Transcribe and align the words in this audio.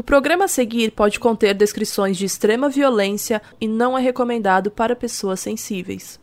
O 0.00 0.04
programa 0.04 0.46
a 0.46 0.48
seguir 0.48 0.90
pode 0.90 1.20
conter 1.20 1.54
descrições 1.54 2.16
de 2.16 2.24
extrema 2.26 2.68
violência 2.68 3.40
e 3.60 3.68
não 3.68 3.96
é 3.96 4.02
recomendado 4.02 4.70
para 4.70 4.96
pessoas 4.96 5.38
sensíveis. 5.38 6.20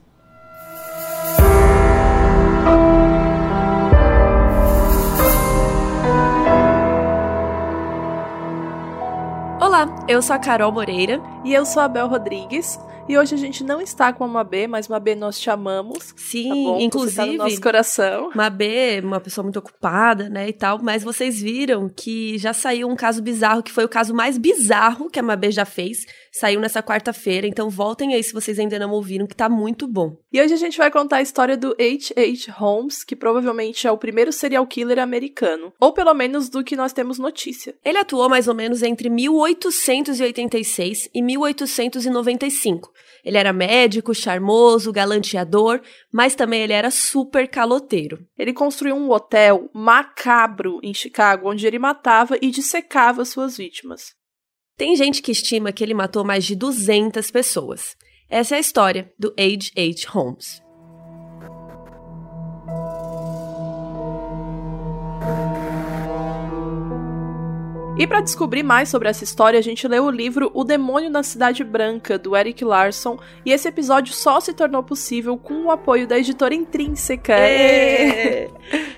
Olá, 9.61 10.05
eu 10.07 10.21
sou 10.21 10.35
a 10.35 10.39
Carol 10.39 10.71
Moreira 10.73 11.21
e 11.45 11.53
eu 11.53 11.65
sou 11.65 11.81
a 11.81 11.87
Bel 11.87 12.07
Rodrigues. 12.07 12.77
E 13.11 13.17
hoje 13.17 13.35
a 13.35 13.37
gente 13.37 13.61
não 13.61 13.81
está 13.81 14.13
com 14.13 14.23
a 14.23 14.27
Mabê, 14.29 14.67
mas 14.67 14.87
Mabê 14.87 15.15
nós 15.15 15.37
chamamos. 15.37 16.13
Sim, 16.15 16.47
tá 16.47 16.55
bom? 16.55 16.79
inclusive. 16.79 17.11
Você 17.11 17.17
tá 17.17 17.25
no 17.25 17.37
nosso 17.39 17.61
coração. 17.61 18.31
Mabê, 18.33 19.01
uma 19.03 19.19
pessoa 19.19 19.43
muito 19.43 19.59
ocupada, 19.59 20.29
né, 20.29 20.47
e 20.47 20.53
tal, 20.53 20.79
mas 20.81 21.03
vocês 21.03 21.41
viram 21.41 21.89
que 21.89 22.37
já 22.37 22.53
saiu 22.53 22.87
um 22.87 22.95
caso 22.95 23.21
bizarro, 23.21 23.61
que 23.61 23.69
foi 23.69 23.83
o 23.83 23.89
caso 23.89 24.13
mais 24.13 24.37
bizarro 24.37 25.09
que 25.09 25.19
a 25.19 25.23
Mabê 25.23 25.51
já 25.51 25.65
fez. 25.65 26.05
Saiu 26.31 26.61
nessa 26.61 26.81
quarta-feira, 26.81 27.45
então 27.45 27.69
voltem 27.69 28.15
aí 28.15 28.23
se 28.23 28.31
vocês 28.31 28.57
ainda 28.57 28.79
não 28.79 28.91
ouviram, 28.91 29.27
que 29.27 29.35
tá 29.35 29.49
muito 29.49 29.89
bom. 29.89 30.15
E 30.31 30.41
hoje 30.41 30.53
a 30.53 30.57
gente 30.57 30.77
vai 30.77 30.89
contar 30.89 31.17
a 31.17 31.21
história 31.21 31.57
do 31.57 31.75
H.H. 31.77 32.53
Holmes, 32.53 33.03
que 33.03 33.17
provavelmente 33.17 33.85
é 33.85 33.91
o 33.91 33.97
primeiro 33.97 34.31
serial 34.31 34.65
killer 34.65 34.99
americano. 34.99 35.73
Ou 35.77 35.91
pelo 35.91 36.13
menos 36.13 36.47
do 36.47 36.63
que 36.63 36.77
nós 36.77 36.93
temos 36.93 37.19
notícia. 37.19 37.75
Ele 37.83 37.97
atuou 37.97 38.29
mais 38.29 38.47
ou 38.47 38.55
menos 38.55 38.81
entre 38.81 39.09
1886 39.09 41.09
e 41.13 41.21
1895. 41.21 43.00
Ele 43.23 43.37
era 43.37 43.53
médico, 43.53 44.13
charmoso, 44.13 44.91
galanteador, 44.91 45.81
mas 46.11 46.35
também 46.35 46.61
ele 46.61 46.73
era 46.73 46.89
super 46.89 47.47
caloteiro. 47.47 48.25
Ele 48.37 48.53
construiu 48.53 48.95
um 48.95 49.09
hotel 49.11 49.69
macabro 49.73 50.79
em 50.81 50.93
Chicago, 50.93 51.49
onde 51.49 51.65
ele 51.65 51.79
matava 51.79 52.37
e 52.41 52.49
dissecava 52.49 53.25
suas 53.25 53.57
vítimas. 53.57 54.13
Tem 54.77 54.95
gente 54.95 55.21
que 55.21 55.31
estima 55.31 55.71
que 55.71 55.83
ele 55.83 55.93
matou 55.93 56.23
mais 56.23 56.43
de 56.43 56.55
200 56.55 57.29
pessoas. 57.29 57.95
Essa 58.29 58.55
é 58.55 58.57
a 58.57 58.61
história 58.61 59.13
do 59.19 59.33
H.H. 59.37 60.09
Holmes. 60.09 60.61
E 67.97 68.07
para 68.07 68.21
descobrir 68.21 68.63
mais 68.63 68.89
sobre 68.89 69.09
essa 69.09 69.23
história, 69.23 69.59
a 69.59 69.61
gente 69.61 69.87
leu 69.87 70.05
o 70.05 70.09
livro 70.09 70.49
O 70.53 70.63
Demônio 70.63 71.09
na 71.09 71.21
Cidade 71.21 71.63
Branca, 71.63 72.17
do 72.17 72.35
Eric 72.35 72.63
Larson, 72.63 73.19
e 73.45 73.51
esse 73.51 73.67
episódio 73.67 74.13
só 74.13 74.39
se 74.39 74.53
tornou 74.53 74.81
possível 74.81 75.37
com 75.37 75.65
o 75.65 75.71
apoio 75.71 76.07
da 76.07 76.17
editora 76.17 76.55
Intrínseca. 76.55 77.33
É. 77.33 78.49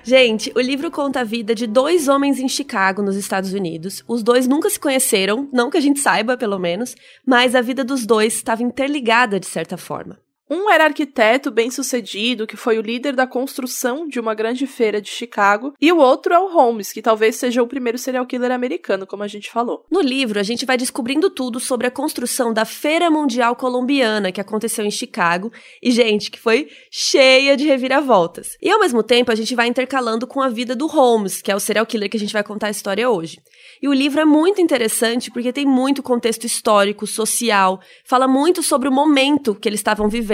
gente, 0.02 0.50
o 0.56 0.60
livro 0.60 0.90
conta 0.90 1.20
a 1.20 1.24
vida 1.24 1.54
de 1.54 1.66
dois 1.66 2.08
homens 2.08 2.38
em 2.38 2.48
Chicago, 2.48 3.02
nos 3.02 3.16
Estados 3.16 3.52
Unidos. 3.52 4.02
Os 4.08 4.22
dois 4.22 4.46
nunca 4.46 4.70
se 4.70 4.80
conheceram, 4.80 5.48
não 5.52 5.68
que 5.68 5.76
a 5.76 5.82
gente 5.82 6.00
saiba, 6.00 6.36
pelo 6.36 6.58
menos, 6.58 6.94
mas 7.26 7.54
a 7.54 7.60
vida 7.60 7.84
dos 7.84 8.06
dois 8.06 8.34
estava 8.34 8.62
interligada 8.62 9.38
de 9.38 9.46
certa 9.46 9.76
forma. 9.76 10.23
Um 10.50 10.70
era 10.70 10.84
arquiteto 10.84 11.50
bem-sucedido, 11.50 12.46
que 12.46 12.56
foi 12.56 12.78
o 12.78 12.82
líder 12.82 13.16
da 13.16 13.26
construção 13.26 14.06
de 14.06 14.20
uma 14.20 14.34
grande 14.34 14.66
feira 14.66 15.00
de 15.00 15.08
Chicago, 15.08 15.72
e 15.80 15.90
o 15.90 15.96
outro 15.96 16.34
é 16.34 16.38
o 16.38 16.52
Holmes, 16.52 16.92
que 16.92 17.00
talvez 17.00 17.36
seja 17.36 17.62
o 17.62 17.66
primeiro 17.66 17.96
serial 17.96 18.26
killer 18.26 18.50
americano, 18.50 19.06
como 19.06 19.22
a 19.22 19.26
gente 19.26 19.50
falou. 19.50 19.86
No 19.90 20.02
livro, 20.02 20.38
a 20.38 20.42
gente 20.42 20.66
vai 20.66 20.76
descobrindo 20.76 21.30
tudo 21.30 21.58
sobre 21.58 21.86
a 21.86 21.90
construção 21.90 22.52
da 22.52 22.66
Feira 22.66 23.10
Mundial 23.10 23.56
Colombiana, 23.56 24.30
que 24.30 24.40
aconteceu 24.40 24.84
em 24.84 24.90
Chicago, 24.90 25.50
e, 25.82 25.90
gente, 25.90 26.30
que 26.30 26.38
foi 26.38 26.68
cheia 26.90 27.56
de 27.56 27.66
reviravoltas. 27.66 28.58
E, 28.60 28.70
ao 28.70 28.80
mesmo 28.80 29.02
tempo, 29.02 29.32
a 29.32 29.34
gente 29.34 29.54
vai 29.54 29.66
intercalando 29.66 30.26
com 30.26 30.42
a 30.42 30.50
vida 30.50 30.76
do 30.76 30.86
Holmes, 30.86 31.40
que 31.40 31.50
é 31.50 31.56
o 31.56 31.60
serial 31.60 31.86
killer 31.86 32.10
que 32.10 32.18
a 32.18 32.20
gente 32.20 32.34
vai 32.34 32.44
contar 32.44 32.66
a 32.66 32.70
história 32.70 33.08
hoje. 33.08 33.38
E 33.80 33.88
o 33.88 33.94
livro 33.94 34.20
é 34.20 34.26
muito 34.26 34.60
interessante 34.60 35.30
porque 35.30 35.54
tem 35.54 35.64
muito 35.64 36.02
contexto 36.02 36.44
histórico, 36.44 37.06
social, 37.06 37.80
fala 38.04 38.28
muito 38.28 38.62
sobre 38.62 38.90
o 38.90 38.92
momento 38.92 39.54
que 39.54 39.66
eles 39.66 39.80
estavam 39.80 40.06
vivendo. 40.06 40.33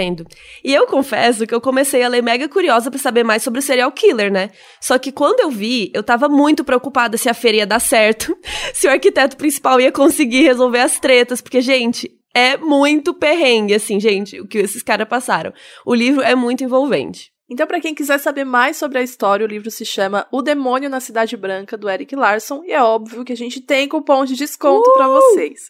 E 0.65 0.75
eu 0.75 0.87
confesso 0.87 1.47
que 1.47 1.55
eu 1.55 1.61
comecei 1.61 2.03
a 2.03 2.09
ler 2.09 2.23
mega 2.23 2.49
curiosa 2.49 2.91
para 2.91 2.99
saber 2.99 3.25
mais 3.25 3.43
sobre 3.43 3.61
o 3.61 3.63
serial 3.63 3.91
killer, 3.93 4.33
né? 4.33 4.51
Só 4.81 4.99
que 4.99 5.13
quando 5.13 5.41
eu 5.41 5.51
vi, 5.51 5.91
eu 5.95 6.03
tava 6.03 6.29
muito 6.29 6.65
preocupada 6.65 7.17
se 7.17 7.29
a 7.29 7.35
feira 7.35 7.59
ia 7.59 7.67
dar 7.67 7.81
certo, 7.81 8.37
se 8.75 8.87
o 8.87 8.91
arquiteto 8.91 9.37
principal 9.37 9.81
ia 9.81 9.93
conseguir 9.93 10.43
resolver 10.43 10.81
as 10.81 10.99
tretas, 10.99 11.41
porque, 11.41 11.61
gente, 11.61 12.11
é 12.35 12.57
muito 12.57 13.13
perrengue, 13.13 13.75
assim, 13.75 13.99
gente, 13.99 14.41
o 14.41 14.47
que 14.47 14.59
esses 14.59 14.83
caras 14.83 15.09
passaram. 15.09 15.53
O 15.85 15.95
livro 15.95 16.23
é 16.23 16.35
muito 16.35 16.63
envolvente. 16.65 17.33
Então, 17.51 17.67
para 17.67 17.81
quem 17.81 17.93
quiser 17.93 18.19
saber 18.19 18.45
mais 18.45 18.77
sobre 18.77 18.99
a 18.99 19.03
história, 19.03 19.45
o 19.45 19.49
livro 19.49 19.73
se 19.73 19.85
chama 19.85 20.25
O 20.31 20.41
Demônio 20.41 20.89
na 20.89 21.01
Cidade 21.01 21.37
Branca, 21.37 21.77
do 21.77 21.91
Eric 21.91 22.15
Larson, 22.15 22.63
e 22.65 22.71
é 22.71 22.81
óbvio 22.81 23.25
que 23.25 23.33
a 23.33 23.37
gente 23.37 23.61
tem 23.61 23.89
cupom 23.89 24.25
de 24.25 24.37
desconto 24.37 24.89
uh! 24.89 24.95
para 24.95 25.09
vocês. 25.09 25.69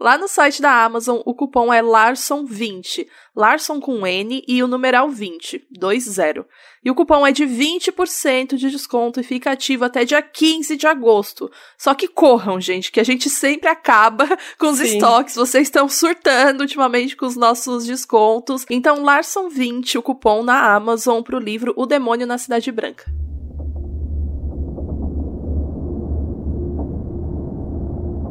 Lá 0.00 0.16
no 0.16 0.28
site 0.28 0.62
da 0.62 0.84
Amazon, 0.84 1.20
o 1.24 1.34
cupom 1.34 1.72
é 1.72 1.82
Larson20. 1.82 3.06
Larson 3.34 3.80
com 3.80 4.06
N 4.06 4.44
e 4.46 4.62
o 4.62 4.68
numeral 4.68 5.10
20, 5.10 5.66
20. 5.70 6.46
E 6.84 6.90
o 6.90 6.94
cupom 6.94 7.26
é 7.26 7.32
de 7.32 7.44
20% 7.44 8.56
de 8.56 8.70
desconto 8.70 9.18
e 9.20 9.24
fica 9.24 9.50
ativo 9.50 9.84
até 9.84 10.04
dia 10.04 10.22
15 10.22 10.76
de 10.76 10.86
agosto. 10.86 11.50
Só 11.76 11.94
que 11.94 12.06
corram, 12.06 12.60
gente, 12.60 12.92
que 12.92 13.00
a 13.00 13.04
gente 13.04 13.28
sempre 13.28 13.68
acaba 13.68 14.26
com 14.56 14.68
os 14.68 14.78
Sim. 14.78 14.84
estoques. 14.84 15.34
Vocês 15.34 15.66
estão 15.66 15.88
surtando 15.88 16.60
ultimamente 16.60 17.16
com 17.16 17.26
os 17.26 17.36
nossos 17.36 17.84
descontos. 17.84 18.64
Então, 18.70 19.02
Larson20, 19.02 19.96
o 19.96 20.02
cupom 20.02 20.44
na 20.44 20.74
Amazon 20.74 21.22
para 21.22 21.36
o 21.36 21.40
livro 21.40 21.74
O 21.76 21.86
Demônio 21.86 22.26
na 22.26 22.38
Cidade 22.38 22.70
Branca. 22.70 23.27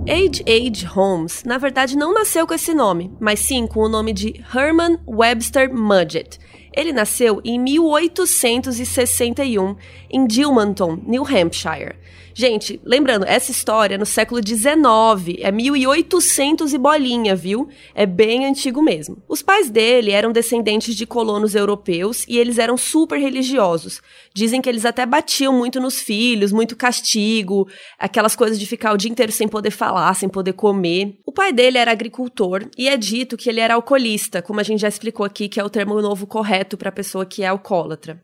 H.H. 0.10 0.88
Holmes, 0.88 1.44
na 1.44 1.58
verdade, 1.58 1.98
não 1.98 2.14
nasceu 2.14 2.48
com 2.48 2.54
esse 2.54 2.74
nome, 2.74 3.12
mas 3.20 3.42
sim 3.42 3.68
com 3.68 3.82
o 3.82 3.90
nome 3.90 4.14
de 4.14 4.42
Herman 4.56 4.98
Webster 5.06 5.70
Mudgett. 5.74 6.40
Ele 6.74 6.94
nasceu 6.94 7.42
em 7.44 7.60
1861 7.60 9.76
em 10.10 10.26
Dilmanton, 10.26 10.98
New 11.06 11.24
Hampshire. 11.24 11.98
Gente, 12.40 12.80
lembrando, 12.86 13.26
essa 13.26 13.50
história 13.50 13.96
é 13.96 13.98
no 13.98 14.06
século 14.06 14.40
XIX, 14.48 15.40
é 15.40 15.52
1800 15.52 16.72
e 16.72 16.78
bolinha, 16.78 17.36
viu? 17.36 17.68
É 17.96 18.06
bem 18.06 18.46
antigo 18.46 18.80
mesmo. 18.80 19.18
Os 19.28 19.42
pais 19.42 19.72
dele 19.72 20.12
eram 20.12 20.32
descendentes 20.32 20.96
de 20.96 21.08
colonos 21.08 21.56
europeus 21.56 22.26
e 22.28 22.38
eles 22.38 22.60
eram 22.60 22.78
super 22.78 23.18
religiosos. 23.18 24.04
Dizem 24.36 24.62
que 24.62 24.70
eles 24.70 24.86
até 24.86 25.04
batiam 25.04 25.52
muito 25.52 25.80
nos 25.80 26.00
filhos, 26.00 26.52
muito 26.52 26.76
castigo, 26.76 27.68
aquelas 27.98 28.36
coisas 28.36 28.60
de 28.60 28.68
ficar 28.68 28.94
o 28.94 28.98
dia 28.98 29.10
inteiro 29.10 29.32
sem 29.32 29.48
poder 29.48 29.72
falar, 29.72 30.14
sem 30.14 30.30
poder 30.30 30.54
comer. 30.54 31.18
O 31.26 31.32
pai 31.32 31.52
dele 31.52 31.80
era 31.80 31.90
agricultor 31.90 32.70
e 32.78 32.88
é 32.88 32.96
dito 32.96 33.36
que 33.36 33.50
ele 33.50 33.62
era 33.62 33.74
alcoolista, 33.74 34.44
como 34.44 34.60
a 34.60 34.64
gente 34.64 34.82
já 34.82 34.88
explicou 34.88 35.26
aqui, 35.26 35.50
que 35.50 35.60
é 35.60 35.64
o 35.64 35.72
termo 35.72 36.00
novo 36.04 36.28
correto 36.28 36.78
para 36.78 36.92
pessoa 36.92 37.26
que 37.26 37.42
é 37.42 37.48
alcoólatra 37.48 38.22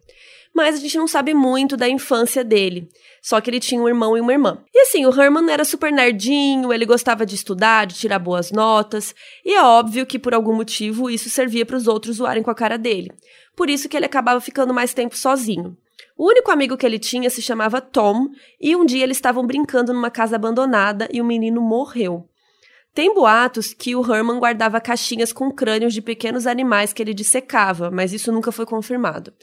mas 0.54 0.76
a 0.76 0.80
gente 0.80 0.98
não 0.98 1.08
sabe 1.08 1.34
muito 1.34 1.76
da 1.76 1.90
infância 1.90 2.44
dele. 2.44 2.88
Só 3.22 3.42
que 3.42 3.50
ele 3.50 3.60
tinha 3.60 3.82
um 3.82 3.88
irmão 3.88 4.18
e 4.18 4.22
uma 4.22 4.34
irmã. 4.34 4.64
E 4.74 4.82
assim, 4.82 5.06
o 5.06 5.10
Herman 5.10 5.50
era 5.50 5.66
super 5.66 5.92
nerdinho, 5.92 6.72
ele 6.72 6.86
gostava 6.86 7.26
de 7.26 7.36
estudar, 7.36 7.88
de 7.88 7.96
tirar 7.96 8.20
boas 8.20 8.52
notas, 8.52 9.16
e 9.44 9.54
é 9.54 9.64
óbvio 9.64 10.06
que 10.06 10.20
por 10.20 10.34
algum 10.34 10.54
motivo 10.54 11.10
isso 11.10 11.30
servia 11.30 11.66
para 11.66 11.78
os 11.78 11.88
outros 11.88 12.18
zoarem 12.18 12.44
com 12.44 12.52
a 12.52 12.56
cara 12.56 12.78
dele. 12.78 13.12
Por 13.56 13.70
isso 13.70 13.88
que 13.90 13.98
ele 13.98 14.06
acabava 14.06 14.40
ficando 14.42 14.74
mais 14.74 14.94
tempo 14.94 15.18
sozinho. 15.18 15.76
O 16.18 16.28
único 16.28 16.52
amigo 16.52 16.78
que 16.78 16.86
ele 16.86 17.00
tinha 17.00 17.30
se 17.30 17.42
chamava 17.42 17.82
Tom, 17.82 18.28
e 18.62 18.76
um 18.76 18.86
dia 18.86 19.04
eles 19.04 19.18
estavam 19.18 19.46
brincando 19.46 19.94
numa 19.94 20.12
casa 20.12 20.36
abandonada 20.36 21.08
e 21.12 21.22
o 21.22 21.26
menino 21.26 21.62
morreu. 21.62 22.28
Tem 22.94 23.12
boatos 23.12 23.74
que 23.74 23.96
o 23.96 24.02
Herman 24.02 24.38
guardava 24.38 24.80
caixinhas 24.80 25.34
com 25.34 25.52
crânios 25.52 25.94
de 25.94 26.02
pequenos 26.02 26.46
animais 26.46 26.94
que 26.94 27.02
ele 27.02 27.14
dissecava, 27.14 27.90
mas 27.90 28.14
isso 28.14 28.32
nunca 28.32 28.52
foi 28.52 28.68
confirmado. 28.68 29.34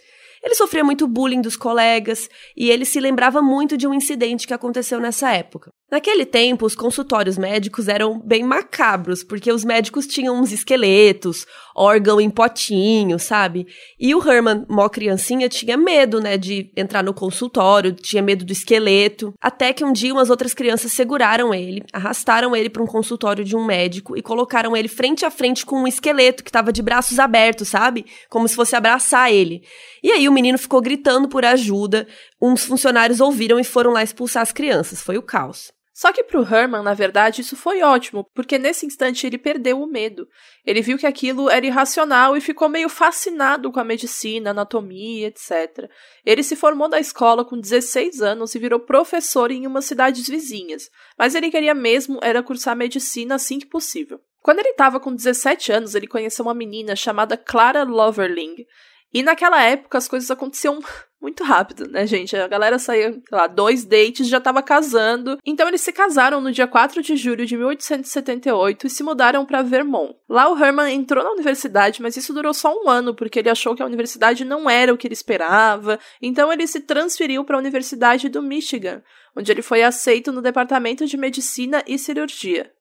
Ele 0.43 0.55
sofria 0.55 0.83
muito 0.83 1.06
bullying 1.06 1.41
dos 1.41 1.56
colegas 1.56 2.28
e 2.56 2.71
ele 2.71 2.84
se 2.84 2.99
lembrava 3.01 3.43
muito 3.43 3.77
de 3.77 3.87
um 3.87 3.95
incidente 3.95 4.47
que 4.47 4.55
aconteceu 4.55 4.99
nessa 5.01 5.33
época. 5.33 5.71
Naquele 5.91 6.25
tempo, 6.25 6.65
os 6.65 6.77
consultórios 6.77 7.37
médicos 7.37 7.89
eram 7.89 8.21
bem 8.21 8.45
macabros, 8.45 9.25
porque 9.25 9.51
os 9.51 9.65
médicos 9.65 10.07
tinham 10.07 10.41
uns 10.41 10.53
esqueletos, 10.53 11.45
órgão 11.75 12.21
em 12.21 12.31
potinho, 12.31 13.19
sabe? 13.19 13.66
E 13.98 14.15
o 14.15 14.22
Herman, 14.25 14.65
mó 14.69 14.89
criancinha, 14.89 15.48
tinha 15.48 15.77
medo, 15.77 16.21
né, 16.21 16.39
de 16.39 16.71
entrar 16.77 17.03
no 17.03 17.13
consultório, 17.13 17.92
tinha 17.92 18.22
medo 18.22 18.45
do 18.45 18.53
esqueleto. 18.53 19.34
Até 19.41 19.72
que 19.72 19.84
um 19.84 19.92
dia 19.92 20.13
umas 20.13 20.31
outras 20.31 20.54
crianças 20.54 20.92
seguraram 20.92 21.53
ele, 21.53 21.83
arrastaram 21.93 22.54
ele 22.54 22.71
para 22.71 22.84
um 22.84 22.86
consultório 22.86 23.45
de 23.45 23.57
um 23.57 23.65
médico 23.65 24.16
e 24.16 24.22
colocaram 24.22 24.77
ele 24.77 24.86
frente 24.86 25.25
a 25.25 25.31
frente 25.31 25.66
com 25.66 25.83
um 25.83 25.89
esqueleto 25.89 26.45
que 26.45 26.51
estava 26.51 26.72
de 26.72 26.83
braços 26.83 27.19
abertos, 27.19 27.66
sabe? 27.66 28.07
Como 28.28 28.47
se 28.47 28.54
fosse 28.54 28.77
abraçar 28.77 29.33
ele. 29.33 29.65
E 30.04 30.13
aí 30.13 30.28
o 30.28 30.33
menino 30.33 30.57
ficou 30.57 30.81
gritando 30.81 31.28
por 31.28 31.45
ajuda, 31.45 32.07
uns 32.41 32.65
funcionários 32.65 33.21
ouviram 33.21 33.59
e 33.59 33.65
foram 33.65 33.91
lá 33.91 34.04
expulsar 34.04 34.43
as 34.45 34.53
crianças. 34.53 35.03
Foi 35.03 35.19
o 35.19 35.22
caos. 35.22 35.79
Só 36.00 36.14
que 36.14 36.24
para 36.24 36.41
o 36.41 36.42
Herman, 36.42 36.82
na 36.82 36.94
verdade, 36.94 37.42
isso 37.42 37.54
foi 37.54 37.82
ótimo, 37.82 38.24
porque 38.34 38.56
nesse 38.58 38.86
instante 38.86 39.26
ele 39.26 39.36
perdeu 39.36 39.82
o 39.82 39.86
medo. 39.86 40.26
Ele 40.64 40.80
viu 40.80 40.97
que 40.97 41.06
aquilo 41.06 41.50
era 41.50 41.66
irracional 41.66 42.34
e 42.34 42.41
ficou 42.41 42.70
meio 42.70 42.88
fascinado 42.88 43.70
com 43.70 43.78
a 43.78 43.84
medicina, 43.84 44.52
anatomia, 44.52 45.26
etc. 45.26 45.91
Ele 46.24 46.42
se 46.42 46.56
formou 46.56 46.88
da 46.88 46.98
escola 46.98 47.44
com 47.44 47.60
16 47.60 48.22
anos 48.22 48.54
e 48.54 48.58
virou 48.58 48.80
professor 48.80 49.50
em 49.50 49.66
umas 49.66 49.84
cidades 49.84 50.26
vizinhas, 50.26 50.88
mas 51.18 51.34
ele 51.34 51.50
queria 51.50 51.74
mesmo 51.74 52.18
era 52.22 52.42
cursar 52.42 52.74
medicina 52.74 53.34
assim 53.34 53.58
que 53.58 53.66
possível. 53.66 54.18
Quando 54.41 54.60
ele 54.60 54.70
estava 54.70 54.98
com 54.98 55.14
17 55.14 55.70
anos, 55.70 55.94
ele 55.94 56.06
conheceu 56.06 56.47
uma 56.47 56.54
menina 56.54 56.97
chamada 56.97 57.36
Clara 57.36 57.82
Loverling. 57.82 58.64
E 59.12 59.22
naquela 59.22 59.62
época 59.62 59.98
as 59.98 60.07
coisas 60.07 60.30
aconteciam 60.30 60.78
muito 61.21 61.42
rápido, 61.42 61.91
né, 61.91 62.07
gente? 62.07 62.36
A 62.36 62.47
galera 62.47 62.78
saía, 62.78 63.12
sei 63.12 63.22
lá, 63.33 63.47
dois 63.47 63.84
dates, 63.84 64.28
já 64.28 64.41
tava 64.41 64.62
casando. 64.62 65.39
Então 65.45 65.68
eles 65.68 65.80
se 65.80 65.92
casaram 65.92 66.41
no 66.41 66.53
dia 66.53 66.66
4 66.66 67.03
de 67.03 67.16
julho 67.16 67.45
de 67.45 67.57
1878 67.57 68.86
e 68.86 68.91
se 68.91 69.03
mudaram 69.03 69.45
para 69.45 69.62
Vermont. 69.62 70.15
Lá 70.28 70.48
o 70.48 70.57
Herman 70.57 70.95
entrou 70.95 71.24
na 71.24 71.33
universidade, 71.33 72.01
mas 72.01 72.16
isso 72.16 72.33
durou 72.33 72.54
só 72.54 72.72
um 72.72 72.89
ano, 72.89 73.15
porque 73.15 73.41
ele 73.41 73.51
achou 73.51 73.74
que 73.74 73.83
a 73.83 73.86
universidade 73.86 74.45
não 74.45 74.71
era 74.71 74.95
o 74.95 74.97
que 74.97 75.07
ele 75.07 75.15
esperava. 75.15 75.98
Então 76.22 76.53
ele 76.53 76.66
se 76.66 76.80
transferiu 76.80 77.45
para 77.45 77.57
a 77.57 77.60
Universidade 77.60 78.28
do 78.28 78.41
Michigan, 78.41 79.03
onde 79.36 79.51
ele 79.51 79.62
foi 79.62 79.83
aceito 79.83 80.33
no 80.33 80.41
departamento 80.41 81.04
de 81.04 81.16
medicina 81.16 81.83
e 81.86 81.98
cirurgia. 81.98 82.72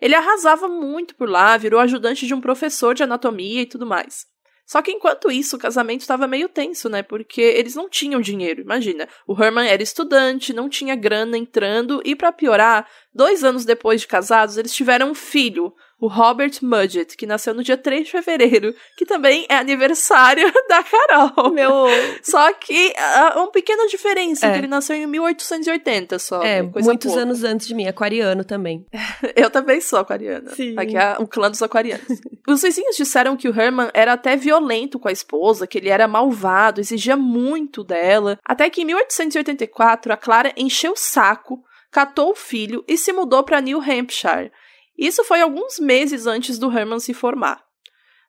Ele 0.00 0.14
arrasava 0.14 0.68
muito 0.68 1.14
por 1.14 1.28
lá, 1.28 1.56
virou 1.56 1.80
ajudante 1.80 2.26
de 2.26 2.34
um 2.34 2.40
professor 2.40 2.94
de 2.94 3.02
anatomia 3.02 3.62
e 3.62 3.66
tudo 3.66 3.86
mais. 3.86 4.26
Só 4.68 4.82
que 4.82 4.92
enquanto 4.92 5.30
isso, 5.30 5.56
o 5.56 5.58
casamento 5.58 6.02
estava 6.02 6.26
meio 6.26 6.46
tenso, 6.46 6.90
né? 6.90 7.02
Porque 7.02 7.40
eles 7.40 7.74
não 7.74 7.88
tinham 7.88 8.20
dinheiro, 8.20 8.60
imagina. 8.60 9.08
O 9.26 9.32
Herman 9.32 9.66
era 9.66 9.82
estudante, 9.82 10.52
não 10.52 10.68
tinha 10.68 10.94
grana 10.94 11.38
entrando, 11.38 12.02
e 12.04 12.14
para 12.14 12.30
piorar, 12.30 12.86
dois 13.14 13.42
anos 13.42 13.64
depois 13.64 14.02
de 14.02 14.06
casados, 14.06 14.58
eles 14.58 14.74
tiveram 14.74 15.12
um 15.12 15.14
filho, 15.14 15.74
o 16.00 16.06
Robert 16.06 16.52
Mudgett, 16.62 17.16
que 17.16 17.26
nasceu 17.26 17.52
no 17.52 17.62
dia 17.62 17.76
3 17.76 18.04
de 18.04 18.10
fevereiro, 18.12 18.74
que 18.96 19.04
também 19.04 19.44
é 19.48 19.56
aniversário 19.56 20.50
da 20.68 20.82
Carol. 20.82 21.52
Meu. 21.52 21.86
Só 22.22 22.52
que 22.52 22.94
uh, 22.96 23.38
uma 23.38 23.50
pequena 23.50 23.86
diferença, 23.88 24.46
é. 24.46 24.52
que 24.52 24.58
ele 24.58 24.68
nasceu 24.68 24.94
em 24.94 25.06
1880 25.06 26.18
só. 26.20 26.42
É, 26.42 26.62
muitos 26.62 27.10
boa. 27.10 27.22
anos 27.22 27.42
antes 27.42 27.66
de 27.66 27.74
mim, 27.74 27.86
aquariano 27.86 28.44
também. 28.44 28.86
Eu 29.34 29.50
também 29.50 29.80
sou 29.80 29.98
aquariana. 29.98 30.50
Sim. 30.54 30.74
Aqui 30.78 30.96
é 30.96 31.16
o 31.18 31.26
clã 31.26 31.50
dos 31.50 31.62
aquarianos. 31.62 32.06
Os 32.46 32.62
vizinhos 32.62 32.96
disseram 32.96 33.36
que 33.36 33.48
o 33.48 33.60
Herman 33.60 33.90
era 33.92 34.14
até 34.14 34.34
violento 34.34 34.98
com 34.98 35.08
a 35.08 35.12
esposa, 35.12 35.66
que 35.66 35.76
ele 35.76 35.90
era 35.90 36.08
malvado, 36.08 36.80
exigia 36.80 37.16
muito 37.16 37.84
dela. 37.84 38.38
Até 38.42 38.70
que 38.70 38.80
em 38.80 38.84
1884, 38.86 40.12
a 40.12 40.16
Clara 40.16 40.52
encheu 40.56 40.92
o 40.92 40.96
saco, 40.96 41.62
catou 41.90 42.30
o 42.30 42.34
filho 42.34 42.82
e 42.88 42.96
se 42.96 43.12
mudou 43.12 43.42
para 43.42 43.60
New 43.60 43.80
Hampshire 43.82 44.50
isso 44.98 45.22
foi 45.22 45.40
alguns 45.40 45.78
meses 45.78 46.26
antes 46.26 46.58
do 46.58 46.70
Herman 46.70 46.98
se 46.98 47.14
formar. 47.14 47.62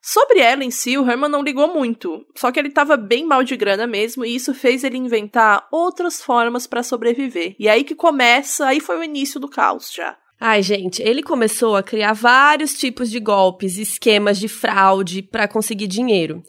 Sobre 0.02 0.40
ela 0.40 0.64
em 0.64 0.72
si, 0.72 0.98
o 0.98 1.10
Herman 1.10 1.30
não 1.30 1.44
ligou 1.44 1.74
muito, 1.74 2.26
só 2.36 2.52
que 2.52 2.60
ele 2.60 2.70
estava 2.70 2.96
bem 2.96 3.26
mal 3.26 3.44
de 3.44 3.58
grana 3.58 3.86
mesmo, 3.86 4.24
e 4.24 4.34
isso 4.34 4.54
fez 4.54 4.84
ele 4.84 4.98
inventar 4.98 5.68
outras 5.72 6.22
formas 6.22 6.66
para 6.66 6.84
sobreviver. 6.84 7.56
E 7.60 7.68
aí 7.68 7.84
que 7.84 7.96
começa, 7.96 8.66
aí 8.66 8.80
foi 8.80 8.98
o 8.98 9.04
início 9.04 9.40
do 9.40 9.50
caos 9.50 9.92
já. 9.94 10.18
Ai, 10.40 10.64
gente, 10.64 11.02
ele 11.02 11.22
começou 11.22 11.76
a 11.76 11.84
criar 11.84 12.14
vários 12.14 12.74
tipos 12.76 13.12
de 13.12 13.20
golpes, 13.20 13.78
esquemas 13.78 14.40
de 14.40 14.48
fraude 14.48 15.22
para 15.22 15.50
conseguir 15.50 15.88
dinheiro. 15.88 16.42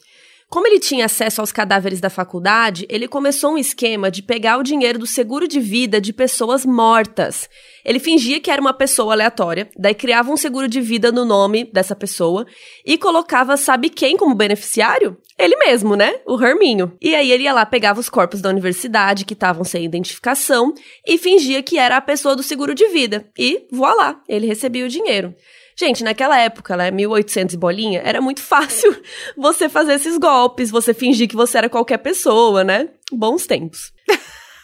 Como 0.51 0.67
ele 0.67 0.81
tinha 0.81 1.05
acesso 1.05 1.41
aos 1.41 1.53
cadáveres 1.53 2.01
da 2.01 2.11
faculdade, 2.11 2.85
ele 2.91 3.07
começou 3.07 3.53
um 3.53 3.59
esquema 3.59 4.11
de 4.11 4.21
pegar 4.21 4.59
o 4.59 4.65
dinheiro 4.65 4.99
do 4.99 5.07
seguro 5.07 5.47
de 5.47 5.61
vida 5.61 6.01
de 6.01 6.13
pessoas 6.13 6.67
mortas. 6.67 7.49
Ele 7.85 8.01
fingia 8.01 8.41
que 8.41 8.51
era 8.51 8.61
uma 8.61 8.75
pessoa 8.75 9.13
aleatória, 9.13 9.71
daí 9.79 9.95
criava 9.95 10.33
um 10.33 10.37
seguro 10.37 10.67
de 10.67 10.81
vida 10.81 11.13
no 11.13 11.25
nome 11.25 11.71
dessa 11.73 11.95
pessoa 11.95 12.45
e 12.85 12.99
colocava 12.99 13.57
sabe 13.57 13.89
quem 13.89 14.17
como 14.17 14.35
beneficiário? 14.35 15.17
Ele 15.39 15.55
mesmo, 15.55 15.95
né? 15.95 16.19
O 16.27 16.35
Herminho. 16.45 16.97
E 17.01 17.15
aí 17.15 17.31
ele 17.31 17.45
ia 17.45 17.53
lá, 17.53 17.65
pegava 17.65 18.01
os 18.01 18.09
corpos 18.09 18.41
da 18.41 18.49
universidade 18.49 19.25
que 19.25 19.35
estavam 19.35 19.63
sem 19.63 19.85
identificação 19.85 20.75
e 21.07 21.17
fingia 21.17 21.63
que 21.63 21.79
era 21.79 21.97
a 21.97 22.01
pessoa 22.01 22.35
do 22.35 22.43
seguro 22.43 22.75
de 22.75 22.89
vida. 22.89 23.25
E 23.39 23.69
voilá, 23.71 24.21
ele 24.29 24.49
recebia 24.49 24.85
o 24.85 24.89
dinheiro. 24.89 25.33
Gente, 25.81 26.05
naquela 26.05 26.39
época, 26.39 26.77
né, 26.77 26.91
1800 26.91 27.55
e 27.55 27.57
bolinha, 27.57 28.03
era 28.05 28.21
muito 28.21 28.43
fácil 28.43 28.95
você 29.35 29.67
fazer 29.67 29.95
esses 29.95 30.19
golpes, 30.19 30.71
você 30.71 30.93
fingir 30.93 31.27
que 31.27 31.35
você 31.35 31.57
era 31.57 31.71
qualquer 31.71 31.97
pessoa, 31.97 32.63
né? 32.63 32.91
Bons 33.11 33.47
tempos. 33.47 33.91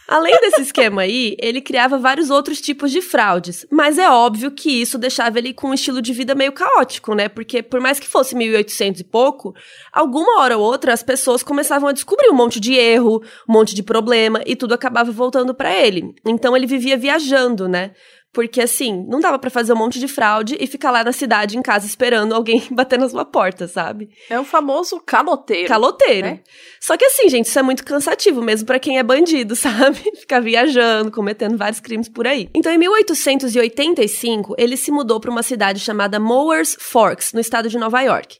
Além 0.07 0.33
desse 0.39 0.61
esquema 0.61 1.01
aí, 1.01 1.35
ele 1.39 1.59
criava 1.59 1.97
vários 1.97 2.29
outros 2.29 2.61
tipos 2.61 2.91
de 2.91 3.01
fraudes, 3.01 3.65
mas 3.69 3.97
é 3.97 4.09
óbvio 4.09 4.51
que 4.51 4.69
isso 4.69 4.97
deixava 4.97 5.37
ele 5.39 5.53
com 5.53 5.69
um 5.69 5.73
estilo 5.73 6.01
de 6.01 6.13
vida 6.13 6.33
meio 6.35 6.53
caótico, 6.53 7.13
né? 7.15 7.27
Porque 7.27 7.61
por 7.61 7.81
mais 7.81 7.99
que 7.99 8.07
fosse 8.07 8.33
1800 8.33 9.01
e 9.01 9.03
pouco, 9.03 9.53
alguma 9.91 10.39
hora 10.39 10.57
ou 10.57 10.63
outra 10.63 10.93
as 10.93 11.03
pessoas 11.03 11.43
começavam 11.43 11.89
a 11.89 11.91
descobrir 11.91 12.29
um 12.29 12.35
monte 12.35 12.59
de 12.59 12.73
erro, 12.73 13.21
um 13.49 13.53
monte 13.53 13.75
de 13.75 13.83
problema 13.83 14.41
e 14.45 14.55
tudo 14.55 14.73
acabava 14.73 15.11
voltando 15.11 15.53
para 15.53 15.75
ele. 15.75 16.15
Então 16.25 16.55
ele 16.55 16.67
vivia 16.67 16.95
viajando, 16.95 17.67
né? 17.67 17.91
Porque 18.37 18.61
assim, 18.61 19.03
não 19.09 19.19
dava 19.19 19.39
para 19.39 19.49
fazer 19.49 19.73
um 19.73 19.75
monte 19.75 19.99
de 19.99 20.07
fraude 20.07 20.55
e 20.59 20.67
ficar 20.67 20.91
lá 20.91 21.03
na 21.03 21.11
cidade 21.11 21.57
em 21.57 21.61
casa 21.63 21.87
esperando 21.87 22.35
alguém 22.35 22.61
bater 22.69 22.99
na 22.99 23.09
sua 23.09 23.25
porta, 23.25 23.67
sabe? 23.67 24.11
É 24.29 24.39
o 24.39 24.43
famoso 24.43 25.01
caloteiro. 25.03 25.67
Caloteiro. 25.67 26.27
Né? 26.27 26.41
Só 26.79 26.95
que 26.95 27.03
assim, 27.03 27.29
gente, 27.29 27.47
isso 27.47 27.57
é 27.57 27.63
muito 27.63 27.83
cansativo 27.83 28.39
mesmo 28.39 28.67
para 28.67 28.77
quem 28.77 28.99
é 28.99 29.01
bandido, 29.01 29.55
sabe? 29.57 29.97
Ficar 30.19 30.39
viajando, 30.39 31.09
cometendo 31.09 31.57
vários 31.57 31.79
crimes 31.79 32.07
por 32.07 32.27
aí. 32.27 32.47
Então, 32.53 32.71
em 32.71 32.77
1885, 32.77 34.53
ele 34.55 34.77
se 34.77 34.91
mudou 34.91 35.19
para 35.19 35.31
uma 35.31 35.41
cidade 35.41 35.79
chamada 35.79 36.19
Mowers 36.19 36.77
Forks, 36.79 37.33
no 37.33 37.39
estado 37.39 37.67
de 37.69 37.77
Nova 37.79 38.01
York 38.01 38.37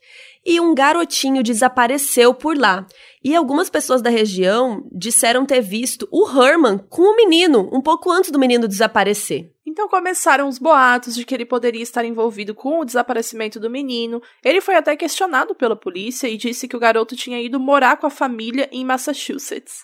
e 0.47 0.61
um 0.61 0.73
garotinho 0.73 1.43
desapareceu 1.43 2.33
por 2.33 2.57
lá. 2.57 2.87
E 3.21 3.35
algumas 3.35 3.69
pessoas 3.69 4.01
da 4.01 4.09
região 4.09 4.87
disseram 4.89 5.45
ter 5.45 5.59
visto 5.59 6.07
o 6.09 6.25
Herman 6.25 6.77
com 6.89 7.01
o 7.01 7.15
menino, 7.17 7.69
um 7.73 7.81
pouco 7.81 8.09
antes 8.09 8.31
do 8.31 8.39
menino 8.39 8.65
desaparecer. 8.65 9.51
Então 9.65 9.89
começaram 9.89 10.47
os 10.47 10.57
boatos 10.57 11.15
de 11.15 11.25
que 11.25 11.35
ele 11.35 11.45
poderia 11.45 11.83
estar 11.83 12.05
envolvido 12.05 12.55
com 12.55 12.79
o 12.79 12.85
desaparecimento 12.85 13.59
do 13.59 13.69
menino. 13.69 14.21
Ele 14.41 14.61
foi 14.61 14.75
até 14.75 14.95
questionado 14.95 15.53
pela 15.53 15.75
polícia 15.75 16.29
e 16.29 16.37
disse 16.37 16.65
que 16.65 16.77
o 16.77 16.79
garoto 16.79 17.13
tinha 17.13 17.41
ido 17.41 17.59
morar 17.59 17.97
com 17.97 18.07
a 18.07 18.09
família 18.09 18.69
em 18.71 18.85
Massachusetts. 18.85 19.83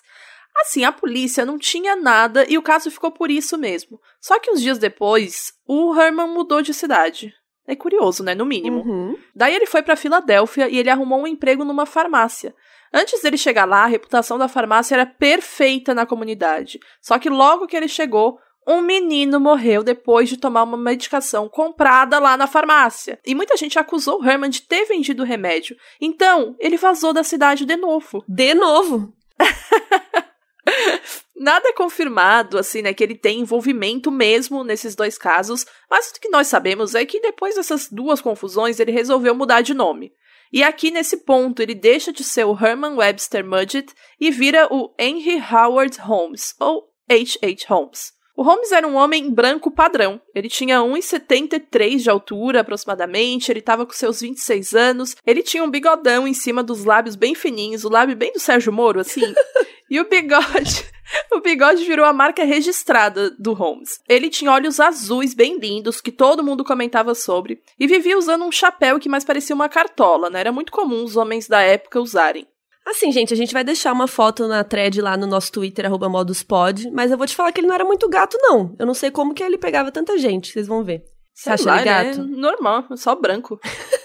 Assim, 0.62 0.82
a 0.84 0.92
polícia 0.92 1.44
não 1.44 1.58
tinha 1.58 1.94
nada 1.94 2.46
e 2.48 2.56
o 2.56 2.62
caso 2.62 2.90
ficou 2.90 3.12
por 3.12 3.30
isso 3.30 3.58
mesmo. 3.58 4.00
Só 4.18 4.40
que 4.40 4.50
uns 4.50 4.62
dias 4.62 4.78
depois, 4.78 5.52
o 5.68 5.94
Herman 5.94 6.28
mudou 6.28 6.62
de 6.62 6.72
cidade. 6.72 7.34
É 7.66 7.74
curioso, 7.74 8.22
né? 8.22 8.34
No 8.34 8.44
mínimo. 8.44 8.80
Uhum. 8.80 9.16
Daí 9.34 9.54
ele 9.54 9.66
foi 9.66 9.82
para 9.82 9.96
Filadélfia 9.96 10.68
e 10.68 10.78
ele 10.78 10.90
arrumou 10.90 11.22
um 11.22 11.26
emprego 11.26 11.64
numa 11.64 11.86
farmácia. 11.86 12.54
Antes 12.92 13.22
dele 13.22 13.36
chegar 13.36 13.64
lá, 13.64 13.84
a 13.84 13.88
reputação 13.88 14.38
da 14.38 14.48
farmácia 14.48 14.94
era 14.94 15.06
perfeita 15.06 15.94
na 15.94 16.06
comunidade. 16.06 16.78
Só 17.00 17.18
que 17.18 17.28
logo 17.28 17.66
que 17.66 17.76
ele 17.76 17.88
chegou, 17.88 18.38
um 18.66 18.80
menino 18.80 19.40
morreu 19.40 19.82
depois 19.82 20.28
de 20.28 20.36
tomar 20.36 20.62
uma 20.62 20.76
medicação 20.76 21.48
comprada 21.48 22.18
lá 22.18 22.36
na 22.36 22.46
farmácia. 22.46 23.18
E 23.24 23.34
muita 23.34 23.56
gente 23.56 23.78
acusou 23.78 24.24
Herman 24.24 24.50
de 24.50 24.62
ter 24.62 24.84
vendido 24.84 25.22
o 25.22 25.26
remédio. 25.26 25.76
Então, 26.00 26.54
ele 26.58 26.76
vazou 26.76 27.12
da 27.12 27.24
cidade 27.24 27.64
de 27.64 27.76
novo. 27.76 28.24
De 28.28 28.54
novo? 28.54 29.12
Nada 31.36 31.68
é 31.68 31.72
confirmado, 31.72 32.58
assim, 32.58 32.80
né, 32.82 32.94
que 32.94 33.02
ele 33.02 33.16
tem 33.16 33.40
envolvimento 33.40 34.10
mesmo 34.10 34.62
nesses 34.62 34.94
dois 34.94 35.18
casos, 35.18 35.66
mas 35.90 36.10
o 36.10 36.20
que 36.20 36.28
nós 36.28 36.46
sabemos 36.46 36.94
é 36.94 37.04
que 37.04 37.20
depois 37.20 37.56
dessas 37.56 37.88
duas 37.90 38.20
confusões 38.20 38.78
ele 38.78 38.92
resolveu 38.92 39.34
mudar 39.34 39.60
de 39.60 39.74
nome. 39.74 40.12
E 40.52 40.62
aqui 40.62 40.92
nesse 40.92 41.24
ponto 41.24 41.60
ele 41.60 41.74
deixa 41.74 42.12
de 42.12 42.22
ser 42.22 42.44
o 42.44 42.56
Herman 42.56 42.94
Webster 42.94 43.44
Mudgett 43.44 43.92
e 44.20 44.30
vira 44.30 44.68
o 44.70 44.94
Henry 44.96 45.42
Howard 45.52 45.98
Holmes, 46.00 46.54
ou 46.60 46.88
H.H. 47.10 47.66
Holmes. 47.68 48.12
O 48.36 48.42
Holmes 48.42 48.72
era 48.72 48.86
um 48.86 48.96
homem 48.96 49.30
branco 49.30 49.70
padrão. 49.70 50.20
Ele 50.34 50.48
tinha 50.48 50.78
1,73 50.78 51.98
de 51.98 52.10
altura 52.10 52.60
aproximadamente, 52.60 53.50
ele 53.50 53.60
estava 53.60 53.86
com 53.86 53.92
seus 53.92 54.20
26 54.20 54.74
anos, 54.74 55.16
ele 55.24 55.42
tinha 55.42 55.62
um 55.62 55.70
bigodão 55.70 56.26
em 56.26 56.34
cima 56.34 56.62
dos 56.62 56.84
lábios 56.84 57.14
bem 57.14 57.34
fininhos, 57.34 57.84
o 57.84 57.88
lábio 57.88 58.16
bem 58.16 58.32
do 58.32 58.40
Sérgio 58.40 58.72
Moro, 58.72 59.00
assim. 59.00 59.22
e 59.90 60.00
o 60.00 60.08
bigode. 60.08 60.92
O 61.30 61.40
bigode 61.40 61.84
virou 61.84 62.04
a 62.04 62.12
marca 62.12 62.44
registrada 62.44 63.30
do 63.38 63.52
Holmes. 63.52 64.00
Ele 64.08 64.30
tinha 64.30 64.50
olhos 64.50 64.80
azuis 64.80 65.34
bem 65.34 65.58
lindos, 65.58 66.00
que 66.00 66.10
todo 66.10 66.42
mundo 66.42 66.64
comentava 66.64 67.14
sobre, 67.14 67.60
e 67.78 67.86
vivia 67.86 68.18
usando 68.18 68.44
um 68.44 68.50
chapéu 68.50 68.98
que 68.98 69.08
mais 69.08 69.22
parecia 69.22 69.54
uma 69.54 69.68
cartola, 69.68 70.30
né? 70.30 70.40
Era 70.40 70.50
muito 70.50 70.72
comum 70.72 71.04
os 71.04 71.14
homens 71.16 71.46
da 71.46 71.60
época 71.60 72.00
usarem. 72.00 72.46
Assim, 72.86 73.10
gente, 73.12 73.32
a 73.32 73.36
gente 73.36 73.54
vai 73.54 73.64
deixar 73.64 73.92
uma 73.92 74.06
foto 74.06 74.46
na 74.46 74.62
thread 74.62 75.00
lá 75.00 75.16
no 75.16 75.26
nosso 75.26 75.50
Twitter, 75.52 75.86
arroba 75.86 76.08
moduspod, 76.08 76.90
mas 76.90 77.10
eu 77.10 77.16
vou 77.16 77.26
te 77.26 77.34
falar 77.34 77.50
que 77.50 77.60
ele 77.60 77.66
não 77.66 77.74
era 77.74 77.84
muito 77.84 78.08
gato, 78.08 78.36
não. 78.40 78.74
Eu 78.78 78.86
não 78.86 78.94
sei 78.94 79.10
como 79.10 79.32
que 79.32 79.42
ele 79.42 79.56
pegava 79.56 79.90
tanta 79.90 80.18
gente, 80.18 80.52
vocês 80.52 80.66
vão 80.66 80.84
ver. 80.84 81.04
Você 81.32 81.50
acha 81.50 81.64
lá, 81.64 81.76
ele 81.76 81.84
gato? 81.84 82.24
Né? 82.24 82.36
Normal, 82.36 82.84
só 82.96 83.14
branco. 83.14 83.58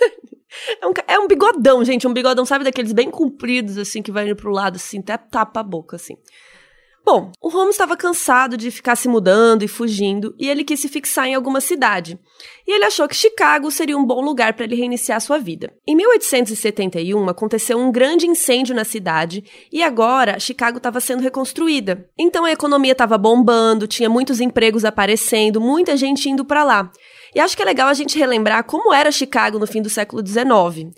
é, 0.82 0.88
um, 0.88 0.94
é 1.08 1.20
um 1.20 1.28
bigodão, 1.28 1.84
gente, 1.84 2.08
um 2.08 2.14
bigodão, 2.14 2.46
sabe, 2.46 2.64
daqueles 2.64 2.94
bem 2.94 3.10
compridos, 3.10 3.78
assim, 3.78 4.02
que 4.02 4.12
vai 4.12 4.26
indo 4.26 4.36
pro 4.36 4.52
lado, 4.52 4.76
assim, 4.76 5.00
até 5.00 5.18
tapa 5.18 5.60
a 5.60 5.64
boca, 5.64 5.96
assim. 5.96 6.16
Bom, 7.12 7.32
o 7.42 7.50
Holmes 7.50 7.74
estava 7.74 7.98
cansado 7.98 8.56
de 8.56 8.70
ficar 8.70 8.96
se 8.96 9.08
mudando 9.08 9.64
e 9.64 9.68
fugindo 9.68 10.36
e 10.38 10.48
ele 10.48 10.64
quis 10.64 10.80
se 10.80 10.88
fixar 10.88 11.28
em 11.28 11.34
alguma 11.34 11.60
cidade. 11.60 12.20
E 12.68 12.72
ele 12.72 12.86
achou 12.86 13.08
que 13.08 13.16
Chicago 13.16 13.72
seria 13.72 13.98
um 13.98 14.06
bom 14.06 14.22
lugar 14.22 14.54
para 14.54 14.66
ele 14.66 14.76
reiniciar 14.76 15.20
sua 15.20 15.40
vida. 15.40 15.74
Em 15.88 15.96
1871 15.96 17.28
aconteceu 17.28 17.80
um 17.80 17.92
grande 17.92 18.28
incêndio 18.28 18.76
na 18.76 18.84
cidade 18.84 19.44
e 19.72 19.82
agora 19.82 20.40
Chicago 20.40 20.78
estava 20.78 21.00
sendo 21.00 21.24
reconstruída. 21.24 22.08
Então 22.16 22.46
a 22.46 22.52
economia 22.52 22.92
estava 22.92 23.18
bombando, 23.18 23.88
tinha 23.88 24.10
muitos 24.10 24.40
empregos 24.40 24.86
aparecendo, 24.86 25.60
muita 25.60 25.98
gente 25.98 26.30
indo 26.30 26.46
para 26.46 26.64
lá. 26.64 26.92
E 27.36 27.40
acho 27.40 27.56
que 27.56 27.62
é 27.62 27.66
legal 27.66 27.88
a 27.88 27.94
gente 27.94 28.18
relembrar 28.18 28.64
como 28.64 28.94
era 28.94 29.12
Chicago 29.12 29.60
no 29.60 29.68
fim 29.68 29.82
do 29.82 29.90
século 29.90 30.26
XIX. 30.26 30.94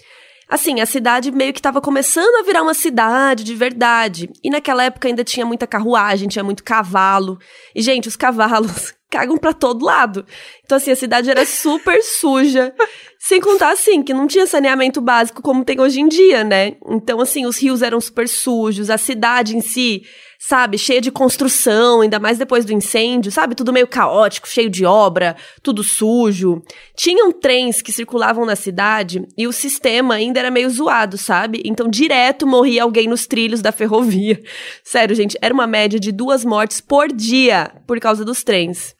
Assim, 0.51 0.81
a 0.81 0.85
cidade 0.85 1.31
meio 1.31 1.53
que 1.53 1.59
estava 1.59 1.79
começando 1.79 2.35
a 2.35 2.43
virar 2.43 2.61
uma 2.61 2.73
cidade 2.73 3.41
de 3.41 3.55
verdade. 3.55 4.29
E 4.43 4.49
naquela 4.49 4.83
época 4.83 5.07
ainda 5.07 5.23
tinha 5.23 5.45
muita 5.45 5.65
carruagem, 5.65 6.27
tinha 6.27 6.43
muito 6.43 6.61
cavalo. 6.61 7.39
E, 7.73 7.81
gente, 7.81 8.09
os 8.09 8.17
cavalos 8.17 8.93
cagam 9.09 9.37
para 9.37 9.53
todo 9.53 9.85
lado. 9.85 10.25
Então, 10.65 10.75
assim, 10.75 10.91
a 10.91 10.95
cidade 10.97 11.31
era 11.31 11.45
super 11.45 12.03
suja. 12.03 12.73
Sem 13.17 13.39
contar, 13.39 13.71
assim, 13.71 14.03
que 14.03 14.13
não 14.13 14.27
tinha 14.27 14.45
saneamento 14.45 14.99
básico 14.99 15.41
como 15.41 15.63
tem 15.63 15.79
hoje 15.79 16.01
em 16.01 16.09
dia, 16.09 16.43
né? 16.43 16.75
Então, 16.85 17.21
assim, 17.21 17.45
os 17.45 17.57
rios 17.57 17.81
eram 17.81 18.01
super 18.01 18.27
sujos, 18.27 18.89
a 18.89 18.97
cidade 18.97 19.55
em 19.55 19.61
si 19.61 20.03
sabe, 20.51 20.77
cheia 20.77 20.99
de 20.99 21.09
construção, 21.09 22.01
ainda 22.01 22.19
mais 22.19 22.37
depois 22.37 22.65
do 22.65 22.73
incêndio, 22.73 23.31
sabe? 23.31 23.55
Tudo 23.55 23.71
meio 23.71 23.87
caótico, 23.87 24.49
cheio 24.49 24.69
de 24.69 24.83
obra, 24.83 25.37
tudo 25.63 25.81
sujo. 25.81 26.61
Tinham 26.93 27.31
trens 27.31 27.81
que 27.81 27.89
circulavam 27.89 28.45
na 28.45 28.57
cidade 28.57 29.25
e 29.37 29.47
o 29.47 29.53
sistema 29.53 30.15
ainda 30.15 30.41
era 30.41 30.51
meio 30.51 30.69
zoado, 30.69 31.17
sabe? 31.17 31.61
Então, 31.63 31.87
direto 31.89 32.45
morria 32.45 32.83
alguém 32.83 33.07
nos 33.07 33.25
trilhos 33.25 33.61
da 33.61 33.71
ferrovia. 33.71 34.41
Sério, 34.83 35.15
gente, 35.15 35.37
era 35.41 35.53
uma 35.53 35.65
média 35.65 35.97
de 35.97 36.11
duas 36.11 36.43
mortes 36.43 36.81
por 36.81 37.07
dia 37.07 37.71
por 37.87 37.97
causa 38.01 38.25
dos 38.25 38.43
trens. 38.43 38.93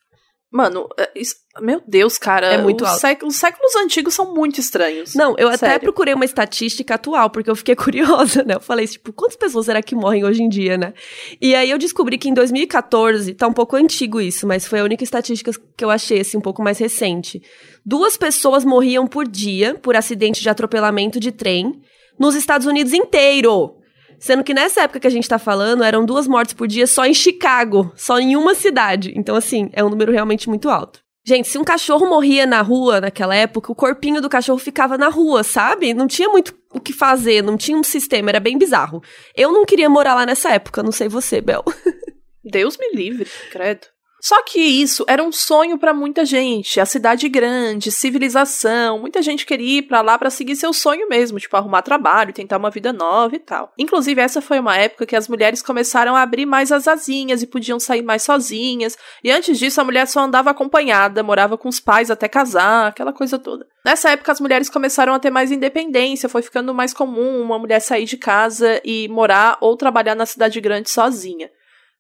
Mano, 0.51 0.89
é, 0.99 1.09
isso, 1.15 1.35
meu 1.61 1.81
Deus, 1.87 2.17
cara. 2.17 2.47
É 2.47 2.57
muito 2.57 2.83
alto. 2.83 3.25
Os 3.25 3.35
séculos 3.37 3.75
antigos 3.77 4.13
são 4.13 4.33
muito 4.33 4.59
estranhos. 4.59 5.15
Não, 5.15 5.29
eu 5.37 5.49
Sério. 5.57 5.75
até 5.75 5.79
procurei 5.79 6.13
uma 6.13 6.25
estatística 6.25 6.95
atual, 6.95 7.29
porque 7.29 7.49
eu 7.49 7.55
fiquei 7.55 7.73
curiosa, 7.77 8.43
né? 8.43 8.55
Eu 8.55 8.59
falei, 8.59 8.85
tipo, 8.85 9.13
quantas 9.13 9.37
pessoas 9.37 9.67
será 9.67 9.81
que 9.81 9.95
morrem 9.95 10.25
hoje 10.25 10.43
em 10.43 10.49
dia, 10.49 10.77
né? 10.77 10.93
E 11.39 11.55
aí 11.55 11.69
eu 11.69 11.77
descobri 11.77 12.17
que 12.17 12.27
em 12.27 12.33
2014, 12.33 13.33
tá 13.33 13.47
um 13.47 13.53
pouco 13.53 13.77
antigo 13.77 14.19
isso, 14.19 14.45
mas 14.45 14.67
foi 14.67 14.81
a 14.81 14.83
única 14.83 15.05
estatística 15.05 15.53
que 15.77 15.85
eu 15.85 15.89
achei, 15.89 16.19
assim, 16.19 16.37
um 16.37 16.41
pouco 16.41 16.61
mais 16.61 16.77
recente. 16.77 17.41
Duas 17.85 18.17
pessoas 18.17 18.65
morriam 18.65 19.07
por 19.07 19.25
dia 19.25 19.75
por 19.75 19.95
acidente 19.95 20.41
de 20.41 20.49
atropelamento 20.49 21.17
de 21.17 21.31
trem 21.31 21.81
nos 22.19 22.35
Estados 22.35 22.67
Unidos 22.67 22.91
inteiro. 22.91 23.80
Sendo 24.21 24.43
que 24.43 24.53
nessa 24.53 24.81
época 24.81 24.99
que 24.99 25.07
a 25.07 25.11
gente 25.11 25.27
tá 25.27 25.39
falando, 25.39 25.83
eram 25.83 26.05
duas 26.05 26.27
mortes 26.27 26.53
por 26.53 26.67
dia 26.67 26.85
só 26.85 27.05
em 27.05 27.13
Chicago, 27.13 27.91
só 27.95 28.19
em 28.19 28.35
uma 28.35 28.53
cidade. 28.53 29.11
Então, 29.15 29.35
assim, 29.35 29.71
é 29.73 29.83
um 29.83 29.89
número 29.89 30.11
realmente 30.11 30.47
muito 30.47 30.69
alto. 30.69 30.99
Gente, 31.25 31.47
se 31.47 31.57
um 31.57 31.63
cachorro 31.63 32.07
morria 32.07 32.45
na 32.45 32.61
rua 32.61 33.01
naquela 33.01 33.35
época, 33.35 33.71
o 33.71 33.75
corpinho 33.75 34.21
do 34.21 34.29
cachorro 34.29 34.59
ficava 34.59 34.95
na 34.95 35.09
rua, 35.09 35.43
sabe? 35.43 35.91
Não 35.95 36.05
tinha 36.07 36.29
muito 36.29 36.55
o 36.71 36.79
que 36.79 36.93
fazer, 36.93 37.41
não 37.41 37.57
tinha 37.57 37.75
um 37.75 37.83
sistema, 37.83 38.29
era 38.29 38.39
bem 38.39 38.59
bizarro. 38.59 39.01
Eu 39.35 39.51
não 39.51 39.65
queria 39.65 39.89
morar 39.89 40.13
lá 40.13 40.23
nessa 40.23 40.51
época, 40.51 40.83
não 40.83 40.91
sei 40.91 41.09
você, 41.09 41.41
Bel. 41.41 41.63
Deus 42.45 42.77
me 42.77 42.91
livre, 42.93 43.27
credo. 43.51 43.87
Só 44.21 44.43
que 44.43 44.59
isso 44.59 45.03
era 45.07 45.23
um 45.23 45.31
sonho 45.31 45.79
para 45.79 45.93
muita 45.93 46.23
gente. 46.23 46.79
A 46.79 46.85
cidade 46.85 47.27
grande, 47.27 47.91
civilização, 47.91 48.99
muita 48.99 49.19
gente 49.21 49.47
queria 49.47 49.79
ir 49.79 49.81
para 49.81 50.01
lá 50.01 50.17
para 50.17 50.29
seguir 50.29 50.55
seu 50.55 50.71
sonho 50.71 51.09
mesmo, 51.09 51.39
tipo 51.39 51.57
arrumar 51.57 51.81
trabalho, 51.81 52.31
tentar 52.31 52.57
uma 52.57 52.69
vida 52.69 52.93
nova 52.93 53.35
e 53.35 53.39
tal. 53.39 53.73
Inclusive 53.77 54.21
essa 54.21 54.39
foi 54.39 54.59
uma 54.59 54.77
época 54.77 55.07
que 55.07 55.15
as 55.15 55.27
mulheres 55.27 55.63
começaram 55.63 56.15
a 56.15 56.21
abrir 56.21 56.45
mais 56.45 56.71
as 56.71 56.87
asinhas 56.87 57.41
e 57.41 57.47
podiam 57.47 57.79
sair 57.79 58.03
mais 58.03 58.21
sozinhas. 58.21 58.95
E 59.23 59.31
antes 59.31 59.57
disso 59.57 59.81
a 59.81 59.83
mulher 59.83 60.07
só 60.07 60.19
andava 60.19 60.51
acompanhada, 60.51 61.23
morava 61.23 61.57
com 61.57 61.67
os 61.67 61.79
pais 61.79 62.11
até 62.11 62.27
casar, 62.27 62.89
aquela 62.89 63.11
coisa 63.11 63.39
toda. 63.39 63.65
Nessa 63.83 64.11
época 64.11 64.31
as 64.31 64.39
mulheres 64.39 64.69
começaram 64.69 65.15
a 65.15 65.19
ter 65.19 65.31
mais 65.31 65.51
independência, 65.51 66.29
foi 66.29 66.43
ficando 66.43 66.75
mais 66.75 66.93
comum 66.93 67.41
uma 67.41 67.57
mulher 67.57 67.79
sair 67.79 68.05
de 68.05 68.17
casa 68.17 68.79
e 68.85 69.07
morar 69.07 69.57
ou 69.59 69.75
trabalhar 69.75 70.13
na 70.13 70.27
cidade 70.27 70.61
grande 70.61 70.91
sozinha. 70.91 71.49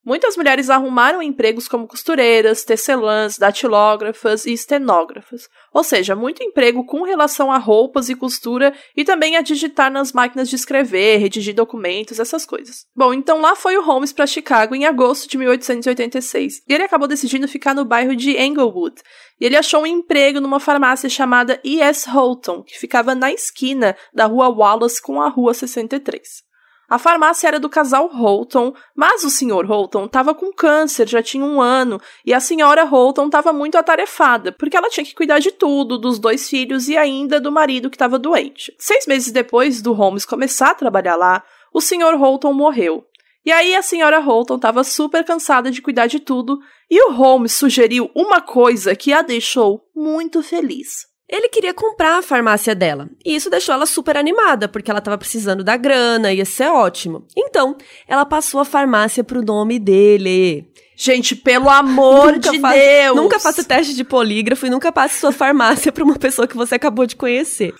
Muitas 0.03 0.35
mulheres 0.35 0.67
arrumaram 0.71 1.21
empregos 1.21 1.67
como 1.67 1.87
costureiras, 1.87 2.63
tecelãs, 2.63 3.37
datilógrafas 3.37 4.47
e 4.47 4.51
estenógrafas, 4.51 5.47
ou 5.71 5.83
seja, 5.83 6.15
muito 6.15 6.43
emprego 6.43 6.83
com 6.83 7.03
relação 7.03 7.51
a 7.51 7.59
roupas 7.59 8.09
e 8.09 8.15
costura 8.15 8.73
e 8.97 9.03
também 9.03 9.37
a 9.37 9.41
digitar 9.41 9.91
nas 9.91 10.11
máquinas 10.11 10.49
de 10.49 10.55
escrever, 10.55 11.17
redigir 11.17 11.53
documentos, 11.53 12.19
essas 12.19 12.47
coisas. 12.47 12.87
Bom, 12.95 13.13
então 13.13 13.39
lá 13.39 13.55
foi 13.55 13.77
o 13.77 13.83
Holmes 13.83 14.11
para 14.11 14.25
Chicago 14.25 14.73
em 14.73 14.85
agosto 14.85 15.29
de 15.29 15.37
1886 15.37 16.63
e 16.67 16.73
ele 16.73 16.83
acabou 16.83 17.07
decidindo 17.07 17.47
ficar 17.47 17.75
no 17.75 17.85
bairro 17.85 18.15
de 18.15 18.35
Englewood. 18.35 18.95
E 19.39 19.45
ele 19.45 19.55
achou 19.55 19.83
um 19.83 19.87
emprego 19.87 20.41
numa 20.41 20.59
farmácia 20.59 21.09
chamada 21.09 21.59
E.S. 21.63 22.09
Holton, 22.09 22.63
que 22.63 22.79
ficava 22.79 23.13
na 23.13 23.31
esquina 23.31 23.95
da 24.11 24.25
rua 24.25 24.49
Wallace 24.49 24.99
com 24.99 25.21
a 25.21 25.29
rua 25.29 25.53
63. 25.53 26.50
A 26.91 26.97
farmácia 26.97 27.47
era 27.47 27.57
do 27.57 27.69
casal 27.69 28.07
Holton, 28.07 28.73
mas 28.93 29.23
o 29.23 29.29
Sr. 29.29 29.65
Holton 29.65 30.07
estava 30.07 30.35
com 30.35 30.51
câncer, 30.51 31.07
já 31.07 31.23
tinha 31.23 31.45
um 31.45 31.61
ano, 31.61 32.01
e 32.25 32.33
a 32.33 32.39
senhora 32.41 32.83
Holton 32.83 33.27
estava 33.27 33.53
muito 33.53 33.77
atarefada, 33.77 34.51
porque 34.51 34.75
ela 34.75 34.89
tinha 34.89 35.05
que 35.05 35.15
cuidar 35.15 35.39
de 35.39 35.51
tudo, 35.51 35.97
dos 35.97 36.19
dois 36.19 36.49
filhos 36.49 36.89
e 36.89 36.97
ainda 36.97 37.39
do 37.39 37.49
marido 37.49 37.89
que 37.89 37.95
estava 37.95 38.19
doente. 38.19 38.75
Seis 38.77 39.07
meses 39.07 39.31
depois 39.31 39.81
do 39.81 39.93
Holmes 39.93 40.25
começar 40.25 40.71
a 40.71 40.75
trabalhar 40.75 41.15
lá, 41.15 41.41
o 41.73 41.79
Sr. 41.79 42.17
Holton 42.17 42.51
morreu. 42.51 43.05
E 43.45 43.53
aí 43.53 43.73
a 43.73 43.81
senhora 43.81 44.19
Holton 44.19 44.57
estava 44.57 44.83
super 44.83 45.23
cansada 45.23 45.71
de 45.71 45.81
cuidar 45.81 46.07
de 46.07 46.19
tudo, 46.19 46.59
e 46.89 47.01
o 47.07 47.13
Holmes 47.13 47.53
sugeriu 47.53 48.11
uma 48.13 48.41
coisa 48.41 48.97
que 48.97 49.13
a 49.13 49.21
deixou 49.21 49.89
muito 49.95 50.43
feliz. 50.43 51.09
Ele 51.31 51.47
queria 51.47 51.73
comprar 51.73 52.17
a 52.19 52.21
farmácia 52.21 52.75
dela. 52.75 53.09
E 53.25 53.33
isso 53.33 53.49
deixou 53.49 53.73
ela 53.73 53.85
super 53.85 54.17
animada, 54.17 54.67
porque 54.67 54.91
ela 54.91 54.99
estava 54.99 55.17
precisando 55.17 55.63
da 55.63 55.77
grana, 55.77 56.33
ia 56.33 56.43
ser 56.43 56.67
ótimo. 56.67 57.25
Então, 57.37 57.77
ela 58.05 58.25
passou 58.25 58.59
a 58.59 58.65
farmácia 58.65 59.23
pro 59.23 59.41
nome 59.41 59.79
dele. 59.79 60.69
Gente, 60.93 61.33
pelo 61.33 61.69
amor 61.69 62.37
de 62.37 62.59
fa 62.59 62.73
Deus! 62.73 63.15
Nunca 63.15 63.39
faça 63.39 63.63
teste 63.63 63.95
de 63.95 64.03
polígrafo 64.03 64.65
e 64.65 64.69
nunca 64.69 64.91
passe 64.91 65.21
sua 65.21 65.31
farmácia 65.31 65.89
para 65.89 66.03
uma 66.03 66.19
pessoa 66.19 66.45
que 66.45 66.57
você 66.57 66.75
acabou 66.75 67.05
de 67.05 67.15
conhecer. 67.15 67.73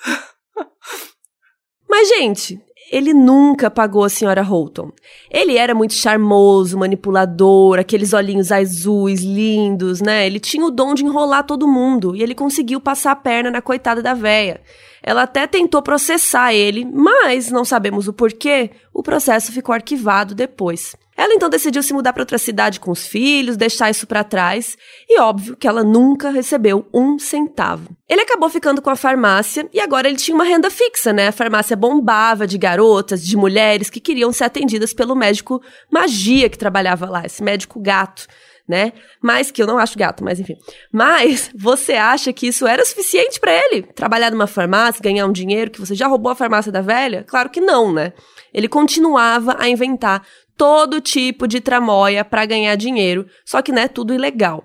Mas, 1.89 2.07
gente, 2.07 2.57
ele 2.91 3.13
nunca 3.13 3.71
pagou 3.71 4.03
a 4.03 4.09
senhora 4.09 4.41
Holton. 4.41 4.91
Ele 5.31 5.57
era 5.57 5.73
muito 5.73 5.93
charmoso, 5.93 6.77
manipulador, 6.77 7.79
aqueles 7.79 8.11
olhinhos 8.11 8.51
azuis, 8.51 9.21
lindos, 9.21 10.01
né? 10.01 10.27
Ele 10.27 10.41
tinha 10.41 10.65
o 10.65 10.69
dom 10.69 10.93
de 10.93 11.05
enrolar 11.05 11.45
todo 11.45 11.67
mundo 11.67 12.13
e 12.13 12.21
ele 12.21 12.35
conseguiu 12.35 12.81
passar 12.81 13.11
a 13.11 13.15
perna 13.15 13.49
na 13.49 13.61
coitada 13.61 14.01
da 14.01 14.13
véia. 14.13 14.59
Ela 15.01 15.23
até 15.23 15.47
tentou 15.47 15.81
processar 15.81 16.53
ele, 16.53 16.85
mas 16.85 17.49
não 17.49 17.65
sabemos 17.65 18.07
o 18.07 18.13
porquê, 18.13 18.69
o 18.93 19.01
processo 19.01 19.51
ficou 19.51 19.73
arquivado 19.73 20.35
depois. 20.35 20.95
Ela 21.15 21.33
então 21.33 21.49
decidiu 21.49 21.83
se 21.83 21.93
mudar 21.93 22.13
para 22.13 22.23
outra 22.23 22.37
cidade 22.37 22.79
com 22.79 22.89
os 22.89 23.05
filhos, 23.05 23.55
deixar 23.55 23.89
isso 23.89 24.07
para 24.07 24.23
trás, 24.23 24.77
e 25.07 25.19
óbvio 25.19 25.55
que 25.55 25.67
ela 25.67 25.83
nunca 25.83 26.31
recebeu 26.31 26.87
um 26.93 27.19
centavo. 27.19 27.95
Ele 28.09 28.21
acabou 28.21 28.49
ficando 28.49 28.81
com 28.81 28.89
a 28.89 28.95
farmácia 28.95 29.69
e 29.73 29.79
agora 29.79 30.07
ele 30.07 30.17
tinha 30.17 30.33
uma 30.33 30.43
renda 30.43 30.69
fixa, 30.71 31.13
né? 31.13 31.27
A 31.27 31.31
farmácia 31.31 31.75
bombava 31.75 32.47
de 32.47 32.57
garotas, 32.57 33.23
de 33.23 33.37
mulheres 33.37 33.89
que 33.89 33.99
queriam 33.99 34.31
ser 34.31 34.45
atendidas 34.45 34.93
pelo 34.93 35.15
médico 35.15 35.61
magia 35.91 36.49
que 36.49 36.57
trabalhava 36.57 37.09
lá, 37.09 37.25
esse 37.25 37.43
médico 37.43 37.79
gato 37.79 38.27
né? 38.71 38.93
Mas 39.21 39.51
que 39.51 39.61
eu 39.61 39.67
não 39.67 39.77
acho 39.77 39.99
gato, 39.99 40.23
mas 40.23 40.39
enfim. 40.39 40.55
Mas 40.91 41.51
você 41.55 41.93
acha 41.93 42.31
que 42.31 42.47
isso 42.47 42.65
era 42.65 42.85
suficiente 42.85 43.37
para 43.37 43.51
ele? 43.51 43.81
Trabalhar 43.81 44.31
numa 44.31 44.47
farmácia, 44.47 45.01
ganhar 45.01 45.25
um 45.25 45.31
dinheiro 45.31 45.69
que 45.69 45.79
você 45.79 45.93
já 45.93 46.07
roubou 46.07 46.31
a 46.31 46.35
farmácia 46.35 46.71
da 46.71 46.79
velha? 46.79 47.25
Claro 47.27 47.49
que 47.49 47.59
não, 47.59 47.91
né? 47.91 48.13
Ele 48.53 48.67
continuava 48.67 49.55
a 49.59 49.67
inventar 49.67 50.25
todo 50.57 51.01
tipo 51.01 51.47
de 51.47 51.59
tramóia 51.59 52.23
para 52.23 52.45
ganhar 52.45 52.75
dinheiro, 52.75 53.25
só 53.45 53.61
que 53.61 53.71
né, 53.71 53.87
tudo 53.87 54.13
ilegal. 54.13 54.63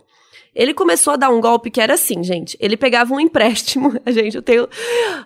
Ele 0.56 0.72
começou 0.72 1.12
a 1.12 1.16
dar 1.16 1.28
um 1.28 1.38
golpe 1.38 1.70
que 1.70 1.82
era 1.82 1.94
assim, 1.94 2.22
gente. 2.24 2.56
Ele 2.58 2.78
pegava 2.78 3.12
um 3.12 3.20
empréstimo. 3.20 3.92
Gente, 4.08 4.36
eu 4.36 4.42
tenho. 4.42 4.66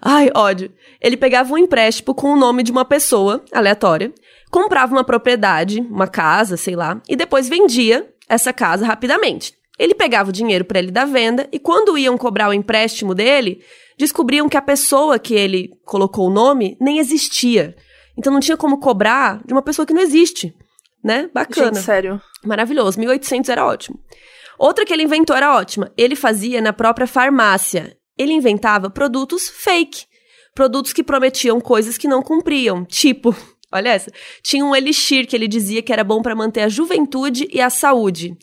Ai, 0.02 0.28
ódio. 0.34 0.72
Ele 1.00 1.16
pegava 1.16 1.54
um 1.54 1.58
empréstimo 1.58 2.12
com 2.12 2.32
o 2.32 2.36
nome 2.36 2.64
de 2.64 2.72
uma 2.72 2.84
pessoa 2.84 3.40
aleatória, 3.52 4.12
comprava 4.50 4.92
uma 4.92 5.04
propriedade, 5.04 5.78
uma 5.88 6.08
casa, 6.08 6.56
sei 6.56 6.74
lá, 6.74 7.00
e 7.08 7.14
depois 7.14 7.48
vendia 7.48 8.12
essa 8.28 8.52
casa 8.52 8.84
rapidamente. 8.84 9.54
Ele 9.78 9.94
pegava 9.94 10.30
o 10.30 10.32
dinheiro 10.32 10.64
para 10.64 10.80
ele 10.80 10.90
da 10.90 11.04
venda 11.04 11.48
e 11.52 11.60
quando 11.60 11.96
iam 11.96 12.18
cobrar 12.18 12.48
o 12.48 12.52
empréstimo 12.52 13.14
dele, 13.14 13.62
descobriam 13.96 14.48
que 14.48 14.56
a 14.56 14.62
pessoa 14.62 15.18
que 15.18 15.34
ele 15.34 15.70
colocou 15.84 16.26
o 16.26 16.32
nome 16.32 16.76
nem 16.80 16.98
existia. 16.98 17.76
Então 18.16 18.32
não 18.32 18.40
tinha 18.40 18.56
como 18.56 18.78
cobrar 18.78 19.40
de 19.44 19.52
uma 19.52 19.62
pessoa 19.62 19.86
que 19.86 19.94
não 19.94 20.02
existe, 20.02 20.54
né? 21.02 21.30
Bacana. 21.32 21.74
Gente, 21.74 21.84
sério. 21.84 22.20
Maravilhoso. 22.44 22.98
1800 22.98 23.48
era 23.48 23.64
ótimo. 23.64 23.98
Outra 24.58 24.84
que 24.84 24.92
ele 24.92 25.04
inventou 25.04 25.34
era 25.34 25.56
ótima. 25.56 25.90
Ele 25.96 26.14
fazia 26.14 26.60
na 26.60 26.72
própria 26.72 27.06
farmácia. 27.06 27.96
Ele 28.18 28.32
inventava 28.32 28.90
produtos 28.90 29.48
fake. 29.48 30.04
Produtos 30.54 30.92
que 30.92 31.02
prometiam 31.02 31.60
coisas 31.60 31.96
que 31.96 32.08
não 32.08 32.22
cumpriam. 32.22 32.84
Tipo, 32.84 33.34
olha 33.72 33.88
essa. 33.90 34.10
Tinha 34.42 34.64
um 34.64 34.76
elixir 34.76 35.26
que 35.26 35.34
ele 35.34 35.48
dizia 35.48 35.82
que 35.82 35.92
era 35.92 36.04
bom 36.04 36.20
para 36.20 36.34
manter 36.34 36.60
a 36.60 36.68
juventude 36.68 37.48
e 37.50 37.60
a 37.60 37.70
saúde. 37.70 38.36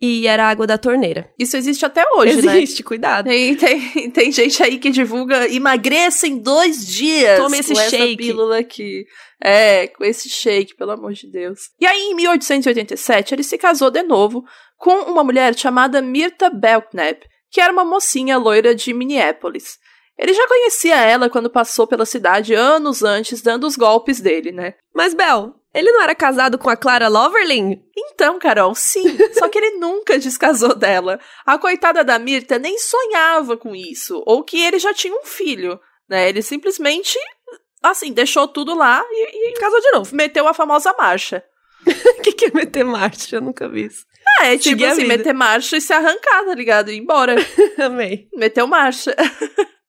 E 0.00 0.26
era 0.26 0.48
água 0.48 0.66
da 0.66 0.78
torneira. 0.78 1.30
Isso 1.38 1.58
existe 1.58 1.84
até 1.84 2.02
hoje, 2.14 2.32
Existe, 2.32 2.46
né? 2.46 2.56
Existe, 2.56 2.82
cuidado. 2.82 3.26
Tem, 3.26 3.54
tem, 3.54 4.10
tem 4.10 4.32
gente 4.32 4.62
aí 4.62 4.78
que 4.78 4.90
divulga 4.90 5.46
emagreça 5.52 6.26
em 6.26 6.38
dois 6.38 6.86
dias. 6.86 7.38
Tome 7.38 7.58
esse 7.58 7.74
com 7.74 7.80
shake. 7.80 7.96
Essa 7.96 8.16
pílula 8.16 8.58
aqui. 8.58 9.04
É, 9.42 9.88
com 9.88 10.02
esse 10.02 10.30
shake, 10.30 10.74
pelo 10.74 10.92
amor 10.92 11.12
de 11.12 11.30
Deus. 11.30 11.70
E 11.78 11.86
aí, 11.86 12.12
em 12.12 12.14
1887, 12.14 13.34
ele 13.34 13.42
se 13.42 13.58
casou 13.58 13.90
de 13.90 14.02
novo 14.02 14.42
com 14.78 15.10
uma 15.10 15.22
mulher 15.22 15.54
chamada 15.54 16.00
Mirta 16.00 16.48
Belknap, 16.48 17.22
que 17.50 17.60
era 17.60 17.72
uma 17.72 17.84
mocinha 17.84 18.38
loira 18.38 18.74
de 18.74 18.94
Minneapolis. 18.94 19.78
Ele 20.18 20.32
já 20.32 20.46
conhecia 20.48 20.96
ela 20.96 21.28
quando 21.28 21.50
passou 21.50 21.86
pela 21.86 22.06
cidade 22.06 22.54
anos 22.54 23.02
antes, 23.02 23.42
dando 23.42 23.66
os 23.66 23.76
golpes 23.76 24.20
dele, 24.20 24.52
né? 24.52 24.74
Mas, 24.94 25.14
Bel, 25.14 25.54
ele 25.72 25.92
não 25.92 26.02
era 26.02 26.14
casado 26.14 26.58
com 26.58 26.68
a 26.68 26.76
Clara 26.76 27.08
Loverling? 27.08 27.80
Então, 28.20 28.38
Carol, 28.38 28.74
sim. 28.74 29.16
só 29.32 29.48
que 29.48 29.56
ele 29.56 29.78
nunca 29.78 30.18
descasou 30.18 30.74
dela. 30.74 31.18
A 31.46 31.56
coitada 31.56 32.04
da 32.04 32.18
Mirta 32.18 32.58
nem 32.58 32.78
sonhava 32.78 33.56
com 33.56 33.74
isso. 33.74 34.22
Ou 34.26 34.44
que 34.44 34.60
ele 34.60 34.78
já 34.78 34.92
tinha 34.92 35.14
um 35.14 35.24
filho, 35.24 35.80
né? 36.06 36.28
Ele 36.28 36.42
simplesmente, 36.42 37.18
assim, 37.82 38.12
deixou 38.12 38.46
tudo 38.46 38.74
lá 38.74 39.02
e, 39.10 39.48
e 39.48 39.58
Casou 39.58 39.80
de 39.80 39.90
novo. 39.92 40.14
meteu 40.14 40.46
a 40.46 40.52
famosa 40.52 40.92
marcha. 40.98 41.42
O 42.18 42.22
que, 42.22 42.32
que 42.32 42.44
é 42.44 42.50
meter 42.52 42.84
marcha? 42.84 43.36
Eu 43.36 43.40
nunca 43.40 43.66
vi 43.66 43.86
isso. 43.86 44.04
Ah, 44.38 44.48
é 44.48 44.58
tipo 44.58 44.84
assim, 44.84 45.02
vida. 45.04 45.16
meter 45.16 45.32
marcha 45.32 45.78
e 45.78 45.80
se 45.80 45.94
arrancar, 45.94 46.44
tá 46.44 46.54
ligado? 46.54 46.90
E 46.90 46.96
ir 46.96 46.98
embora. 46.98 47.34
Amei. 47.82 48.28
Meteu 48.34 48.66
marcha. 48.66 49.16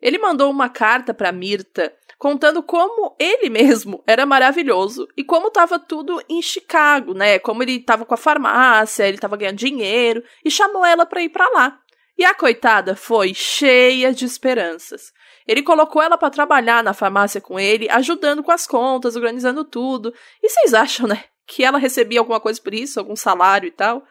ele 0.01 0.17
mandou 0.17 0.49
uma 0.49 0.69
carta 0.69 1.13
pra 1.13 1.33
Mirta 1.33 1.93
contando 2.21 2.61
como 2.61 3.15
ele 3.17 3.49
mesmo 3.49 4.03
era 4.05 4.27
maravilhoso 4.27 5.07
e 5.17 5.23
como 5.23 5.49
tava 5.49 5.79
tudo 5.79 6.23
em 6.29 6.39
Chicago, 6.39 7.15
né? 7.15 7.39
Como 7.39 7.63
ele 7.63 7.79
tava 7.79 8.05
com 8.05 8.13
a 8.13 8.17
farmácia, 8.17 9.07
ele 9.07 9.17
tava 9.17 9.35
ganhando 9.35 9.57
dinheiro 9.57 10.23
e 10.45 10.51
chamou 10.51 10.85
ela 10.85 11.03
pra 11.03 11.23
ir 11.23 11.29
pra 11.29 11.49
lá. 11.49 11.79
E 12.15 12.23
a 12.23 12.35
coitada 12.35 12.95
foi 12.95 13.33
cheia 13.33 14.13
de 14.13 14.23
esperanças. 14.23 15.11
Ele 15.47 15.63
colocou 15.63 15.99
ela 15.99 16.15
pra 16.15 16.29
trabalhar 16.29 16.83
na 16.83 16.93
farmácia 16.93 17.41
com 17.41 17.59
ele, 17.59 17.89
ajudando 17.89 18.43
com 18.43 18.51
as 18.51 18.67
contas, 18.67 19.15
organizando 19.15 19.65
tudo. 19.65 20.13
E 20.43 20.47
vocês 20.47 20.75
acham, 20.75 21.07
né, 21.07 21.23
que 21.47 21.63
ela 21.63 21.79
recebia 21.79 22.19
alguma 22.19 22.39
coisa 22.39 22.61
por 22.61 22.75
isso, 22.75 22.99
algum 22.99 23.15
salário 23.15 23.67
e 23.67 23.71
tal? 23.71 24.03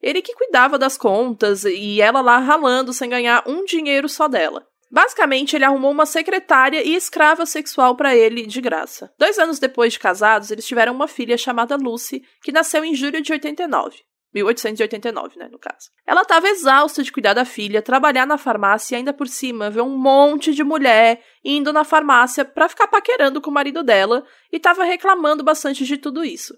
Ele 0.00 0.22
que 0.22 0.32
cuidava 0.32 0.78
das 0.78 0.96
contas 0.96 1.66
e 1.66 2.00
ela 2.00 2.22
lá 2.22 2.38
ralando 2.38 2.94
sem 2.94 3.10
ganhar 3.10 3.42
um 3.46 3.66
dinheiro 3.66 4.08
só 4.08 4.26
dela. 4.26 4.66
Basicamente, 4.90 5.54
ele 5.54 5.64
arrumou 5.64 5.90
uma 5.90 6.06
secretária 6.06 6.82
e 6.82 6.94
escrava 6.94 7.44
sexual 7.44 7.96
para 7.96 8.16
ele 8.16 8.46
de 8.46 8.60
graça. 8.60 9.12
Dois 9.18 9.38
anos 9.38 9.58
depois 9.58 9.92
de 9.92 9.98
casados, 9.98 10.50
eles 10.50 10.66
tiveram 10.66 10.94
uma 10.94 11.08
filha 11.08 11.36
chamada 11.36 11.76
Lucy, 11.76 12.22
que 12.42 12.52
nasceu 12.52 12.84
em 12.84 12.94
julho 12.94 13.20
de 13.20 13.32
89. 13.32 14.08
1889, 14.34 15.38
né, 15.38 15.48
no 15.50 15.58
caso. 15.58 15.90
Ela 16.06 16.22
estava 16.22 16.48
exausta 16.48 17.02
de 17.02 17.10
cuidar 17.10 17.32
da 17.32 17.44
filha, 17.44 17.80
trabalhar 17.80 18.26
na 18.26 18.36
farmácia 18.36 18.94
e 18.94 18.98
ainda 18.98 19.12
por 19.12 19.26
cima 19.26 19.70
ver 19.70 19.80
um 19.80 19.96
monte 19.96 20.52
de 20.52 20.62
mulher 20.62 21.22
indo 21.42 21.72
na 21.72 21.84
farmácia 21.84 22.44
para 22.44 22.68
ficar 22.68 22.88
paquerando 22.88 23.40
com 23.40 23.50
o 23.50 23.54
marido 23.54 23.82
dela 23.82 24.24
e 24.52 24.56
estava 24.56 24.84
reclamando 24.84 25.42
bastante 25.42 25.84
de 25.84 25.96
tudo 25.96 26.24
isso. 26.24 26.54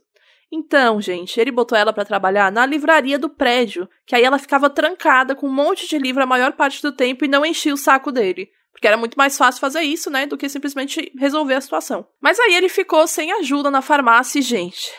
Então, 0.52 1.00
gente, 1.00 1.40
ele 1.40 1.52
botou 1.52 1.78
ela 1.78 1.92
para 1.92 2.04
trabalhar 2.04 2.50
na 2.50 2.66
livraria 2.66 3.18
do 3.18 3.30
prédio, 3.30 3.88
que 4.04 4.16
aí 4.16 4.24
ela 4.24 4.38
ficava 4.38 4.68
trancada 4.68 5.34
com 5.34 5.46
um 5.46 5.52
monte 5.52 5.88
de 5.88 5.96
livro 5.96 6.22
a 6.22 6.26
maior 6.26 6.52
parte 6.52 6.82
do 6.82 6.90
tempo 6.90 7.24
e 7.24 7.28
não 7.28 7.46
enchia 7.46 7.72
o 7.72 7.76
saco 7.76 8.10
dele. 8.10 8.50
Porque 8.72 8.86
era 8.86 8.96
muito 8.96 9.16
mais 9.16 9.36
fácil 9.36 9.60
fazer 9.60 9.82
isso, 9.82 10.10
né, 10.10 10.26
do 10.26 10.36
que 10.36 10.48
simplesmente 10.48 11.12
resolver 11.16 11.54
a 11.54 11.60
situação. 11.60 12.06
Mas 12.20 12.38
aí 12.40 12.54
ele 12.54 12.68
ficou 12.68 13.06
sem 13.06 13.30
ajuda 13.32 13.70
na 13.70 13.82
farmácia 13.82 14.38
e, 14.38 14.42
gente. 14.42 14.90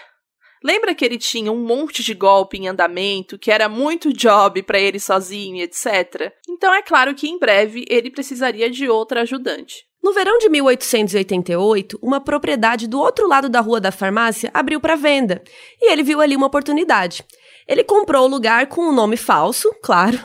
Lembra 0.63 0.93
que 0.93 1.03
ele 1.03 1.17
tinha 1.17 1.51
um 1.51 1.58
monte 1.58 2.03
de 2.03 2.13
golpe 2.13 2.58
em 2.58 2.67
andamento, 2.67 3.39
que 3.39 3.51
era 3.51 3.67
muito 3.67 4.13
job 4.13 4.62
para 4.62 4.79
ele 4.79 5.00
sozinho, 5.00 5.63
etc? 5.63 6.31
Então 6.48 6.72
é 6.74 6.84
claro 6.84 7.15
que 7.15 7.27
em 7.27 7.39
breve 7.39 7.84
ele 7.89 8.12
precisaria 8.12 8.70
de 8.70 8.88
outra 8.88 9.22
ajudante. 9.22 9.86
No 10.01 10.13
verão 10.13 10.39
de 10.39 10.50
1888, 10.50 12.00
uma 12.01 12.20
propriedade 12.20 12.88
do 12.88 13.00
outro 13.00 13.27
lado 13.27 13.48
da 13.48 13.60
rua 13.62 13.79
da 13.79 13.91
farmácia 13.91 14.50
abriu 14.51 14.79
para 14.79 14.96
venda, 14.96 15.43
e 15.79 15.91
ele 15.91 16.01
viu 16.01 16.20
ali 16.20 16.36
uma 16.36 16.48
oportunidade. 16.48 17.24
Ele 17.67 17.84
comprou 17.84 18.25
o 18.25 18.29
lugar 18.29 18.65
com 18.65 18.81
um 18.81 18.91
nome 18.91 19.15
falso, 19.15 19.72
claro, 19.81 20.20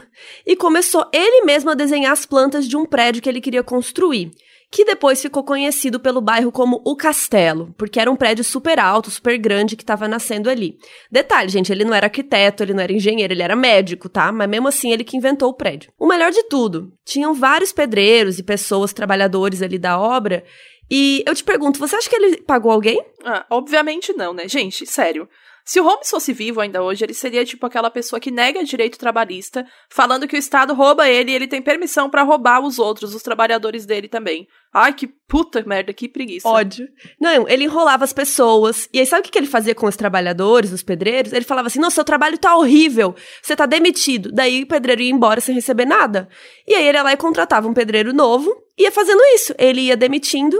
e 0.46 0.56
começou 0.56 1.06
ele 1.12 1.44
mesmo 1.44 1.70
a 1.70 1.74
desenhar 1.74 2.12
as 2.12 2.24
plantas 2.24 2.66
de 2.66 2.76
um 2.76 2.86
prédio 2.86 3.20
que 3.20 3.28
ele 3.28 3.40
queria 3.40 3.62
construir, 3.62 4.32
que 4.70 4.84
depois 4.84 5.22
ficou 5.22 5.44
conhecido 5.44 6.00
pelo 6.00 6.20
bairro 6.20 6.50
como 6.50 6.82
o 6.84 6.96
Castelo, 6.96 7.74
porque 7.78 8.00
era 8.00 8.10
um 8.10 8.16
prédio 8.16 8.44
super 8.44 8.78
alto, 8.78 9.10
super 9.10 9.38
grande 9.38 9.76
que 9.76 9.82
estava 9.82 10.08
nascendo 10.08 10.50
ali. 10.50 10.76
Detalhe, 11.10 11.48
gente, 11.48 11.70
ele 11.70 11.84
não 11.84 11.94
era 11.94 12.06
arquiteto, 12.06 12.62
ele 12.62 12.74
não 12.74 12.82
era 12.82 12.92
engenheiro, 12.92 13.32
ele 13.32 13.42
era 13.42 13.56
médico, 13.56 14.08
tá? 14.08 14.32
Mas 14.32 14.48
mesmo 14.48 14.68
assim 14.68 14.92
ele 14.92 15.04
que 15.04 15.16
inventou 15.16 15.50
o 15.50 15.54
prédio. 15.54 15.92
O 15.98 16.06
melhor 16.06 16.30
de 16.30 16.42
tudo, 16.44 16.92
tinham 17.04 17.32
vários 17.32 17.72
pedreiros 17.72 18.38
e 18.38 18.42
pessoas, 18.42 18.92
trabalhadores 18.92 19.62
ali 19.62 19.78
da 19.78 19.98
obra, 19.98 20.44
e 20.90 21.22
eu 21.26 21.34
te 21.34 21.42
pergunto, 21.42 21.78
você 21.78 21.96
acha 21.96 22.08
que 22.08 22.16
ele 22.16 22.42
pagou 22.42 22.70
alguém? 22.70 23.04
Ah, 23.24 23.44
obviamente 23.50 24.12
não, 24.12 24.32
né? 24.32 24.48
Gente, 24.48 24.86
sério. 24.86 25.28
Se 25.66 25.80
o 25.80 25.82
Holmes 25.82 26.08
fosse 26.08 26.32
vivo 26.32 26.60
ainda 26.60 26.80
hoje, 26.80 27.04
ele 27.04 27.12
seria 27.12 27.44
tipo 27.44 27.66
aquela 27.66 27.90
pessoa 27.90 28.20
que 28.20 28.30
nega 28.30 28.62
direito 28.62 28.96
trabalhista, 28.96 29.66
falando 29.90 30.28
que 30.28 30.36
o 30.36 30.38
Estado 30.38 30.72
rouba 30.72 31.08
ele 31.08 31.32
e 31.32 31.34
ele 31.34 31.48
tem 31.48 31.60
permissão 31.60 32.08
para 32.08 32.22
roubar 32.22 32.60
os 32.60 32.78
outros, 32.78 33.16
os 33.16 33.22
trabalhadores 33.22 33.84
dele 33.84 34.06
também. 34.06 34.46
Ai, 34.72 34.92
que 34.92 35.08
puta 35.08 35.64
merda, 35.66 35.92
que 35.92 36.08
preguiça. 36.08 36.46
Ódio. 36.46 36.86
Não, 37.20 37.48
ele 37.48 37.64
enrolava 37.64 38.04
as 38.04 38.12
pessoas. 38.12 38.88
E 38.92 39.00
aí, 39.00 39.06
sabe 39.06 39.26
o 39.26 39.30
que 39.30 39.36
ele 39.36 39.48
fazia 39.48 39.74
com 39.74 39.86
os 39.86 39.96
trabalhadores, 39.96 40.70
os 40.70 40.84
pedreiros? 40.84 41.32
Ele 41.32 41.44
falava 41.44 41.66
assim: 41.66 41.80
Nossa, 41.80 41.96
seu 41.96 42.04
trabalho 42.04 42.38
tá 42.38 42.56
horrível, 42.56 43.16
você 43.42 43.56
tá 43.56 43.66
demitido. 43.66 44.30
Daí 44.30 44.62
o 44.62 44.68
pedreiro 44.68 45.02
ia 45.02 45.10
embora 45.10 45.40
sem 45.40 45.52
receber 45.52 45.84
nada. 45.84 46.28
E 46.64 46.74
aí 46.76 46.86
ele 46.86 46.96
ia 46.96 47.02
lá 47.02 47.12
e 47.12 47.16
contratava 47.16 47.66
um 47.66 47.74
pedreiro 47.74 48.12
novo, 48.12 48.54
ia 48.78 48.92
fazendo 48.92 49.20
isso. 49.34 49.52
Ele 49.58 49.80
ia 49.80 49.96
demitindo. 49.96 50.56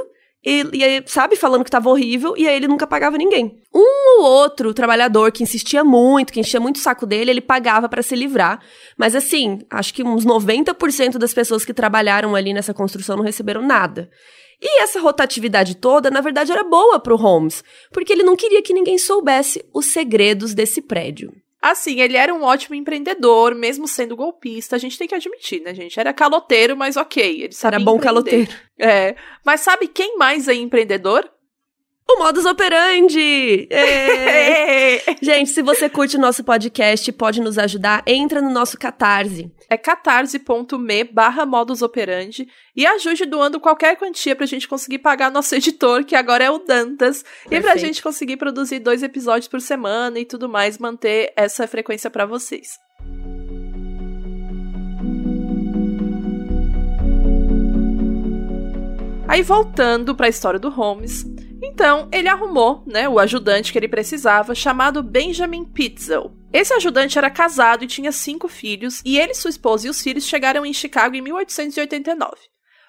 E, 0.49 0.63
e, 0.75 1.03
sabe, 1.07 1.35
falando 1.35 1.65
que 1.65 1.71
tava 1.73 1.91
horrível, 1.91 2.37
e 2.37 2.47
aí 2.47 2.55
ele 2.55 2.69
nunca 2.69 2.87
pagava 2.87 3.19
ninguém. 3.19 3.61
Um 3.75 4.21
ou 4.21 4.27
outro 4.27 4.73
trabalhador 4.73 5.33
que 5.33 5.43
insistia 5.43 5.83
muito, 5.83 6.33
que 6.33 6.39
enchia 6.39 6.61
muito 6.61 6.77
o 6.77 6.81
saco 6.81 7.05
dele, 7.05 7.33
ele 7.33 7.41
pagava 7.41 7.89
para 7.89 8.01
se 8.01 8.15
livrar. 8.15 8.61
Mas 8.97 9.17
assim, 9.17 9.59
acho 9.69 9.93
que 9.93 10.05
uns 10.05 10.25
90% 10.25 11.19
das 11.19 11.35
pessoas 11.35 11.65
que 11.65 11.75
trabalharam 11.75 12.37
ali 12.37 12.55
nessa 12.55 12.73
construção 12.73 13.17
não 13.17 13.25
receberam 13.25 13.61
nada. 13.67 14.09
E 14.63 14.83
essa 14.83 15.01
rotatividade 15.01 15.75
toda, 15.75 16.13
na 16.13 16.21
verdade, 16.21 16.53
era 16.53 16.63
boa 16.63 17.01
pro 17.01 17.17
Holmes, 17.17 17.65
porque 17.93 18.13
ele 18.13 18.23
não 18.23 18.37
queria 18.37 18.63
que 18.63 18.73
ninguém 18.73 18.99
soubesse 18.99 19.65
os 19.75 19.87
segredos 19.87 20.55
desse 20.55 20.81
prédio. 20.81 21.33
Assim, 21.71 22.01
ele 22.01 22.17
era 22.17 22.33
um 22.33 22.43
ótimo 22.43 22.75
empreendedor, 22.75 23.55
mesmo 23.55 23.89
sendo 23.89 24.17
golpista, 24.17 24.77
a 24.77 24.79
gente 24.79 24.97
tem 24.99 25.09
que 25.09 25.15
admitir, 25.15 25.61
né, 25.63 25.75
gente? 25.75 25.99
Era 25.99 26.13
caloteiro, 26.13 26.77
mas 26.77 26.97
ok, 26.97 27.43
ele 27.43 27.53
sabia 27.53 27.77
Era 27.77 27.85
bom 27.85 27.97
empreender. 27.97 28.05
caloteiro. 28.05 28.53
É, 28.79 29.17
mas 29.45 29.61
sabe 29.63 29.89
quem 29.89 30.17
mais 30.19 30.49
é 30.49 30.55
empreendedor? 30.55 31.29
O 32.09 32.19
modus 32.21 32.45
operandi! 32.45 33.67
É. 33.69 35.03
Gente, 35.21 35.51
se 35.51 35.61
você 35.61 35.89
curte 35.89 36.17
o 36.17 36.21
nosso 36.21 36.45
podcast 36.45 37.11
e 37.11 37.13
pode 37.13 37.41
nos 37.41 37.59
ajudar, 37.59 38.05
entra 38.07 38.41
no 38.41 38.49
nosso 38.49 38.79
Catarse. 38.79 39.51
É 39.69 39.77
catarse.me 39.77 41.05
barra 41.05 41.45
modus 41.45 41.83
operandi 41.83 42.47
e 42.77 42.87
ajude 42.87 43.27
doando 43.27 43.59
qualquer 43.59 43.97
quantia 43.97 44.37
pra 44.37 44.47
gente 44.47 44.69
conseguir 44.69 45.01
pagar 45.01 45.33
nosso 45.33 45.53
editor, 45.57 46.05
que 46.05 46.15
agora 46.15 46.45
é 46.45 46.51
o 46.51 46.59
Dantas, 46.59 47.25
e 47.47 47.49
pra 47.49 47.61
Perfeito. 47.61 47.79
gente 47.81 48.03
conseguir 48.03 48.37
produzir 48.37 48.79
dois 48.79 49.03
episódios 49.03 49.49
por 49.49 49.61
semana 49.61 50.21
e 50.21 50.25
tudo 50.25 50.49
mais, 50.49 50.79
manter 50.79 51.33
essa 51.35 51.67
frequência 51.67 52.09
pra 52.09 52.25
vocês. 52.25 52.79
Aí 59.27 59.43
voltando 59.43 60.15
para 60.15 60.27
a 60.27 60.29
história 60.29 60.61
do 60.61 60.71
Holmes, 60.71 61.25
então 61.77 62.09
ele 62.11 62.27
arrumou, 62.27 62.83
né, 62.87 63.07
o 63.07 63.19
ajudante 63.19 63.71
que 63.71 63.79
ele 63.79 63.87
precisava, 63.87 64.55
chamado 64.55 65.03
Benjamin 65.03 65.63
Pitzel. 65.63 66.33
Esse 66.51 66.73
ajudante 66.73 67.19
era 67.19 67.29
casado 67.29 67.85
e 67.85 67.87
tinha 67.87 68.11
cinco 68.11 68.49
filhos, 68.49 69.03
e 69.05 69.19
ele, 69.19 69.35
sua 69.35 69.51
esposa 69.51 69.87
e 69.87 69.91
os 69.91 70.01
filhos 70.01 70.25
chegaram 70.25 70.65
em 70.65 70.73
Chicago 70.73 71.15
em 71.15 71.21
1889. 71.21 72.35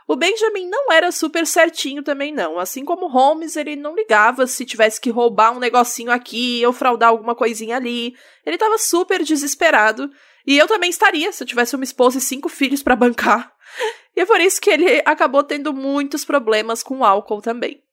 O 0.08 0.15
Benjamin 0.15 0.69
não 0.69 0.89
era 0.89 1.12
super 1.12 1.45
certinho 1.45 2.02
também 2.02 2.34
não, 2.34 2.58
assim 2.58 2.86
como 2.86 3.10
Holmes, 3.10 3.58
ele 3.58 3.76
não 3.76 3.93
ligava 3.93 4.47
se 4.47 4.65
tivesse 4.65 5.02
que 5.02 5.10
roubar 5.10 5.52
um 5.52 5.60
negocinho 5.60 6.10
aqui 6.10 6.65
ou 6.65 6.71
fraudar 6.71 7.10
alguma 7.10 7.36
coisinha 7.36 7.76
ali. 7.76 8.15
Ele 8.45 8.56
estava 8.56 8.78
super 8.78 9.21
desesperado, 9.21 10.10
e 10.45 10.58
eu 10.58 10.65
também 10.65 10.89
estaria 10.89 11.30
se 11.34 11.43
eu 11.43 11.47
tivesse 11.47 11.76
uma 11.76 11.84
esposa 11.84 12.19
e 12.19 12.21
cinco 12.21 12.47
filhos 12.47 12.82
para 12.82 12.95
bancar. 12.95 13.52
E 14.15 14.21
é 14.21 14.26
por 14.26 14.41
isso 14.41 14.60
que 14.60 14.71
ele 14.71 15.04
acabou 15.06 15.43
tendo 15.43 15.71
muitos 15.71 16.26
problemas 16.26 16.82
com 16.82 16.97
o 16.97 17.04
álcool 17.04 17.39
também. 17.39 17.84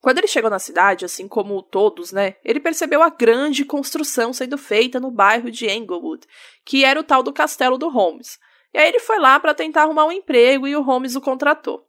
Quando 0.00 0.18
ele 0.18 0.26
chegou 0.26 0.50
na 0.50 0.58
cidade, 0.58 1.04
assim 1.04 1.26
como 1.26 1.62
todos, 1.62 2.12
né, 2.12 2.36
ele 2.44 2.60
percebeu 2.60 3.02
a 3.02 3.10
grande 3.10 3.64
construção 3.64 4.32
sendo 4.32 4.56
feita 4.56 5.00
no 5.00 5.10
bairro 5.10 5.50
de 5.50 5.66
Englewood, 5.68 6.26
que 6.64 6.84
era 6.84 7.00
o 7.00 7.04
tal 7.04 7.22
do 7.22 7.32
castelo 7.32 7.78
do 7.78 7.88
Holmes. 7.88 8.38
E 8.72 8.78
aí 8.78 8.88
ele 8.88 9.00
foi 9.00 9.18
lá 9.18 9.40
para 9.40 9.54
tentar 9.54 9.82
arrumar 9.82 10.04
um 10.04 10.12
emprego 10.12 10.68
e 10.68 10.76
o 10.76 10.82
Holmes 10.82 11.16
o 11.16 11.20
contratou. 11.20 11.86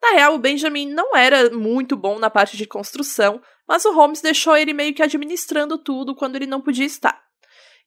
Na 0.00 0.10
real, 0.10 0.34
o 0.34 0.38
Benjamin 0.38 0.88
não 0.88 1.16
era 1.16 1.50
muito 1.50 1.96
bom 1.96 2.18
na 2.18 2.30
parte 2.30 2.56
de 2.56 2.66
construção, 2.66 3.40
mas 3.66 3.84
o 3.84 3.92
Holmes 3.92 4.20
deixou 4.20 4.56
ele 4.56 4.72
meio 4.72 4.94
que 4.94 5.02
administrando 5.02 5.76
tudo 5.76 6.14
quando 6.14 6.36
ele 6.36 6.46
não 6.46 6.60
podia 6.60 6.86
estar. 6.86 7.27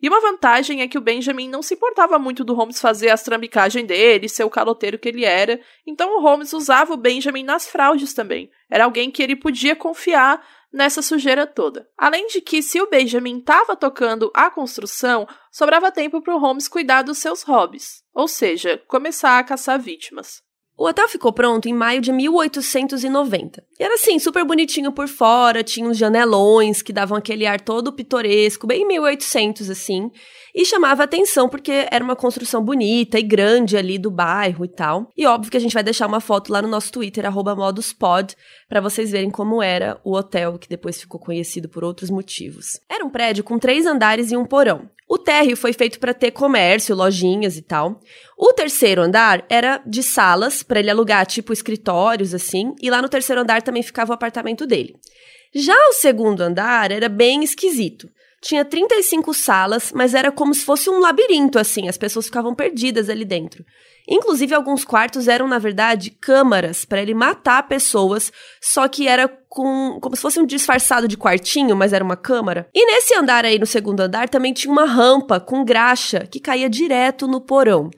E 0.01 0.09
uma 0.09 0.19
vantagem 0.19 0.81
é 0.81 0.87
que 0.87 0.97
o 0.97 1.01
Benjamin 1.01 1.47
não 1.47 1.61
se 1.61 1.75
importava 1.75 2.17
muito 2.17 2.43
do 2.43 2.55
Holmes 2.55 2.81
fazer 2.81 3.09
as 3.09 3.21
trambicagens 3.21 3.85
dele, 3.85 4.27
ser 4.27 4.43
o 4.43 4.49
caloteiro 4.49 4.97
que 4.97 5.07
ele 5.07 5.23
era, 5.23 5.59
então 5.85 6.17
o 6.17 6.21
Holmes 6.21 6.53
usava 6.53 6.93
o 6.93 6.97
Benjamin 6.97 7.43
nas 7.43 7.67
fraudes 7.67 8.13
também. 8.13 8.49
Era 8.69 8.85
alguém 8.85 9.11
que 9.11 9.21
ele 9.21 9.35
podia 9.35 9.75
confiar 9.75 10.43
nessa 10.73 11.01
sujeira 11.01 11.45
toda. 11.45 11.87
Além 11.97 12.27
de 12.27 12.41
que, 12.41 12.63
se 12.63 12.81
o 12.81 12.89
Benjamin 12.89 13.39
estava 13.39 13.75
tocando 13.75 14.31
a 14.33 14.49
construção, 14.49 15.27
sobrava 15.51 15.91
tempo 15.91 16.21
para 16.21 16.35
o 16.35 16.39
Holmes 16.39 16.67
cuidar 16.67 17.03
dos 17.03 17.19
seus 17.19 17.43
hobbies, 17.43 18.03
ou 18.13 18.27
seja, 18.27 18.81
começar 18.87 19.37
a 19.37 19.43
caçar 19.43 19.79
vítimas. 19.79 20.41
O 20.81 20.87
hotel 20.87 21.07
ficou 21.07 21.31
pronto 21.31 21.69
em 21.69 21.73
maio 21.75 22.01
de 22.01 22.11
1890. 22.11 23.63
E 23.79 23.83
era 23.83 23.93
assim, 23.93 24.17
super 24.17 24.43
bonitinho 24.43 24.91
por 24.91 25.07
fora, 25.07 25.63
tinha 25.63 25.87
uns 25.87 25.95
janelões 25.95 26.81
que 26.81 26.91
davam 26.91 27.15
aquele 27.15 27.45
ar 27.45 27.61
todo 27.61 27.93
pitoresco, 27.93 28.65
bem 28.65 28.87
1800 28.87 29.69
assim, 29.69 30.09
e 30.55 30.65
chamava 30.65 31.03
atenção 31.03 31.47
porque 31.47 31.87
era 31.91 32.03
uma 32.03 32.15
construção 32.15 32.63
bonita 32.63 33.19
e 33.19 33.21
grande 33.21 33.77
ali 33.77 33.99
do 33.99 34.09
bairro 34.09 34.65
e 34.65 34.67
tal. 34.67 35.07
E 35.15 35.23
óbvio 35.27 35.51
que 35.51 35.57
a 35.57 35.59
gente 35.59 35.75
vai 35.75 35.83
deixar 35.83 36.07
uma 36.07 36.19
foto 36.19 36.51
lá 36.51 36.63
no 36.63 36.67
nosso 36.67 36.91
Twitter 36.91 37.31
@moduspod 37.31 38.35
para 38.71 38.79
vocês 38.79 39.11
verem 39.11 39.29
como 39.29 39.61
era 39.61 39.99
o 40.01 40.15
hotel 40.15 40.57
que 40.57 40.69
depois 40.69 40.97
ficou 40.97 41.19
conhecido 41.19 41.67
por 41.67 41.83
outros 41.83 42.09
motivos. 42.09 42.79
Era 42.89 43.03
um 43.03 43.09
prédio 43.09 43.43
com 43.43 43.59
três 43.59 43.85
andares 43.85 44.31
e 44.31 44.37
um 44.37 44.45
porão. 44.45 44.89
O 45.09 45.17
térreo 45.17 45.57
foi 45.57 45.73
feito 45.73 45.99
para 45.99 46.13
ter 46.13 46.31
comércio, 46.31 46.95
lojinhas 46.95 47.57
e 47.57 47.61
tal. 47.61 47.99
O 48.37 48.53
terceiro 48.53 49.01
andar 49.01 49.45
era 49.49 49.81
de 49.85 50.01
salas 50.01 50.63
para 50.63 50.79
ele 50.79 50.89
alugar 50.89 51.25
tipo 51.25 51.51
escritórios 51.51 52.33
assim, 52.33 52.73
e 52.81 52.89
lá 52.89 53.01
no 53.01 53.09
terceiro 53.09 53.41
andar 53.41 53.61
também 53.61 53.83
ficava 53.83 54.11
o 54.11 54.15
apartamento 54.15 54.65
dele. 54.65 54.95
Já 55.53 55.75
o 55.89 55.93
segundo 55.95 56.39
andar 56.39 56.91
era 56.91 57.09
bem 57.09 57.43
esquisito. 57.43 58.09
Tinha 58.41 58.63
35 58.63 59.33
salas, 59.33 59.91
mas 59.93 60.13
era 60.13 60.31
como 60.31 60.53
se 60.53 60.63
fosse 60.63 60.89
um 60.89 61.01
labirinto 61.01 61.59
assim, 61.59 61.89
as 61.89 61.97
pessoas 61.97 62.27
ficavam 62.27 62.55
perdidas 62.55 63.09
ali 63.09 63.25
dentro. 63.25 63.65
Inclusive, 64.11 64.53
alguns 64.53 64.83
quartos 64.83 65.29
eram, 65.29 65.47
na 65.47 65.57
verdade, 65.57 66.11
câmaras 66.11 66.83
para 66.83 67.01
ele 67.01 67.13
matar 67.13 67.65
pessoas, 67.65 68.29
só 68.59 68.85
que 68.89 69.07
era 69.07 69.25
com 69.47 69.99
como 70.01 70.17
se 70.17 70.21
fosse 70.21 70.37
um 70.37 70.45
disfarçado 70.45 71.07
de 71.07 71.15
quartinho, 71.15 71.77
mas 71.77 71.93
era 71.93 72.03
uma 72.03 72.17
câmara. 72.17 72.67
E 72.73 72.85
nesse 72.85 73.15
andar 73.15 73.45
aí, 73.45 73.57
no 73.57 73.65
segundo 73.65 74.01
andar, 74.01 74.27
também 74.27 74.51
tinha 74.51 74.71
uma 74.71 74.85
rampa 74.85 75.39
com 75.39 75.63
graxa 75.63 76.27
que 76.29 76.41
caía 76.41 76.69
direto 76.69 77.25
no 77.25 77.39
porão 77.39 77.89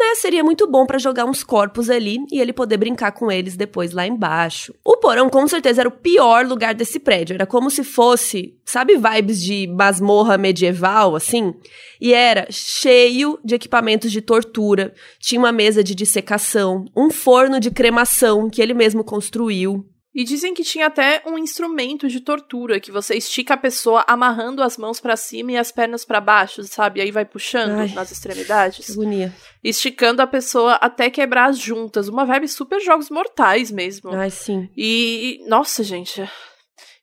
né, 0.00 0.14
seria 0.14 0.42
muito 0.42 0.66
bom 0.66 0.86
para 0.86 0.98
jogar 0.98 1.26
uns 1.26 1.44
corpos 1.44 1.90
ali 1.90 2.16
e 2.32 2.40
ele 2.40 2.54
poder 2.54 2.78
brincar 2.78 3.12
com 3.12 3.30
eles 3.30 3.54
depois 3.54 3.92
lá 3.92 4.06
embaixo. 4.06 4.74
O 4.82 4.96
porão 4.96 5.28
com 5.28 5.46
certeza 5.46 5.82
era 5.82 5.88
o 5.88 5.92
pior 5.92 6.46
lugar 6.46 6.74
desse 6.74 6.98
prédio, 6.98 7.34
era 7.34 7.46
como 7.46 7.70
se 7.70 7.84
fosse, 7.84 8.58
sabe, 8.64 8.96
vibes 8.96 9.42
de 9.42 9.66
masmorra 9.66 10.38
medieval 10.38 11.14
assim? 11.14 11.52
E 12.00 12.14
era 12.14 12.46
cheio 12.50 13.38
de 13.44 13.54
equipamentos 13.54 14.10
de 14.10 14.22
tortura, 14.22 14.94
tinha 15.18 15.38
uma 15.38 15.52
mesa 15.52 15.84
de 15.84 15.94
dissecação, 15.94 16.86
um 16.96 17.10
forno 17.10 17.60
de 17.60 17.70
cremação 17.70 18.48
que 18.48 18.62
ele 18.62 18.72
mesmo 18.72 19.04
construiu, 19.04 19.84
e 20.14 20.24
dizem 20.24 20.52
que 20.52 20.64
tinha 20.64 20.86
até 20.86 21.22
um 21.24 21.38
instrumento 21.38 22.08
de 22.08 22.20
tortura 22.20 22.80
que 22.80 22.90
você 22.90 23.14
estica 23.14 23.54
a 23.54 23.56
pessoa 23.56 24.04
amarrando 24.08 24.62
as 24.62 24.76
mãos 24.76 25.00
para 25.00 25.16
cima 25.16 25.52
e 25.52 25.56
as 25.56 25.70
pernas 25.70 26.04
para 26.04 26.20
baixo, 26.20 26.64
sabe? 26.64 26.98
E 26.98 27.02
aí 27.02 27.10
vai 27.12 27.24
puxando 27.24 27.78
Ai, 27.78 27.88
nas 27.94 28.10
extremidades. 28.10 28.86
Que 28.86 28.92
agonia. 28.92 29.34
Esticando 29.62 30.20
a 30.20 30.26
pessoa 30.26 30.74
até 30.74 31.08
quebrar 31.10 31.50
as 31.50 31.58
juntas. 31.58 32.08
Uma 32.08 32.24
vibe 32.24 32.48
super 32.48 32.80
jogos 32.80 33.08
mortais 33.08 33.70
mesmo. 33.70 34.10
Ai, 34.10 34.30
sim. 34.30 34.68
E, 34.76 35.44
nossa, 35.46 35.84
gente. 35.84 36.28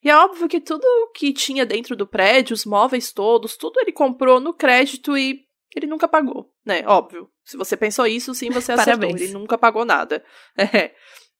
E 0.04 0.10
é 0.10 0.16
óbvio 0.16 0.48
que 0.48 0.60
tudo 0.60 0.86
que 1.16 1.32
tinha 1.32 1.66
dentro 1.66 1.96
do 1.96 2.06
prédio, 2.06 2.54
os 2.54 2.66
móveis 2.66 3.12
todos, 3.12 3.56
tudo 3.56 3.80
ele 3.80 3.92
comprou 3.92 4.40
no 4.40 4.54
crédito 4.54 5.18
e 5.18 5.48
ele 5.76 5.88
nunca 5.88 6.08
pagou, 6.08 6.52
né? 6.66 6.84
Óbvio. 6.86 7.30
Se 7.46 7.56
você 7.56 7.78
pensou 7.78 8.06
isso, 8.06 8.34
sim, 8.34 8.50
você 8.50 8.74
acertou. 8.74 9.00
Parabéns. 9.00 9.22
Ele 9.22 9.34
nunca 9.34 9.58
pagou 9.58 9.86
nada. 9.86 10.24
É. 10.58 10.92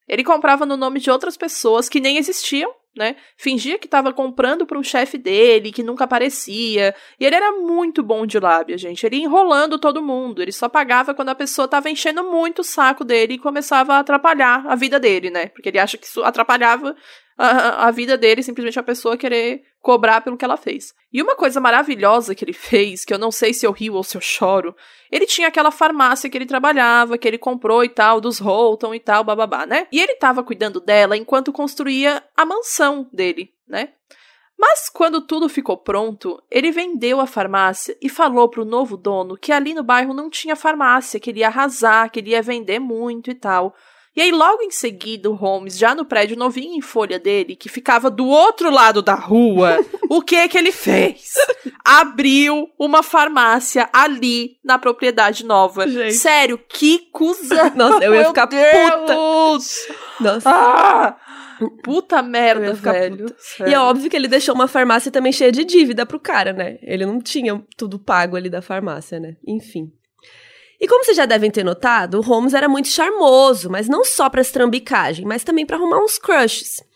Ele 0.08 0.24
comprava 0.24 0.64
no 0.64 0.76
nome 0.76 1.00
de 1.00 1.10
outras 1.10 1.36
pessoas 1.36 1.88
que 1.88 2.00
nem 2.00 2.16
existiam, 2.16 2.72
né? 2.96 3.16
Fingia 3.36 3.78
que 3.78 3.86
estava 3.86 4.12
comprando 4.12 4.66
para 4.66 4.78
um 4.78 4.82
chefe 4.82 5.16
dele, 5.16 5.70
que 5.70 5.82
nunca 5.82 6.04
aparecia. 6.04 6.94
E 7.20 7.24
ele 7.24 7.36
era 7.36 7.52
muito 7.52 8.02
bom 8.02 8.26
de 8.26 8.40
lábia, 8.40 8.76
gente. 8.76 9.04
Ele 9.06 9.16
ia 9.16 9.24
enrolando 9.24 9.78
todo 9.78 10.02
mundo. 10.02 10.42
Ele 10.42 10.50
só 10.50 10.68
pagava 10.68 11.14
quando 11.14 11.28
a 11.28 11.34
pessoa 11.34 11.66
estava 11.66 11.88
enchendo 11.88 12.24
muito 12.24 12.60
o 12.60 12.64
saco 12.64 13.04
dele 13.04 13.34
e 13.34 13.38
começava 13.38 13.94
a 13.94 13.98
atrapalhar 14.00 14.64
a 14.66 14.74
vida 14.74 14.98
dele, 14.98 15.30
né? 15.30 15.46
Porque 15.46 15.68
ele 15.68 15.78
acha 15.78 15.96
que 15.96 16.06
isso 16.06 16.24
atrapalhava 16.24 16.96
a, 17.38 17.86
a 17.86 17.90
vida 17.92 18.18
dele, 18.18 18.42
simplesmente 18.42 18.80
a 18.80 18.82
pessoa 18.82 19.16
querer 19.16 19.62
cobrar 19.80 20.20
pelo 20.20 20.36
que 20.36 20.44
ela 20.44 20.56
fez. 20.56 20.92
E 21.12 21.22
uma 21.22 21.36
coisa 21.36 21.60
maravilhosa 21.60 22.34
que 22.34 22.44
ele 22.44 22.52
fez, 22.52 23.04
que 23.04 23.14
eu 23.14 23.18
não 23.18 23.30
sei 23.30 23.54
se 23.54 23.64
eu 23.64 23.70
rio 23.70 23.94
ou 23.94 24.02
se 24.02 24.16
eu 24.16 24.20
choro, 24.20 24.74
ele 25.10 25.24
tinha 25.24 25.46
aquela 25.46 25.70
farmácia 25.70 26.28
que 26.28 26.36
ele 26.36 26.44
trabalhava, 26.44 27.16
que 27.16 27.28
ele 27.28 27.38
comprou 27.38 27.84
e 27.84 27.88
tal, 27.88 28.20
dos 28.20 28.40
Holton 28.40 28.92
e 28.92 28.98
tal, 28.98 29.22
bababá, 29.22 29.64
né? 29.64 29.86
E 29.92 30.00
ele 30.00 30.16
tava 30.16 30.42
cuidando 30.42 30.80
dela 30.80 31.16
enquanto 31.16 31.52
construía 31.52 32.22
a 32.36 32.44
mansão 32.44 33.08
dele, 33.12 33.54
né? 33.68 33.90
Mas 34.58 34.88
quando 34.88 35.20
tudo 35.20 35.48
ficou 35.48 35.76
pronto, 35.76 36.42
ele 36.50 36.72
vendeu 36.72 37.20
a 37.20 37.28
farmácia 37.28 37.96
e 38.02 38.08
falou 38.08 38.48
pro 38.48 38.64
novo 38.64 38.96
dono 38.96 39.36
que 39.36 39.52
ali 39.52 39.72
no 39.72 39.84
bairro 39.84 40.12
não 40.12 40.28
tinha 40.28 40.56
farmácia, 40.56 41.20
que 41.20 41.30
ele 41.30 41.40
ia 41.40 41.46
arrasar, 41.46 42.10
que 42.10 42.18
ele 42.18 42.30
ia 42.30 42.42
vender 42.42 42.80
muito 42.80 43.30
e 43.30 43.34
tal. 43.34 43.76
E 44.16 44.20
aí, 44.20 44.32
logo 44.32 44.62
em 44.62 44.70
seguida, 44.70 45.30
o 45.30 45.34
Holmes, 45.34 45.78
já 45.78 45.94
no 45.94 46.04
prédio 46.04 46.36
novinho 46.36 46.74
em 46.74 46.80
folha 46.80 47.18
dele, 47.18 47.54
que 47.54 47.68
ficava 47.68 48.10
do 48.10 48.26
outro 48.26 48.70
lado 48.70 49.00
da 49.00 49.14
rua, 49.14 49.78
o 50.10 50.20
que 50.20 50.48
que 50.48 50.58
ele 50.58 50.72
fez? 50.72 51.34
Abriu 51.84 52.68
uma 52.78 53.02
farmácia 53.02 53.88
ali 53.92 54.56
na 54.64 54.78
propriedade 54.78 55.44
nova. 55.44 55.86
Gente. 55.88 56.14
Sério, 56.14 56.58
que 56.58 57.10
cuzão! 57.12 57.72
Nossa, 57.76 58.04
eu 58.04 58.14
ia 58.14 58.26
ficar 58.26 58.46
Deus. 58.46 58.66
puta! 58.72 59.14
Nossa. 60.20 60.50
Ah! 60.50 61.16
Puta 61.82 62.22
merda, 62.22 62.72
velho. 62.72 63.26
E 63.66 63.74
é 63.74 63.78
óbvio 63.80 64.08
que 64.08 64.16
ele 64.16 64.28
deixou 64.28 64.54
uma 64.54 64.68
farmácia 64.68 65.10
também 65.10 65.32
cheia 65.32 65.50
de 65.50 65.64
dívida 65.64 66.06
pro 66.06 66.20
cara, 66.20 66.52
né? 66.52 66.78
Ele 66.82 67.04
não 67.04 67.20
tinha 67.20 67.60
tudo 67.76 67.98
pago 67.98 68.36
ali 68.36 68.48
da 68.48 68.62
farmácia, 68.62 69.18
né? 69.18 69.36
Enfim. 69.46 69.92
E 70.80 70.86
como 70.86 71.04
vocês 71.04 71.16
já 71.16 71.26
devem 71.26 71.50
ter 71.50 71.64
notado, 71.64 72.18
o 72.18 72.22
Holmes 72.22 72.54
era 72.54 72.68
muito 72.68 72.88
charmoso, 72.88 73.68
mas 73.68 73.88
não 73.88 74.04
só 74.04 74.30
para 74.30 74.40
estrambicagem, 74.40 75.26
mas 75.26 75.42
também 75.42 75.66
para 75.66 75.76
arrumar 75.76 75.98
uns 75.98 76.18
crushes. 76.18 76.86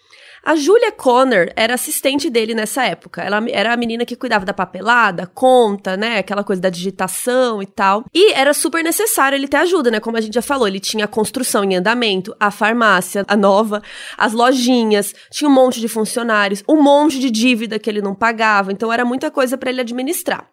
A 0.44 0.56
Julia 0.56 0.90
Connor 0.90 1.52
era 1.54 1.74
assistente 1.74 2.28
dele 2.28 2.52
nessa 2.52 2.84
época. 2.84 3.22
Ela 3.22 3.40
era 3.48 3.72
a 3.72 3.76
menina 3.76 4.04
que 4.04 4.16
cuidava 4.16 4.44
da 4.44 4.52
papelada, 4.52 5.24
conta, 5.24 5.96
né? 5.96 6.18
Aquela 6.18 6.42
coisa 6.42 6.60
da 6.60 6.68
digitação 6.68 7.62
e 7.62 7.66
tal. 7.66 8.04
E 8.12 8.32
era 8.32 8.52
super 8.52 8.82
necessário 8.82 9.36
ele 9.36 9.46
ter 9.46 9.58
ajuda, 9.58 9.88
né? 9.88 10.00
Como 10.00 10.16
a 10.16 10.20
gente 10.20 10.34
já 10.34 10.42
falou, 10.42 10.66
ele 10.66 10.80
tinha 10.80 11.04
a 11.04 11.08
construção 11.08 11.62
em 11.62 11.76
andamento, 11.76 12.34
a 12.40 12.50
farmácia, 12.50 13.24
a 13.28 13.36
nova, 13.36 13.80
as 14.18 14.32
lojinhas, 14.32 15.14
tinha 15.30 15.48
um 15.48 15.54
monte 15.54 15.78
de 15.78 15.86
funcionários, 15.86 16.64
um 16.68 16.82
monte 16.82 17.20
de 17.20 17.30
dívida 17.30 17.78
que 17.78 17.88
ele 17.88 18.02
não 18.02 18.14
pagava. 18.14 18.72
Então 18.72 18.92
era 18.92 19.04
muita 19.04 19.30
coisa 19.30 19.56
para 19.56 19.70
ele 19.70 19.80
administrar. 19.80 20.51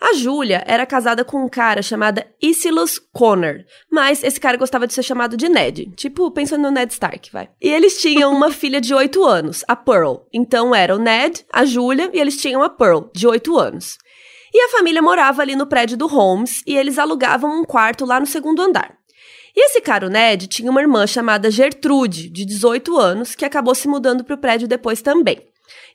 A 0.00 0.14
Júlia 0.14 0.62
era 0.64 0.86
casada 0.86 1.24
com 1.24 1.44
um 1.44 1.48
cara 1.48 1.82
chamado 1.82 2.22
Isilus 2.40 3.00
Connor, 3.12 3.64
mas 3.90 4.22
esse 4.22 4.38
cara 4.38 4.56
gostava 4.56 4.86
de 4.86 4.94
ser 4.94 5.02
chamado 5.02 5.36
de 5.36 5.48
Ned, 5.48 5.90
tipo, 5.96 6.30
pensando 6.30 6.62
no 6.62 6.70
Ned 6.70 6.92
Stark, 6.92 7.32
vai. 7.32 7.50
E 7.60 7.68
eles 7.68 8.00
tinham 8.00 8.32
uma 8.32 8.50
filha 8.52 8.80
de 8.80 8.94
8 8.94 9.24
anos, 9.24 9.64
a 9.66 9.74
Pearl. 9.74 10.18
Então 10.32 10.72
era 10.72 10.94
o 10.94 10.98
Ned, 10.98 11.44
a 11.52 11.64
Júlia 11.64 12.10
e 12.12 12.20
eles 12.20 12.36
tinham 12.36 12.62
a 12.62 12.70
Pearl, 12.70 13.10
de 13.12 13.26
8 13.26 13.58
anos. 13.58 13.98
E 14.54 14.60
a 14.60 14.68
família 14.68 15.02
morava 15.02 15.42
ali 15.42 15.56
no 15.56 15.66
prédio 15.66 15.96
do 15.96 16.06
Holmes 16.06 16.62
e 16.64 16.76
eles 16.76 16.96
alugavam 16.96 17.60
um 17.60 17.64
quarto 17.64 18.04
lá 18.04 18.20
no 18.20 18.26
segundo 18.26 18.62
andar. 18.62 18.96
E 19.54 19.66
esse 19.66 19.80
cara, 19.80 20.06
o 20.06 20.10
Ned, 20.10 20.46
tinha 20.46 20.70
uma 20.70 20.80
irmã 20.80 21.04
chamada 21.08 21.50
Gertrude, 21.50 22.30
de 22.30 22.44
18 22.44 22.96
anos, 22.96 23.34
que 23.34 23.44
acabou 23.44 23.74
se 23.74 23.88
mudando 23.88 24.22
para 24.22 24.36
o 24.36 24.38
prédio 24.38 24.68
depois 24.68 25.02
também. 25.02 25.42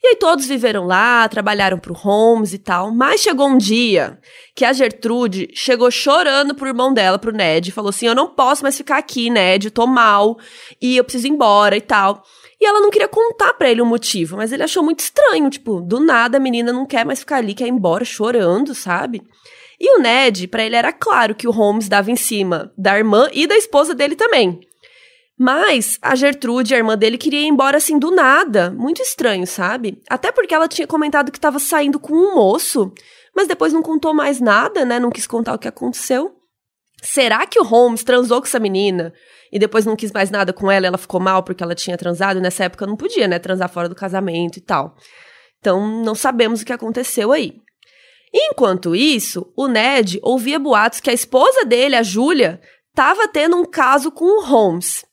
E 0.03 0.07
aí 0.07 0.15
todos 0.15 0.45
viveram 0.45 0.85
lá, 0.85 1.27
trabalharam 1.27 1.77
pro 1.77 1.93
Holmes 1.93 2.53
e 2.53 2.57
tal, 2.57 2.91
mas 2.91 3.21
chegou 3.21 3.47
um 3.47 3.57
dia 3.57 4.19
que 4.55 4.65
a 4.65 4.73
Gertrude 4.73 5.49
chegou 5.53 5.89
chorando 5.89 6.55
pro 6.55 6.67
irmão 6.67 6.93
dela, 6.93 7.17
pro 7.17 7.31
Ned, 7.31 7.71
falou 7.71 7.89
assim: 7.89 8.07
"Eu 8.07 8.15
não 8.15 8.27
posso 8.27 8.63
mais 8.63 8.77
ficar 8.77 8.97
aqui, 8.97 9.29
Ned, 9.29 9.67
eu 9.67 9.71
tô 9.71 9.87
mal 9.87 10.37
e 10.81 10.97
eu 10.97 11.03
preciso 11.03 11.27
ir 11.27 11.31
embora 11.31 11.75
e 11.75 11.81
tal". 11.81 12.23
E 12.59 12.65
ela 12.65 12.79
não 12.79 12.89
queria 12.89 13.07
contar 13.07 13.53
para 13.55 13.69
ele 13.69 13.81
o 13.81 13.85
motivo, 13.85 14.37
mas 14.37 14.51
ele 14.53 14.63
achou 14.63 14.83
muito 14.83 14.99
estranho, 14.99 15.49
tipo, 15.49 15.81
do 15.81 15.99
nada 15.99 16.37
a 16.37 16.39
menina 16.39 16.71
não 16.71 16.85
quer 16.85 17.05
mais 17.05 17.19
ficar 17.19 17.37
ali, 17.37 17.53
quer 17.53 17.67
ir 17.67 17.71
embora 17.71 18.05
chorando, 18.05 18.73
sabe? 18.73 19.21
E 19.79 19.97
o 19.97 19.99
Ned, 19.99 20.47
para 20.47 20.63
ele 20.63 20.77
era 20.77 20.93
claro 20.93 21.35
que 21.35 21.45
o 21.47 21.51
Holmes 21.51 21.89
dava 21.89 22.09
em 22.09 22.15
cima 22.15 22.71
da 22.77 22.97
irmã 22.97 23.27
e 23.33 23.45
da 23.45 23.57
esposa 23.57 23.93
dele 23.93 24.15
também. 24.15 24.61
Mas 25.37 25.97
a 26.01 26.15
Gertrude, 26.15 26.75
a 26.75 26.77
irmã 26.77 26.97
dele, 26.97 27.17
queria 27.17 27.41
ir 27.41 27.47
embora 27.47 27.77
assim 27.77 27.97
do 27.97 28.11
nada. 28.11 28.69
Muito 28.71 29.01
estranho, 29.01 29.47
sabe? 29.47 30.01
Até 30.09 30.31
porque 30.31 30.53
ela 30.53 30.67
tinha 30.67 30.87
comentado 30.87 31.31
que 31.31 31.37
estava 31.37 31.59
saindo 31.59 31.99
com 31.99 32.13
um 32.13 32.35
moço, 32.35 32.93
mas 33.35 33.47
depois 33.47 33.73
não 33.73 33.81
contou 33.81 34.13
mais 34.13 34.39
nada, 34.39 34.85
né? 34.85 34.99
Não 34.99 35.09
quis 35.09 35.25
contar 35.25 35.55
o 35.55 35.59
que 35.59 35.67
aconteceu. 35.67 36.35
Será 37.01 37.45
que 37.45 37.59
o 37.59 37.63
Holmes 37.63 38.03
transou 38.03 38.39
com 38.39 38.47
essa 38.47 38.59
menina 38.59 39.13
e 39.51 39.59
depois 39.59 39.85
não 39.85 39.95
quis 39.95 40.11
mais 40.11 40.31
nada 40.31 40.53
com 40.53 40.71
ela, 40.71 40.87
ela 40.87 40.97
ficou 40.97 41.19
mal 41.19 41.43
porque 41.43 41.61
ela 41.61 41.75
tinha 41.75 41.97
transado? 41.97 42.39
Nessa 42.39 42.63
época 42.65 42.87
não 42.87 42.95
podia, 42.95 43.27
né, 43.27 43.39
transar 43.39 43.69
fora 43.69 43.89
do 43.89 43.95
casamento 43.95 44.57
e 44.57 44.61
tal. 44.61 44.95
Então 45.59 45.85
não 46.03 46.15
sabemos 46.15 46.61
o 46.61 46.65
que 46.65 46.71
aconteceu 46.71 47.31
aí. 47.31 47.55
Enquanto 48.33 48.95
isso, 48.95 49.51
o 49.55 49.67
Ned 49.67 50.19
ouvia 50.23 50.57
boatos 50.57 50.99
que 50.99 51.09
a 51.09 51.13
esposa 51.13 51.65
dele, 51.65 51.95
a 51.95 52.01
Julia, 52.01 52.61
estava 52.89 53.27
tendo 53.27 53.57
um 53.57 53.65
caso 53.65 54.11
com 54.11 54.25
o 54.25 54.45
Holmes. 54.45 55.05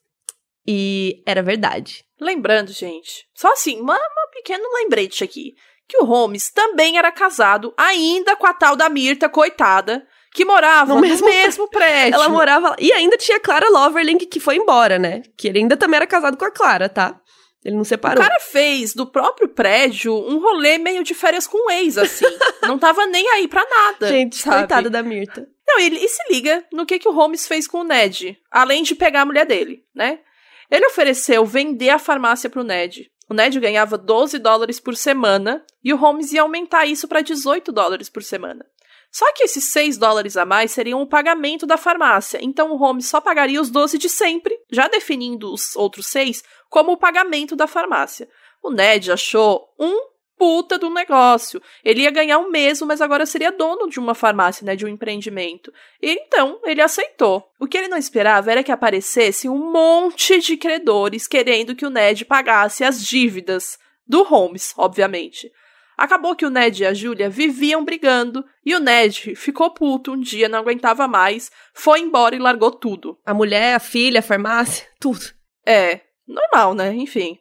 E 0.72 1.20
era 1.26 1.42
verdade. 1.42 2.04
Lembrando, 2.20 2.70
gente, 2.70 3.26
só 3.34 3.52
assim, 3.54 3.80
uma, 3.80 3.94
uma 3.94 4.30
pequeno 4.32 4.62
lembrete 4.74 5.24
aqui, 5.24 5.54
que 5.88 5.98
o 5.98 6.04
Holmes 6.04 6.52
também 6.52 6.96
era 6.96 7.10
casado 7.10 7.74
ainda 7.76 8.36
com 8.36 8.46
a 8.46 8.54
tal 8.54 8.76
da 8.76 8.88
Mirta, 8.88 9.28
coitada, 9.28 10.06
que 10.32 10.44
morava 10.44 10.94
no, 10.94 11.00
no 11.00 11.00
mesmo, 11.00 11.26
mesmo 11.26 11.68
prédio. 11.68 12.14
Ela 12.14 12.28
morava 12.28 12.76
e 12.78 12.92
ainda 12.92 13.16
tinha 13.16 13.40
Clara 13.40 13.68
Loverling 13.68 14.18
que 14.18 14.38
foi 14.38 14.58
embora, 14.58 14.96
né? 14.96 15.22
Que 15.36 15.48
ele 15.48 15.58
ainda 15.58 15.76
também 15.76 15.96
era 15.96 16.06
casado 16.06 16.36
com 16.36 16.44
a 16.44 16.52
Clara, 16.52 16.88
tá? 16.88 17.20
Ele 17.64 17.74
não 17.74 17.82
separou. 17.82 18.22
O 18.22 18.26
cara 18.26 18.38
fez 18.38 18.94
do 18.94 19.10
próprio 19.10 19.48
prédio 19.48 20.14
um 20.14 20.38
rolê 20.38 20.78
meio 20.78 21.02
de 21.02 21.14
férias 21.14 21.48
com 21.48 21.66
o 21.66 21.70
ex, 21.72 21.98
assim. 21.98 22.26
não 22.62 22.78
tava 22.78 23.06
nem 23.06 23.28
aí 23.30 23.48
pra 23.48 23.66
nada. 23.68 24.06
Gente, 24.06 24.36
sabe? 24.36 24.58
coitada 24.58 24.88
da 24.88 25.02
Mirta. 25.02 25.48
Não, 25.66 25.80
ele, 25.80 25.96
e 25.96 26.08
se 26.08 26.22
liga 26.32 26.64
no 26.72 26.86
que, 26.86 27.00
que 27.00 27.08
o 27.08 27.12
Holmes 27.12 27.48
fez 27.48 27.66
com 27.66 27.78
o 27.78 27.84
Ned, 27.84 28.38
além 28.48 28.84
de 28.84 28.94
pegar 28.94 29.22
a 29.22 29.26
mulher 29.26 29.44
dele, 29.44 29.84
né? 29.92 30.20
Ele 30.70 30.86
ofereceu 30.86 31.44
vender 31.44 31.90
a 31.90 31.98
farmácia 31.98 32.48
pro 32.48 32.62
Ned. 32.62 33.10
O 33.28 33.34
Ned 33.34 33.58
ganhava 33.60 33.98
12 33.98 34.38
dólares 34.38 34.78
por 34.80 34.96
semana 34.96 35.64
e 35.82 35.92
o 35.92 35.96
Holmes 35.96 36.32
ia 36.32 36.42
aumentar 36.42 36.86
isso 36.86 37.08
para 37.08 37.20
18 37.20 37.72
dólares 37.72 38.08
por 38.08 38.22
semana. 38.22 38.66
Só 39.10 39.32
que 39.32 39.42
esses 39.42 39.72
6 39.72 39.98
dólares 39.98 40.36
a 40.36 40.44
mais 40.44 40.70
seriam 40.70 41.02
o 41.02 41.06
pagamento 41.06 41.66
da 41.66 41.76
farmácia, 41.76 42.38
então 42.40 42.70
o 42.70 42.76
Holmes 42.76 43.06
só 43.06 43.20
pagaria 43.20 43.60
os 43.60 43.68
12 43.68 43.98
de 43.98 44.08
sempre, 44.08 44.56
já 44.70 44.86
definindo 44.86 45.52
os 45.52 45.74
outros 45.74 46.06
6 46.06 46.44
como 46.68 46.92
o 46.92 46.96
pagamento 46.96 47.56
da 47.56 47.66
farmácia. 47.66 48.28
O 48.62 48.70
Ned 48.70 49.10
achou 49.10 49.74
um 49.78 50.10
puta 50.40 50.78
do 50.78 50.88
negócio. 50.88 51.60
Ele 51.84 52.00
ia 52.00 52.10
ganhar 52.10 52.38
o 52.38 52.50
mesmo, 52.50 52.86
mas 52.86 53.02
agora 53.02 53.26
seria 53.26 53.52
dono 53.52 53.90
de 53.90 54.00
uma 54.00 54.14
farmácia, 54.14 54.64
né, 54.64 54.74
de 54.74 54.86
um 54.86 54.88
empreendimento. 54.88 55.70
E 56.00 56.12
então, 56.12 56.58
ele 56.64 56.80
aceitou. 56.80 57.52
O 57.60 57.66
que 57.66 57.76
ele 57.76 57.88
não 57.88 57.98
esperava 57.98 58.50
era 58.50 58.62
que 58.64 58.72
aparecesse 58.72 59.50
um 59.50 59.70
monte 59.70 60.38
de 60.38 60.56
credores 60.56 61.26
querendo 61.26 61.76
que 61.76 61.84
o 61.84 61.90
Ned 61.90 62.24
pagasse 62.24 62.82
as 62.82 63.04
dívidas 63.04 63.78
do 64.06 64.22
Holmes, 64.22 64.72
obviamente. 64.78 65.52
Acabou 65.94 66.34
que 66.34 66.46
o 66.46 66.50
Ned 66.50 66.82
e 66.82 66.86
a 66.86 66.94
Julia 66.94 67.28
viviam 67.28 67.84
brigando 67.84 68.42
e 68.64 68.74
o 68.74 68.80
Ned 68.80 69.36
ficou 69.36 69.68
puto 69.74 70.12
um 70.12 70.18
dia, 70.18 70.48
não 70.48 70.60
aguentava 70.60 71.06
mais, 71.06 71.52
foi 71.74 72.00
embora 72.00 72.34
e 72.34 72.38
largou 72.38 72.70
tudo. 72.70 73.18
A 73.26 73.34
mulher, 73.34 73.74
a 73.74 73.78
filha, 73.78 74.20
a 74.20 74.22
farmácia, 74.22 74.86
tudo. 74.98 75.20
É, 75.66 76.00
normal, 76.26 76.72
né? 76.72 76.94
Enfim. 76.94 77.38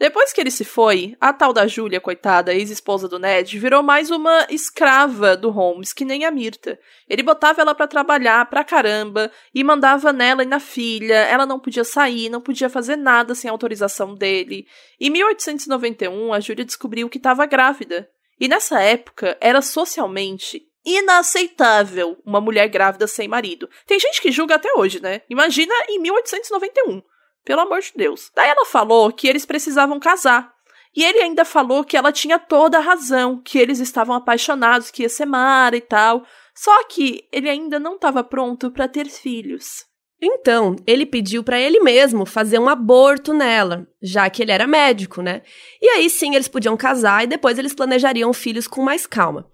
Depois 0.00 0.32
que 0.32 0.40
ele 0.40 0.50
se 0.50 0.64
foi, 0.64 1.14
a 1.20 1.30
tal 1.30 1.52
da 1.52 1.66
Júlia, 1.66 2.00
coitada, 2.00 2.54
ex-esposa 2.54 3.06
do 3.06 3.18
Ned, 3.18 3.58
virou 3.58 3.82
mais 3.82 4.10
uma 4.10 4.46
escrava 4.48 5.36
do 5.36 5.50
Holmes, 5.50 5.92
que 5.92 6.06
nem 6.06 6.24
a 6.24 6.30
Mirta. 6.30 6.80
Ele 7.06 7.22
botava 7.22 7.60
ela 7.60 7.74
para 7.74 7.86
trabalhar 7.86 8.48
pra 8.48 8.64
caramba 8.64 9.30
e 9.54 9.62
mandava 9.62 10.10
nela 10.10 10.42
e 10.42 10.46
na 10.46 10.58
filha. 10.58 11.16
Ela 11.26 11.44
não 11.44 11.60
podia 11.60 11.84
sair, 11.84 12.30
não 12.30 12.40
podia 12.40 12.70
fazer 12.70 12.96
nada 12.96 13.34
sem 13.34 13.50
autorização 13.50 14.14
dele. 14.14 14.66
Em 14.98 15.10
1891, 15.10 16.32
a 16.32 16.40
Júlia 16.40 16.64
descobriu 16.64 17.06
que 17.10 17.18
estava 17.18 17.44
grávida. 17.44 18.08
E 18.40 18.48
nessa 18.48 18.80
época, 18.80 19.36
era 19.38 19.60
socialmente 19.60 20.66
inaceitável 20.82 22.16
uma 22.24 22.40
mulher 22.40 22.68
grávida 22.68 23.06
sem 23.06 23.28
marido. 23.28 23.68
Tem 23.86 24.00
gente 24.00 24.22
que 24.22 24.32
julga 24.32 24.54
até 24.54 24.72
hoje, 24.78 24.98
né? 24.98 25.20
Imagina 25.28 25.74
em 25.90 26.00
1891. 26.00 27.02
Pelo 27.44 27.62
amor 27.62 27.80
de 27.80 27.92
Deus. 27.96 28.30
Daí 28.34 28.48
ela 28.48 28.66
falou 28.66 29.12
que 29.12 29.28
eles 29.28 29.46
precisavam 29.46 29.98
casar. 29.98 30.52
E 30.94 31.04
ele 31.04 31.20
ainda 31.20 31.44
falou 31.44 31.84
que 31.84 31.96
ela 31.96 32.10
tinha 32.12 32.38
toda 32.38 32.78
a 32.78 32.82
razão, 32.82 33.40
que 33.42 33.58
eles 33.58 33.78
estavam 33.78 34.14
apaixonados, 34.14 34.90
que 34.90 35.02
ia 35.02 35.08
ser 35.08 35.24
Mara 35.24 35.76
e 35.76 35.80
tal. 35.80 36.24
Só 36.54 36.84
que 36.84 37.24
ele 37.32 37.48
ainda 37.48 37.78
não 37.78 37.94
estava 37.94 38.24
pronto 38.24 38.70
para 38.70 38.88
ter 38.88 39.06
filhos. 39.06 39.88
Então, 40.22 40.76
ele 40.86 41.06
pediu 41.06 41.42
para 41.42 41.58
ele 41.58 41.80
mesmo 41.80 42.26
fazer 42.26 42.58
um 42.58 42.68
aborto 42.68 43.32
nela, 43.32 43.86
já 44.02 44.28
que 44.28 44.42
ele 44.42 44.52
era 44.52 44.66
médico, 44.66 45.22
né? 45.22 45.40
E 45.80 45.88
aí 45.88 46.10
sim 46.10 46.34
eles 46.34 46.48
podiam 46.48 46.76
casar 46.76 47.24
e 47.24 47.26
depois 47.26 47.58
eles 47.58 47.72
planejariam 47.72 48.30
filhos 48.34 48.68
com 48.68 48.82
mais 48.82 49.06
calma. 49.06 49.48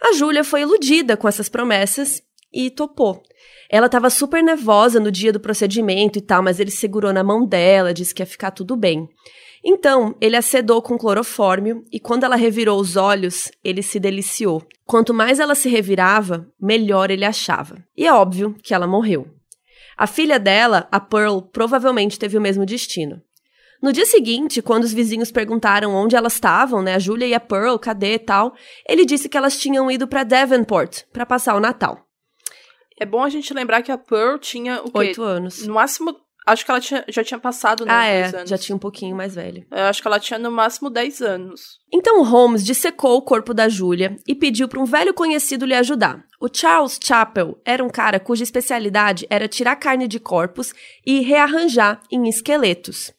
A 0.00 0.12
Júlia 0.12 0.44
foi 0.44 0.60
iludida 0.60 1.16
com 1.16 1.26
essas 1.26 1.48
promessas 1.48 2.22
e 2.52 2.70
topou. 2.70 3.20
Ela 3.72 3.86
estava 3.86 4.10
super 4.10 4.44
nervosa 4.44 5.00
no 5.00 5.10
dia 5.10 5.32
do 5.32 5.40
procedimento 5.40 6.18
e 6.18 6.20
tal, 6.20 6.42
mas 6.42 6.60
ele 6.60 6.70
segurou 6.70 7.10
na 7.10 7.24
mão 7.24 7.46
dela, 7.46 7.94
disse 7.94 8.14
que 8.14 8.20
ia 8.20 8.26
ficar 8.26 8.50
tudo 8.50 8.76
bem. 8.76 9.08
Então, 9.64 10.14
ele 10.20 10.36
acedou 10.36 10.82
com 10.82 10.98
clorofórmio 10.98 11.82
e 11.90 11.98
quando 11.98 12.24
ela 12.24 12.36
revirou 12.36 12.78
os 12.78 12.96
olhos, 12.96 13.50
ele 13.64 13.82
se 13.82 13.98
deliciou. 13.98 14.62
Quanto 14.84 15.14
mais 15.14 15.40
ela 15.40 15.54
se 15.54 15.70
revirava, 15.70 16.46
melhor 16.60 17.10
ele 17.10 17.24
achava. 17.24 17.82
E 17.96 18.06
é 18.06 18.12
óbvio 18.12 18.54
que 18.62 18.74
ela 18.74 18.86
morreu. 18.86 19.26
A 19.96 20.06
filha 20.06 20.38
dela, 20.38 20.86
a 20.92 21.00
Pearl, 21.00 21.40
provavelmente 21.40 22.18
teve 22.18 22.36
o 22.36 22.42
mesmo 22.42 22.66
destino. 22.66 23.22
No 23.80 23.90
dia 23.90 24.04
seguinte, 24.04 24.60
quando 24.60 24.84
os 24.84 24.92
vizinhos 24.92 25.30
perguntaram 25.30 25.94
onde 25.94 26.14
elas 26.14 26.34
estavam, 26.34 26.82
né, 26.82 26.94
a 26.94 26.98
Julia 26.98 27.26
e 27.26 27.34
a 27.34 27.40
Pearl, 27.40 27.78
cadê 27.78 28.14
e 28.14 28.18
tal, 28.18 28.52
ele 28.86 29.06
disse 29.06 29.30
que 29.30 29.36
elas 29.36 29.58
tinham 29.58 29.90
ido 29.90 30.06
para 30.06 30.24
Devonport 30.24 31.04
para 31.10 31.24
passar 31.24 31.56
o 31.56 31.60
Natal. 31.60 32.11
É 33.02 33.06
bom 33.06 33.22
a 33.22 33.28
gente 33.28 33.52
lembrar 33.52 33.82
que 33.82 33.90
a 33.90 33.98
Pearl 33.98 34.38
tinha 34.38 34.80
o 34.80 34.84
quê? 34.84 34.98
Oito 34.98 35.22
anos. 35.22 35.66
No 35.66 35.74
máximo, 35.74 36.16
acho 36.46 36.64
que 36.64 36.70
ela 36.70 36.80
tinha, 36.80 37.04
já 37.08 37.24
tinha 37.24 37.38
passado, 37.38 37.84
né? 37.84 37.92
Ah, 37.92 38.06
é. 38.06 38.24
Anos. 38.26 38.48
Já 38.48 38.56
tinha 38.56 38.76
um 38.76 38.78
pouquinho 38.78 39.16
mais 39.16 39.34
velha. 39.34 39.66
Eu 39.70 39.84
acho 39.86 40.00
que 40.00 40.06
ela 40.06 40.20
tinha 40.20 40.38
no 40.38 40.52
máximo 40.52 40.88
10 40.88 41.20
anos. 41.20 41.80
Então 41.92 42.22
Holmes 42.22 42.64
dissecou 42.64 43.16
o 43.16 43.22
corpo 43.22 43.52
da 43.52 43.68
Julia 43.68 44.16
e 44.24 44.36
pediu 44.36 44.68
para 44.68 44.80
um 44.80 44.84
velho 44.84 45.12
conhecido 45.12 45.66
lhe 45.66 45.74
ajudar. 45.74 46.24
O 46.40 46.46
Charles 46.52 46.98
Chappell 47.02 47.60
era 47.64 47.82
um 47.82 47.90
cara 47.90 48.20
cuja 48.20 48.44
especialidade 48.44 49.26
era 49.28 49.48
tirar 49.48 49.74
carne 49.74 50.06
de 50.06 50.20
corpos 50.20 50.72
e 51.04 51.20
rearranjar 51.20 52.00
em 52.08 52.28
esqueletos. 52.28 53.12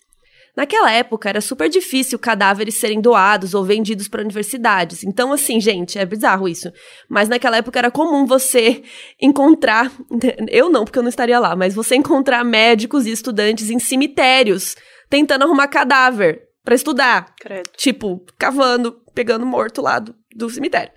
Naquela 0.56 0.92
época 0.92 1.28
era 1.28 1.42
super 1.42 1.68
difícil 1.68 2.20
cadáveres 2.20 2.76
serem 2.76 3.02
doados 3.02 3.56
ou 3.56 3.64
vendidos 3.64 4.08
para 4.08 4.22
universidades. 4.22 5.04
Então, 5.04 5.34
assim, 5.34 5.60
gente, 5.60 5.98
é 5.98 6.06
bizarro 6.06 6.48
isso. 6.48 6.72
Mas 7.10 7.28
naquela 7.28 7.58
época 7.58 7.80
era 7.80 7.90
comum 7.90 8.26
você 8.26 8.84
encontrar. 9.20 9.92
Eu 10.50 10.70
não, 10.70 10.86
porque 10.86 11.00
eu 11.00 11.04
não 11.04 11.10
estaria 11.10 11.40
lá, 11.40 11.56
mas 11.56 11.74
você 11.74 11.96
encontrar 11.96 12.44
médicos 12.44 13.08
e 13.08 13.12
estudantes 13.12 13.70
em 13.70 13.80
cemitérios 13.80 14.76
tentando 15.10 15.44
arrumar 15.44 15.68
cadáver 15.68 16.44
para 16.64 16.76
estudar. 16.76 17.34
Credo. 17.40 17.70
Tipo, 17.76 18.26
cavando, 18.38 19.02
pegando 19.14 19.46
morto 19.46 19.82
lá 19.82 20.00
do, 20.00 20.16
do 20.36 20.50
cemitério. 20.50 20.92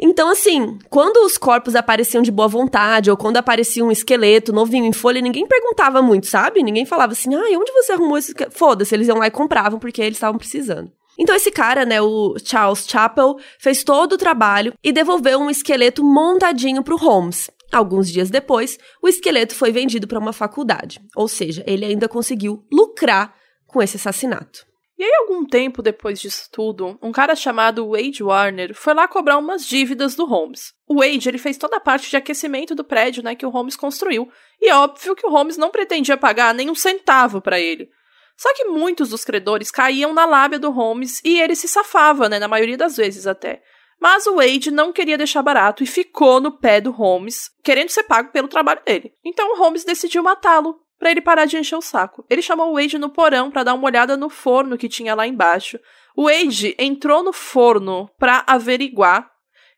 Então, 0.00 0.30
assim, 0.30 0.78
quando 0.88 1.24
os 1.26 1.36
corpos 1.36 1.74
apareciam 1.74 2.22
de 2.22 2.30
boa 2.30 2.46
vontade, 2.46 3.10
ou 3.10 3.16
quando 3.16 3.36
aparecia 3.36 3.84
um 3.84 3.90
esqueleto 3.90 4.52
novinho 4.52 4.84
em 4.84 4.92
folha, 4.92 5.20
ninguém 5.20 5.46
perguntava 5.46 6.00
muito, 6.00 6.26
sabe? 6.26 6.62
Ninguém 6.62 6.86
falava 6.86 7.12
assim, 7.12 7.34
ah, 7.34 7.58
onde 7.58 7.72
você 7.72 7.92
arrumou 7.92 8.16
esse? 8.16 8.32
Foda-se, 8.50 8.94
eles 8.94 9.08
iam 9.08 9.18
lá 9.18 9.26
e 9.26 9.30
compravam 9.30 9.78
porque 9.78 10.00
eles 10.00 10.16
estavam 10.16 10.38
precisando. 10.38 10.92
Então 11.18 11.34
esse 11.34 11.50
cara, 11.50 11.84
né, 11.84 12.00
o 12.00 12.36
Charles 12.44 12.86
Chappell, 12.88 13.36
fez 13.58 13.82
todo 13.82 14.12
o 14.12 14.18
trabalho 14.18 14.72
e 14.84 14.92
devolveu 14.92 15.40
um 15.40 15.50
esqueleto 15.50 16.04
montadinho 16.04 16.84
pro 16.84 16.96
Holmes. 16.96 17.50
Alguns 17.72 18.08
dias 18.08 18.30
depois, 18.30 18.78
o 19.02 19.08
esqueleto 19.08 19.54
foi 19.54 19.72
vendido 19.72 20.06
para 20.06 20.18
uma 20.18 20.32
faculdade, 20.32 21.00
ou 21.16 21.26
seja, 21.26 21.64
ele 21.66 21.84
ainda 21.84 22.08
conseguiu 22.08 22.64
lucrar 22.72 23.34
com 23.66 23.82
esse 23.82 23.96
assassinato. 23.96 24.67
E 24.98 25.04
aí, 25.04 25.14
algum 25.20 25.44
tempo 25.44 25.80
depois 25.80 26.20
disso 26.20 26.48
tudo, 26.50 26.98
um 27.00 27.12
cara 27.12 27.36
chamado 27.36 27.90
Wade 27.90 28.20
Warner 28.20 28.74
foi 28.74 28.94
lá 28.94 29.06
cobrar 29.06 29.38
umas 29.38 29.64
dívidas 29.64 30.16
do 30.16 30.26
Holmes. 30.26 30.72
O 30.88 30.96
Wade, 30.96 31.28
ele 31.28 31.38
fez 31.38 31.56
toda 31.56 31.76
a 31.76 31.80
parte 31.80 32.10
de 32.10 32.16
aquecimento 32.16 32.74
do 32.74 32.82
prédio, 32.82 33.22
né, 33.22 33.36
que 33.36 33.46
o 33.46 33.50
Holmes 33.50 33.76
construiu. 33.76 34.28
E 34.60 34.68
é 34.68 34.74
óbvio 34.74 35.14
que 35.14 35.24
o 35.24 35.30
Holmes 35.30 35.56
não 35.56 35.70
pretendia 35.70 36.16
pagar 36.16 36.52
nem 36.52 36.68
um 36.68 36.74
centavo 36.74 37.40
para 37.40 37.60
ele. 37.60 37.88
Só 38.36 38.52
que 38.54 38.64
muitos 38.64 39.10
dos 39.10 39.24
credores 39.24 39.70
caíam 39.70 40.12
na 40.12 40.24
lábia 40.24 40.58
do 40.58 40.70
Holmes 40.70 41.20
e 41.24 41.40
ele 41.40 41.54
se 41.54 41.68
safava, 41.68 42.28
né, 42.28 42.40
na 42.40 42.48
maioria 42.48 42.76
das 42.76 42.96
vezes 42.96 43.24
até. 43.24 43.62
Mas 44.00 44.26
o 44.26 44.36
Wade 44.36 44.72
não 44.72 44.92
queria 44.92 45.18
deixar 45.18 45.42
barato 45.42 45.82
e 45.82 45.86
ficou 45.86 46.40
no 46.40 46.58
pé 46.58 46.80
do 46.80 46.90
Holmes, 46.90 47.50
querendo 47.62 47.90
ser 47.90 48.04
pago 48.04 48.32
pelo 48.32 48.48
trabalho 48.48 48.80
dele. 48.84 49.12
Então 49.24 49.52
o 49.52 49.58
Holmes 49.58 49.84
decidiu 49.84 50.24
matá-lo, 50.24 50.80
para 50.98 51.10
ele 51.10 51.20
parar 51.20 51.44
de 51.44 51.56
encher 51.56 51.76
o 51.76 51.82
saco. 51.82 52.24
Ele 52.28 52.42
chamou 52.42 52.70
o 52.70 52.74
Wade 52.74 52.98
no 52.98 53.08
porão 53.08 53.50
para 53.50 53.64
dar 53.64 53.74
uma 53.74 53.86
olhada 53.86 54.16
no 54.16 54.28
forno 54.28 54.76
que 54.76 54.88
tinha 54.88 55.14
lá 55.14 55.26
embaixo. 55.26 55.78
O 56.16 56.24
Wade 56.24 56.74
entrou 56.78 57.22
no 57.22 57.32
forno 57.32 58.10
para 58.18 58.44
averiguar 58.46 59.30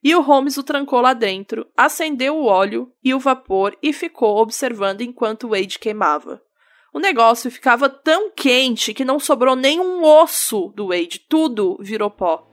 e 0.02 0.14
o 0.14 0.22
Holmes 0.22 0.56
o 0.56 0.62
trancou 0.62 1.00
lá 1.00 1.12
dentro, 1.12 1.66
acendeu 1.76 2.36
o 2.36 2.46
óleo 2.46 2.90
e 3.04 3.12
o 3.12 3.18
vapor 3.18 3.76
e 3.82 3.92
ficou 3.92 4.38
observando 4.38 5.02
enquanto 5.02 5.44
o 5.44 5.50
Wade 5.50 5.78
queimava. 5.78 6.40
O 6.92 6.98
negócio 6.98 7.50
ficava 7.50 7.88
tão 7.88 8.30
quente 8.30 8.94
que 8.94 9.04
não 9.04 9.20
sobrou 9.20 9.54
nenhum 9.54 10.02
osso 10.02 10.72
do 10.74 10.88
Wade, 10.88 11.20
tudo 11.28 11.76
virou 11.80 12.10
pó. 12.10 12.49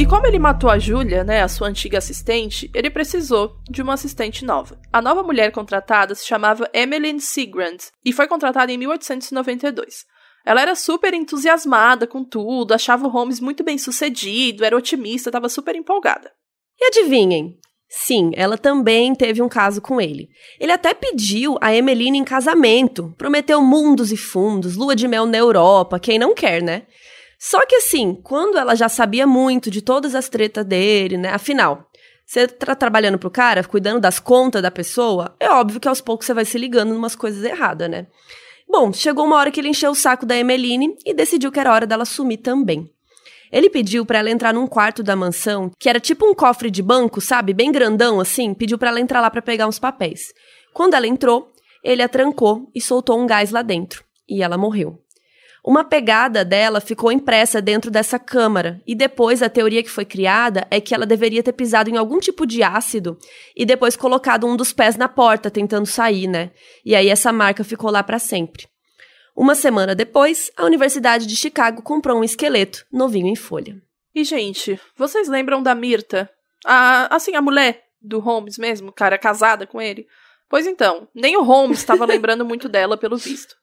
E 0.00 0.06
como 0.06 0.26
ele 0.26 0.38
matou 0.38 0.70
a 0.70 0.78
Julia, 0.78 1.22
né, 1.22 1.42
a 1.42 1.48
sua 1.48 1.68
antiga 1.68 1.98
assistente, 1.98 2.70
ele 2.72 2.88
precisou 2.88 3.58
de 3.68 3.82
uma 3.82 3.92
assistente 3.92 4.46
nova. 4.46 4.80
A 4.90 5.02
nova 5.02 5.22
mulher 5.22 5.52
contratada 5.52 6.14
se 6.14 6.26
chamava 6.26 6.70
Emmeline 6.72 7.20
Seagrand 7.20 7.76
e 8.02 8.10
foi 8.10 8.26
contratada 8.26 8.72
em 8.72 8.78
1892. 8.78 10.06
Ela 10.46 10.62
era 10.62 10.74
super 10.74 11.12
entusiasmada 11.12 12.06
com 12.06 12.24
tudo, 12.24 12.72
achava 12.72 13.06
o 13.06 13.10
Holmes 13.10 13.40
muito 13.40 13.62
bem 13.62 13.76
sucedido, 13.76 14.64
era 14.64 14.74
otimista, 14.74 15.28
estava 15.28 15.50
super 15.50 15.76
empolgada. 15.76 16.32
E 16.80 16.86
adivinhem? 16.86 17.58
Sim, 17.86 18.30
ela 18.36 18.56
também 18.56 19.14
teve 19.14 19.42
um 19.42 19.50
caso 19.50 19.82
com 19.82 20.00
ele. 20.00 20.30
Ele 20.58 20.72
até 20.72 20.94
pediu 20.94 21.58
a 21.60 21.76
Emmeline 21.76 22.16
em 22.16 22.24
casamento, 22.24 23.12
prometeu 23.18 23.60
mundos 23.60 24.10
e 24.10 24.16
fundos, 24.16 24.76
lua 24.76 24.96
de 24.96 25.06
mel 25.06 25.26
na 25.26 25.36
Europa, 25.36 26.00
quem 26.00 26.18
não 26.18 26.34
quer, 26.34 26.62
né? 26.62 26.86
Só 27.42 27.64
que 27.64 27.76
assim, 27.76 28.20
quando 28.22 28.58
ela 28.58 28.74
já 28.74 28.86
sabia 28.86 29.26
muito 29.26 29.70
de 29.70 29.80
todas 29.80 30.14
as 30.14 30.28
tretas 30.28 30.62
dele, 30.62 31.16
né? 31.16 31.30
Afinal, 31.30 31.88
você 32.26 32.46
tá 32.46 32.74
trabalhando 32.74 33.18
pro 33.18 33.30
cara, 33.30 33.64
cuidando 33.64 33.98
das 33.98 34.20
contas 34.20 34.60
da 34.60 34.70
pessoa, 34.70 35.34
é 35.40 35.48
óbvio 35.48 35.80
que 35.80 35.88
aos 35.88 36.02
poucos 36.02 36.26
você 36.26 36.34
vai 36.34 36.44
se 36.44 36.58
ligando 36.58 36.92
em 36.92 36.96
umas 36.98 37.16
coisas 37.16 37.42
erradas, 37.42 37.88
né? 37.88 38.06
Bom, 38.68 38.92
chegou 38.92 39.24
uma 39.24 39.36
hora 39.36 39.50
que 39.50 39.58
ele 39.58 39.70
encheu 39.70 39.90
o 39.90 39.94
saco 39.94 40.26
da 40.26 40.36
Emeline 40.36 40.94
e 41.02 41.14
decidiu 41.14 41.50
que 41.50 41.58
era 41.58 41.72
hora 41.72 41.86
dela 41.86 42.04
sumir 42.04 42.36
também. 42.36 42.90
Ele 43.50 43.70
pediu 43.70 44.04
para 44.04 44.18
ela 44.18 44.30
entrar 44.30 44.52
num 44.52 44.66
quarto 44.66 45.02
da 45.02 45.16
mansão, 45.16 45.70
que 45.78 45.88
era 45.88 45.98
tipo 45.98 46.26
um 46.26 46.34
cofre 46.34 46.70
de 46.70 46.82
banco, 46.82 47.22
sabe? 47.22 47.54
Bem 47.54 47.72
grandão 47.72 48.20
assim, 48.20 48.52
pediu 48.52 48.76
para 48.76 48.90
ela 48.90 49.00
entrar 49.00 49.22
lá 49.22 49.30
para 49.30 49.40
pegar 49.40 49.66
uns 49.66 49.78
papéis. 49.78 50.34
Quando 50.74 50.92
ela 50.92 51.06
entrou, 51.06 51.50
ele 51.82 52.02
a 52.02 52.08
trancou 52.08 52.70
e 52.74 52.82
soltou 52.82 53.18
um 53.18 53.26
gás 53.26 53.50
lá 53.50 53.62
dentro, 53.62 54.04
e 54.28 54.42
ela 54.42 54.58
morreu. 54.58 55.02
Uma 55.64 55.84
pegada 55.84 56.44
dela 56.44 56.80
ficou 56.80 57.12
impressa 57.12 57.60
dentro 57.60 57.90
dessa 57.90 58.18
câmara, 58.18 58.80
e 58.86 58.94
depois 58.94 59.42
a 59.42 59.48
teoria 59.48 59.82
que 59.82 59.90
foi 59.90 60.06
criada 60.06 60.66
é 60.70 60.80
que 60.80 60.94
ela 60.94 61.04
deveria 61.04 61.42
ter 61.42 61.52
pisado 61.52 61.90
em 61.90 61.98
algum 61.98 62.18
tipo 62.18 62.46
de 62.46 62.62
ácido 62.62 63.18
e 63.54 63.66
depois 63.66 63.94
colocado 63.94 64.46
um 64.46 64.56
dos 64.56 64.72
pés 64.72 64.96
na 64.96 65.08
porta 65.08 65.50
tentando 65.50 65.86
sair, 65.86 66.26
né? 66.26 66.50
E 66.84 66.94
aí 66.94 67.08
essa 67.08 67.30
marca 67.30 67.62
ficou 67.62 67.90
lá 67.90 68.02
para 68.02 68.18
sempre. 68.18 68.66
Uma 69.36 69.54
semana 69.54 69.94
depois, 69.94 70.50
a 70.56 70.64
Universidade 70.64 71.26
de 71.26 71.36
Chicago 71.36 71.82
comprou 71.82 72.18
um 72.18 72.24
esqueleto 72.24 72.84
novinho 72.90 73.26
em 73.26 73.36
folha. 73.36 73.76
E 74.14 74.24
gente, 74.24 74.80
vocês 74.96 75.28
lembram 75.28 75.62
da 75.62 75.74
Mirta? 75.74 76.28
A, 76.64 77.14
assim, 77.14 77.34
a 77.34 77.42
mulher 77.42 77.82
do 78.00 78.18
Holmes 78.18 78.58
mesmo, 78.58 78.92
cara 78.92 79.18
casada 79.18 79.66
com 79.66 79.80
ele? 79.80 80.06
Pois 80.48 80.66
então, 80.66 81.06
nem 81.14 81.36
o 81.36 81.42
Holmes 81.42 81.78
estava 81.78 82.04
lembrando 82.06 82.44
muito 82.44 82.68
dela 82.68 82.96
pelo 82.96 83.16
visto. 83.16 83.59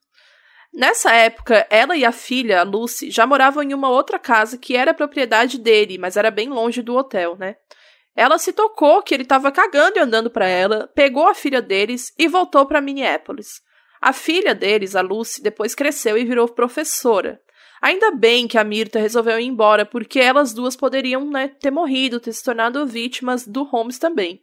Nessa 0.74 1.12
época, 1.14 1.66
ela 1.70 1.96
e 1.96 2.06
a 2.06 2.12
filha, 2.12 2.60
a 2.60 2.64
Lucy, 2.64 3.10
já 3.10 3.26
moravam 3.26 3.64
em 3.64 3.74
uma 3.74 3.90
outra 3.90 4.20
casa 4.20 4.58
que 4.58 4.76
era 4.76 4.94
propriedade 4.94 5.58
dele, 5.58 5.98
mas 5.98 6.18
era 6.18 6.30
bem 6.30 6.50
longe 6.50 6.82
do 6.82 6.96
hotel, 6.96 7.36
né? 7.38 7.56
Ela 8.16 8.38
se 8.38 8.52
tocou 8.52 9.02
que 9.02 9.14
ele 9.14 9.24
estava 9.24 9.52
cagando 9.52 9.98
e 9.98 10.02
andando 10.02 10.30
para 10.30 10.48
ela, 10.48 10.90
pegou 10.96 11.28
a 11.28 11.36
filha 11.36 11.62
deles 11.62 12.12
e 12.18 12.28
voltou 12.28 12.66
para 12.66 12.82
Minneapolis. 12.82 13.62
A 14.02 14.12
filha 14.12 14.54
deles, 14.54 14.96
a 14.96 15.02
Lucy, 15.02 15.42
depois 15.42 15.76
cresceu 15.76 16.18
e 16.18 16.26
virou 16.26 16.48
professora. 16.48 17.40
Ainda 17.82 18.12
bem 18.12 18.48
que 18.48 18.58
a 18.58 18.64
Mirta 18.64 19.00
resolveu 19.00 19.40
ir 19.40 19.46
embora, 19.46 19.86
porque 19.86 20.20
elas 20.20 20.54
duas 20.54 20.76
poderiam 20.76 21.30
né, 21.30 21.48
ter 21.48 21.72
morrido, 21.72 22.20
ter 22.20 22.34
se 22.34 22.44
tornado 22.44 22.86
vítimas 22.88 23.46
do 23.46 23.64
Holmes 23.64 24.00
também. 24.00 24.42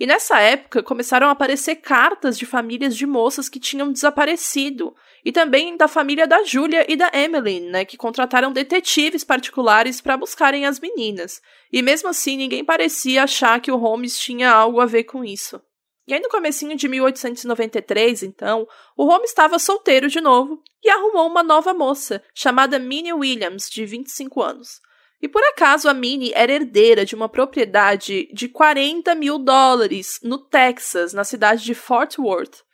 E 0.00 0.06
nessa 0.06 0.40
época 0.40 0.82
começaram 0.82 1.28
a 1.28 1.30
aparecer 1.30 1.76
cartas 1.76 2.36
de 2.36 2.44
famílias 2.44 2.96
de 2.96 3.06
moças 3.06 3.48
que 3.48 3.60
tinham 3.60 3.92
desaparecido, 3.92 4.96
e 5.24 5.30
também 5.30 5.76
da 5.76 5.86
família 5.86 6.26
da 6.26 6.42
Julia 6.42 6.84
e 6.88 6.96
da 6.96 7.10
Emmeline, 7.14 7.70
né, 7.70 7.84
que 7.84 7.96
contrataram 7.96 8.52
detetives 8.52 9.24
particulares 9.24 10.00
para 10.00 10.16
buscarem 10.16 10.66
as 10.66 10.80
meninas. 10.80 11.40
E 11.72 11.80
mesmo 11.82 12.08
assim, 12.08 12.36
ninguém 12.36 12.64
parecia 12.64 13.22
achar 13.22 13.60
que 13.60 13.70
o 13.70 13.76
Holmes 13.76 14.18
tinha 14.18 14.50
algo 14.50 14.80
a 14.80 14.86
ver 14.86 15.04
com 15.04 15.24
isso. 15.24 15.60
E 16.06 16.12
aí 16.12 16.20
no 16.20 16.28
comecinho 16.28 16.76
de 16.76 16.88
1893, 16.88 18.24
então, 18.24 18.66
o 18.96 19.04
Holmes 19.04 19.30
estava 19.30 19.58
solteiro 19.58 20.08
de 20.08 20.20
novo 20.20 20.60
e 20.82 20.90
arrumou 20.90 21.28
uma 21.28 21.44
nova 21.44 21.72
moça, 21.72 22.22
chamada 22.34 22.78
Minnie 22.78 23.12
Williams, 23.12 23.70
de 23.70 23.86
25 23.86 24.42
anos. 24.42 24.80
E 25.22 25.28
por 25.28 25.42
acaso 25.44 25.88
a 25.88 25.94
Minnie 25.94 26.32
era 26.34 26.50
herdeira 26.50 27.04
de 27.04 27.14
uma 27.14 27.28
propriedade 27.28 28.28
de 28.32 28.48
40 28.48 29.14
mil 29.14 29.38
dólares 29.38 30.18
no 30.20 30.36
Texas, 30.36 31.12
na 31.12 31.22
cidade 31.22 31.62
de 31.62 31.74
Fort 31.74 32.18
Worth. 32.18 32.64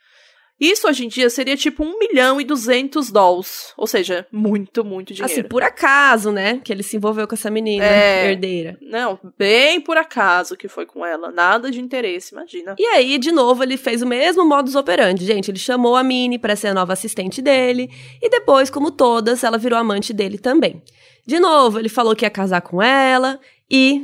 Isso 0.59 0.87
hoje 0.87 1.05
em 1.05 1.07
dia 1.07 1.29
seria 1.29 1.55
tipo 1.55 1.83
1 1.83 1.99
milhão 1.99 2.41
e 2.41 2.43
200 2.43 3.11
dólares. 3.11 3.73
Ou 3.77 3.87
seja, 3.87 4.27
muito, 4.31 4.83
muito 4.83 5.13
dinheiro. 5.13 5.31
Assim, 5.31 5.43
por 5.43 5.63
acaso, 5.63 6.31
né? 6.31 6.59
Que 6.63 6.73
ele 6.73 6.83
se 6.83 6.97
envolveu 6.97 7.27
com 7.27 7.33
essa 7.35 7.49
menina 7.49 7.85
é, 7.85 8.31
herdeira. 8.31 8.77
Não, 8.81 9.17
bem 9.37 9.79
por 9.79 9.95
acaso 9.95 10.57
que 10.57 10.67
foi 10.67 10.85
com 10.85 11.05
ela. 11.05 11.31
Nada 11.31 11.71
de 11.71 11.79
interesse, 11.79 12.33
imagina. 12.33 12.75
E 12.77 12.85
aí, 12.87 13.17
de 13.17 13.31
novo, 13.31 13.63
ele 13.63 13.77
fez 13.77 14.01
o 14.01 14.07
mesmo 14.07 14.45
modus 14.45 14.75
operandi. 14.75 15.25
Gente, 15.25 15.49
ele 15.49 15.59
chamou 15.59 15.95
a 15.95 16.03
Minnie 16.03 16.37
para 16.37 16.55
ser 16.55 16.67
a 16.67 16.73
nova 16.73 16.93
assistente 16.93 17.41
dele. 17.41 17.89
E 18.21 18.29
depois, 18.29 18.69
como 18.69 18.91
todas, 18.91 19.43
ela 19.43 19.57
virou 19.57 19.79
amante 19.79 20.11
dele 20.11 20.37
também. 20.37 20.81
De 21.25 21.39
novo, 21.39 21.79
ele 21.79 21.89
falou 21.89 22.15
que 22.15 22.25
ia 22.25 22.29
casar 22.29 22.61
com 22.61 22.81
ela. 22.81 23.39
E. 23.69 24.01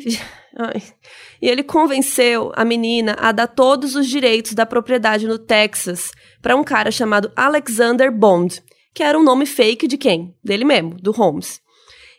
Ai. 0.57 0.81
E 1.41 1.49
ele 1.49 1.63
convenceu 1.63 2.51
a 2.55 2.63
menina 2.63 3.15
a 3.19 3.31
dar 3.31 3.47
todos 3.47 3.93
os 3.95 4.07
direitos 4.07 4.53
da 4.53 4.65
propriedade 4.65 5.27
no 5.27 5.37
Texas 5.37 6.11
para 6.41 6.55
um 6.55 6.63
cara 6.63 6.91
chamado 6.91 7.31
Alexander 7.35 8.09
Bond, 8.11 8.63
que 8.93 9.03
era 9.03 9.19
um 9.19 9.23
nome 9.23 9.45
fake 9.45 9.87
de 9.87 9.97
quem? 9.97 10.33
Dele 10.41 10.63
mesmo, 10.63 10.95
do 10.95 11.11
Holmes. 11.11 11.61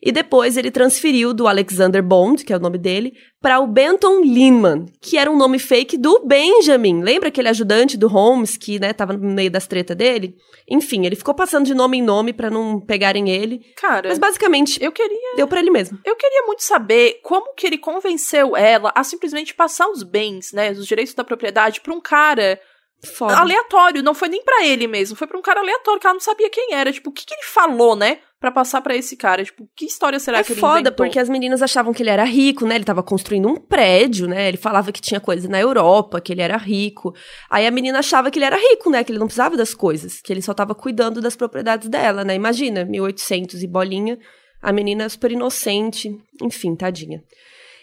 E 0.02 0.12
depois 0.12 0.56
ele 0.56 0.70
transferiu 0.70 1.32
do 1.32 1.48
Alexander 1.48 2.02
Bond, 2.02 2.44
que 2.44 2.52
é 2.52 2.56
o 2.56 2.61
nome 2.61 2.78
dele, 2.78 3.14
para 3.40 3.61
o 3.61 3.66
Benton 3.66 4.20
Lindman, 4.20 4.87
que 5.00 5.16
era 5.16 5.30
um 5.30 5.37
nome 5.37 5.59
fake 5.59 5.96
do 5.96 6.24
Benjamin. 6.26 7.02
Lembra 7.02 7.28
aquele 7.28 7.48
ajudante 7.48 7.96
do 7.96 8.09
Holmes 8.09 8.56
que, 8.56 8.78
né, 8.78 8.92
tava 8.92 9.12
no 9.12 9.32
meio 9.32 9.50
das 9.50 9.66
tretas 9.66 9.96
dele? 9.96 10.35
Enfim, 10.68 11.06
ele 11.06 11.16
ficou 11.16 11.35
passando 11.35 11.66
de 11.66 11.74
nome 11.74 11.98
em 11.98 12.02
nome 12.02 12.32
para 12.32 12.50
não 12.50 12.80
pegarem 12.80 13.30
ele. 13.30 13.61
Cara, 13.76 14.09
mas 14.09 14.18
basicamente 14.18 14.82
eu 14.82 14.90
queria 14.90 15.37
deu 15.37 15.46
para 15.46 15.61
ele 15.61 15.70
mesmo. 15.70 15.98
Eu 16.04 16.16
queria 16.16 16.42
muito 16.46 16.62
saber 16.62 17.20
como 17.22 17.54
que 17.54 17.66
ele 17.66 17.78
convenceu 17.78 18.56
ela 18.56 18.92
a 18.94 19.04
simplesmente 19.04 19.54
passar 19.54 19.88
os 19.88 20.02
bens, 20.02 20.52
né, 20.52 20.72
os 20.72 20.87
direitos 20.87 21.14
da 21.14 21.24
propriedade 21.24 21.80
para 21.80 21.94
um 21.94 22.00
cara 22.00 22.61
Foda. 23.06 23.38
aleatório, 23.38 24.02
não 24.02 24.14
foi 24.14 24.28
nem 24.28 24.42
para 24.42 24.64
ele 24.66 24.86
mesmo, 24.86 25.16
foi 25.16 25.26
para 25.26 25.38
um 25.38 25.42
cara 25.42 25.60
aleatório 25.60 26.00
que 26.00 26.06
ela 26.06 26.14
não 26.14 26.20
sabia 26.20 26.50
quem 26.50 26.74
era. 26.74 26.92
Tipo, 26.92 27.10
o 27.10 27.12
que, 27.12 27.24
que 27.24 27.34
ele 27.34 27.44
falou, 27.44 27.96
né? 27.96 28.18
para 28.38 28.50
passar 28.50 28.80
para 28.80 28.94
esse 28.94 29.16
cara. 29.16 29.44
Tipo, 29.44 29.68
que 29.74 29.86
história 29.86 30.18
será 30.18 30.38
é 30.38 30.44
que 30.44 30.52
ele 30.52 30.60
foda, 30.60 30.80
inventou? 30.80 30.96
porque 30.96 31.18
as 31.18 31.28
meninas 31.28 31.62
achavam 31.62 31.92
que 31.92 32.02
ele 32.02 32.10
era 32.10 32.24
rico, 32.24 32.66
né? 32.66 32.74
Ele 32.74 32.84
tava 32.84 33.02
construindo 33.02 33.48
um 33.48 33.56
prédio, 33.56 34.28
né? 34.28 34.48
Ele 34.48 34.56
falava 34.56 34.92
que 34.92 35.00
tinha 35.00 35.18
coisa 35.20 35.48
na 35.48 35.58
Europa, 35.58 36.20
que 36.20 36.32
ele 36.32 36.42
era 36.42 36.56
rico. 36.56 37.14
Aí 37.50 37.66
a 37.66 37.70
menina 37.70 37.98
achava 37.98 38.30
que 38.30 38.38
ele 38.38 38.44
era 38.44 38.56
rico, 38.56 38.90
né? 38.90 39.02
Que 39.02 39.10
ele 39.10 39.18
não 39.18 39.26
precisava 39.26 39.56
das 39.56 39.74
coisas, 39.74 40.20
que 40.20 40.32
ele 40.32 40.42
só 40.42 40.52
tava 40.52 40.74
cuidando 40.74 41.20
das 41.20 41.34
propriedades 41.34 41.88
dela, 41.88 42.24
né? 42.24 42.34
Imagina, 42.34 42.84
1800 42.84 43.62
e 43.62 43.66
bolinha, 43.66 44.18
a 44.60 44.72
menina 44.72 45.04
é 45.04 45.08
super 45.08 45.32
inocente, 45.32 46.14
enfim, 46.42 46.74
tadinha. 46.76 47.22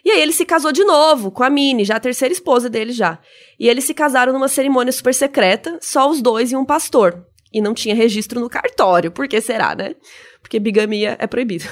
E 0.04 0.12
aí 0.12 0.22
ele 0.22 0.34
se 0.34 0.46
casou 0.46 0.72
de 0.72 0.84
novo 0.84 1.32
com 1.32 1.44
a 1.44 1.50
Minnie, 1.50 1.86
já 1.86 1.96
a 1.96 2.00
terceira 2.00 2.34
esposa 2.34 2.70
dele 2.70 2.92
já. 2.92 3.20
E 3.60 3.70
eles 3.70 3.86
se 3.86 3.94
casaram 3.94 4.34
numa 4.34 4.48
cerimônia 4.50 4.92
super 4.92 5.13
secreta, 5.13 5.78
só 5.82 6.10
os 6.10 6.22
dois 6.22 6.52
e 6.52 6.56
um 6.56 6.66
pastor. 6.66 7.26
E 7.54 7.62
não 7.62 7.74
tinha 7.74 7.96
registro 7.96 8.39
no 8.39 8.50
cartório, 8.50 9.12
por 9.12 9.28
que 9.28 9.39
será, 9.39 9.76
né? 9.76 9.96
Porque 10.42 10.60
bigamia 10.60 11.16
é 11.20 11.28
proibido. 11.28 11.66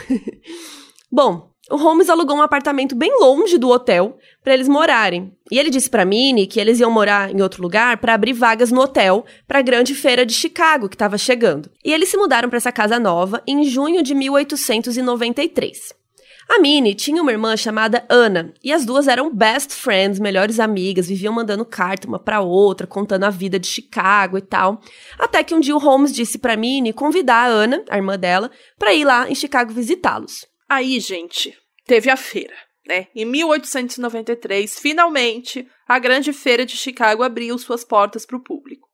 Bom, 1.12 1.52
o 1.70 1.76
Holmes 1.76 2.10
alugou 2.10 2.38
um 2.38 2.42
apartamento 2.42 2.96
bem 2.96 3.18
longe 3.20 3.58
do 3.58 3.70
hotel 3.70 4.18
para 4.44 4.54
eles 4.54 4.68
morarem. 4.68 5.34
E 5.52 5.58
ele 5.60 5.70
disse 5.70 5.90
para 5.90 6.06
Minnie 6.06 6.48
que 6.48 6.60
eles 6.60 6.80
iam 6.80 6.92
morar 6.92 7.34
em 7.34 7.42
outro 7.42 7.62
lugar 7.62 7.98
para 7.98 8.14
abrir 8.14 8.34
vagas 8.34 8.72
no 8.72 8.82
hotel 8.82 9.26
para 9.48 9.60
a 9.60 9.62
grande 9.62 9.96
feira 9.96 10.26
de 10.26 10.34
Chicago 10.34 10.88
que 10.88 10.96
estava 10.96 11.18
chegando. 11.18 11.70
E 11.84 11.94
eles 11.94 12.10
se 12.10 12.18
mudaram 12.18 12.50
para 12.50 12.58
essa 12.58 12.72
casa 12.72 13.00
nova 13.00 13.42
em 13.48 13.64
junho 13.64 14.04
de 14.04 14.14
1893. 14.14 16.01
A 16.50 16.60
Minnie 16.60 16.96
tinha 16.96 17.22
uma 17.22 17.32
irmã 17.32 17.56
chamada 17.56 18.06
Ana, 18.10 18.54
e 18.64 18.74
as 18.74 18.86
duas 18.86 19.08
eram 19.08 19.34
best 19.34 19.74
friends, 19.74 20.20
melhores 20.20 20.60
amigas, 20.60 21.08
viviam 21.08 21.34
mandando 21.34 21.66
carta 21.66 22.08
uma 22.08 22.20
para 22.20 22.42
outra, 22.42 22.88
contando 22.88 23.24
a 23.24 23.30
vida 23.30 23.60
de 23.60 23.68
Chicago 23.68 24.38
e 24.38 24.42
tal. 24.42 24.82
Até 25.18 25.44
que 25.44 25.54
um 25.54 25.60
dia 25.60 25.76
o 25.76 25.80
Holmes 25.80 26.14
disse 26.14 26.38
para 26.38 26.58
Minnie 26.58 26.94
convidar 26.94 27.46
a 27.46 27.48
Ana, 27.48 27.84
a 27.90 27.98
irmã 27.98 28.18
dela, 28.18 28.52
para 28.78 28.94
ir 28.94 29.06
lá 29.06 29.30
em 29.30 29.36
Chicago 29.36 29.72
visitá-los. 29.72 30.46
Aí, 30.68 31.00
gente, 31.00 31.58
teve 31.86 32.10
a 32.10 32.18
feira. 32.18 32.56
Né? 32.88 33.08
Em 33.16 33.26
1893, 33.26 34.80
finalmente, 34.80 35.68
a 35.88 36.00
grande 36.00 36.34
feira 36.34 36.66
de 36.66 36.76
Chicago 36.76 37.24
abriu 37.24 37.58
suas 37.58 37.84
portas 37.84 38.26
para 38.26 38.38
o 38.38 38.44
público. 38.44 38.91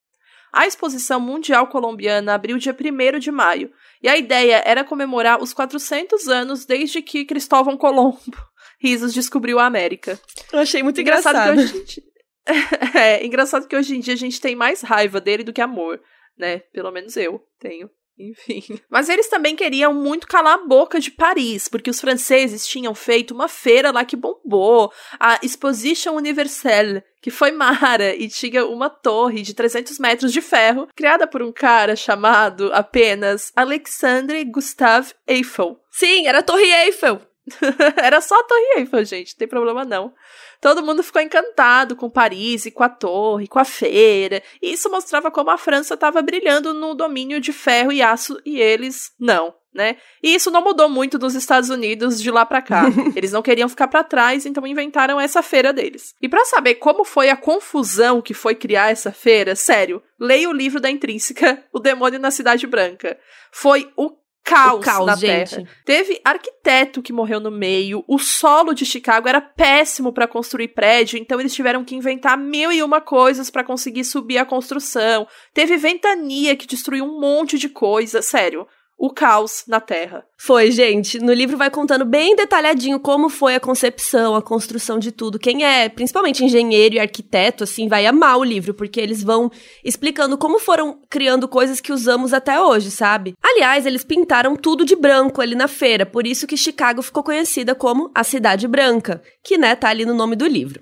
A 0.57 0.65
Exposição 0.65 1.19
Mundial 1.19 1.67
Colombiana 1.67 2.33
abriu 2.33 2.57
dia 2.57 2.75
1 2.75 3.19
de 3.19 3.29
maio, 3.29 3.71
e 4.01 4.09
a 4.09 4.17
ideia 4.17 4.63
era 4.65 4.83
comemorar 4.83 5.39
os 5.39 5.53
400 5.53 6.27
anos 6.27 6.65
desde 6.65 6.99
que 6.99 7.25
Cristóvão 7.25 7.77
Colombo, 7.77 8.35
risos, 8.81 9.13
descobriu 9.13 9.59
a 9.59 9.67
América. 9.67 10.19
Eu 10.51 10.57
achei 10.57 10.81
muito 10.81 10.99
engraçado. 10.99 11.51
engraçado. 11.51 11.83
Que 11.83 11.83
hoje, 11.83 12.03
é, 12.97 13.23
engraçado 13.23 13.67
que 13.67 13.75
hoje 13.75 13.95
em 13.95 13.99
dia 13.99 14.15
a 14.15 14.17
gente 14.17 14.41
tem 14.41 14.55
mais 14.55 14.81
raiva 14.81 15.21
dele 15.21 15.43
do 15.43 15.53
que 15.53 15.61
amor, 15.61 16.01
né? 16.35 16.57
Pelo 16.73 16.91
menos 16.91 17.15
eu 17.15 17.39
tenho. 17.59 17.87
Enfim. 18.19 18.63
Mas 18.89 19.09
eles 19.09 19.27
também 19.27 19.55
queriam 19.55 19.93
muito 19.93 20.27
calar 20.27 20.55
a 20.55 20.65
boca 20.65 20.99
de 20.99 21.11
Paris, 21.11 21.67
porque 21.67 21.89
os 21.89 22.01
franceses 22.01 22.67
tinham 22.67 22.95
feito 22.95 23.33
uma 23.33 23.47
feira 23.47 23.91
lá 23.91 24.03
que 24.03 24.15
bombou, 24.15 24.91
a 25.19 25.39
Exposition 25.43 26.15
Universelle, 26.15 27.03
que 27.21 27.29
foi 27.29 27.51
mara 27.51 28.15
e 28.15 28.27
tinha 28.27 28.65
uma 28.65 28.89
torre 28.89 29.41
de 29.41 29.53
300 29.53 29.99
metros 29.99 30.31
de 30.31 30.41
ferro, 30.41 30.87
criada 30.95 31.27
por 31.27 31.43
um 31.43 31.51
cara 31.51 31.95
chamado 31.95 32.71
apenas 32.73 33.51
Alexandre 33.55 34.43
Gustave 34.45 35.13
Eiffel. 35.27 35.79
Sim, 35.91 36.27
era 36.27 36.39
a 36.39 36.43
Torre 36.43 36.71
Eiffel. 36.85 37.21
era 37.97 38.21
só 38.21 38.39
a 38.39 38.43
Torre 38.43 38.79
Eiffel, 38.79 39.05
gente, 39.05 39.33
não 39.33 39.37
tem 39.37 39.47
problema 39.47 39.85
não. 39.85 40.13
Todo 40.59 40.83
mundo 40.83 41.03
ficou 41.03 41.21
encantado 41.21 41.95
com 41.95 42.09
Paris 42.09 42.65
e 42.65 42.71
com 42.71 42.83
a 42.83 42.89
torre, 42.89 43.47
com 43.47 43.59
a 43.59 43.65
feira. 43.65 44.41
E 44.61 44.73
isso 44.73 44.89
mostrava 44.89 45.29
como 45.29 45.49
a 45.49 45.57
França 45.57 45.93
estava 45.93 46.21
brilhando 46.21 46.73
no 46.73 46.95
domínio 46.95 47.39
de 47.39 47.53
ferro 47.53 47.91
e 47.91 48.01
aço 48.01 48.39
e 48.45 48.59
eles 48.59 49.11
não. 49.19 49.53
Né? 49.73 49.97
E 50.23 50.33
isso 50.33 50.49
não 50.49 50.63
mudou 50.63 50.89
muito 50.89 51.19
dos 51.19 51.35
Estados 51.35 51.69
Unidos 51.69 52.19
de 52.19 52.31
lá 52.31 52.43
para 52.43 52.63
cá. 52.63 52.85
Eles 53.15 53.31
não 53.31 53.43
queriam 53.43 53.69
ficar 53.69 53.87
para 53.87 54.03
trás, 54.03 54.43
então 54.43 54.65
inventaram 54.65 55.21
essa 55.21 55.43
feira 55.43 55.71
deles. 55.71 56.15
E 56.19 56.27
para 56.27 56.43
saber 56.45 56.75
como 56.75 57.03
foi 57.03 57.29
a 57.29 57.37
confusão 57.37 58.19
que 58.19 58.33
foi 58.33 58.55
criar 58.55 58.89
essa 58.89 59.11
feira, 59.11 59.55
sério, 59.55 60.01
leia 60.19 60.49
o 60.49 60.53
livro 60.53 60.79
da 60.81 60.89
Intrínseca, 60.89 61.63
O 61.71 61.79
Demônio 61.79 62.19
na 62.19 62.31
Cidade 62.31 62.65
Branca. 62.65 63.19
Foi 63.51 63.87
o 63.95 64.17
caos, 64.47 64.85
caos 64.85 65.05
na 65.05 65.15
gente. 65.15 65.55
Terra. 65.55 65.67
Teve 65.85 66.21
arquiteto 66.23 67.01
que 67.01 67.13
morreu 67.13 67.39
no 67.39 67.51
meio. 67.51 68.03
O 68.07 68.17
solo 68.17 68.73
de 68.73 68.85
Chicago 68.85 69.27
era 69.27 69.41
péssimo 69.41 70.13
para 70.13 70.27
construir 70.27 70.69
prédio, 70.69 71.19
então 71.19 71.39
eles 71.39 71.53
tiveram 71.53 71.83
que 71.83 71.95
inventar 71.95 72.37
mil 72.37 72.71
e 72.71 72.81
uma 72.81 73.01
coisas 73.01 73.49
para 73.49 73.63
conseguir 73.63 74.03
subir 74.03 74.37
a 74.37 74.45
construção. 74.45 75.27
Teve 75.53 75.77
ventania 75.77 76.55
que 76.55 76.67
destruiu 76.67 77.05
um 77.05 77.19
monte 77.19 77.57
de 77.57 77.69
coisa. 77.69 78.21
Sério, 78.21 78.67
o 78.97 79.11
caos 79.11 79.63
na 79.67 79.79
Terra. 79.79 80.25
Foi, 80.39 80.71
gente. 80.71 81.19
No 81.19 81.31
livro 81.31 81.55
vai 81.55 81.69
contando 81.69 82.03
bem 82.03 82.35
detalhadinho 82.35 82.99
como 82.99 83.29
foi 83.29 83.53
a 83.53 83.59
concepção, 83.59 84.35
a 84.35 84.41
construção 84.41 84.97
de 84.97 85.11
tudo. 85.11 85.37
Quem 85.37 85.63
é, 85.63 85.87
principalmente 85.87 86.43
engenheiro 86.43 86.95
e 86.95 86.99
arquiteto, 86.99 87.63
assim, 87.63 87.87
vai 87.87 88.07
amar 88.07 88.39
o 88.39 88.43
livro, 88.43 88.73
porque 88.73 88.99
eles 88.99 89.23
vão 89.23 89.51
explicando 89.83 90.37
como 90.37 90.57
foram 90.59 90.99
criando 91.09 91.47
coisas 91.47 91.79
que 91.79 91.93
usamos 91.93 92.33
até 92.33 92.59
hoje, 92.59 92.89
sabe? 92.89 93.35
Aliás, 93.43 93.85
eles 93.85 94.03
pintaram 94.03 94.55
tudo 94.55 94.83
de 94.83 94.95
branco 94.95 95.41
ali 95.41 95.53
na 95.53 95.67
feira, 95.67 96.05
por 96.05 96.25
isso 96.25 96.47
que 96.47 96.57
Chicago 96.57 97.01
ficou 97.03 97.23
conhecida 97.23 97.75
como 97.75 98.09
a 98.15 98.23
Cidade 98.23 98.67
Branca, 98.67 99.21
que, 99.43 99.57
né, 99.57 99.75
tá 99.75 99.89
ali 99.89 100.05
no 100.05 100.15
nome 100.15 100.35
do 100.35 100.47
livro. 100.47 100.81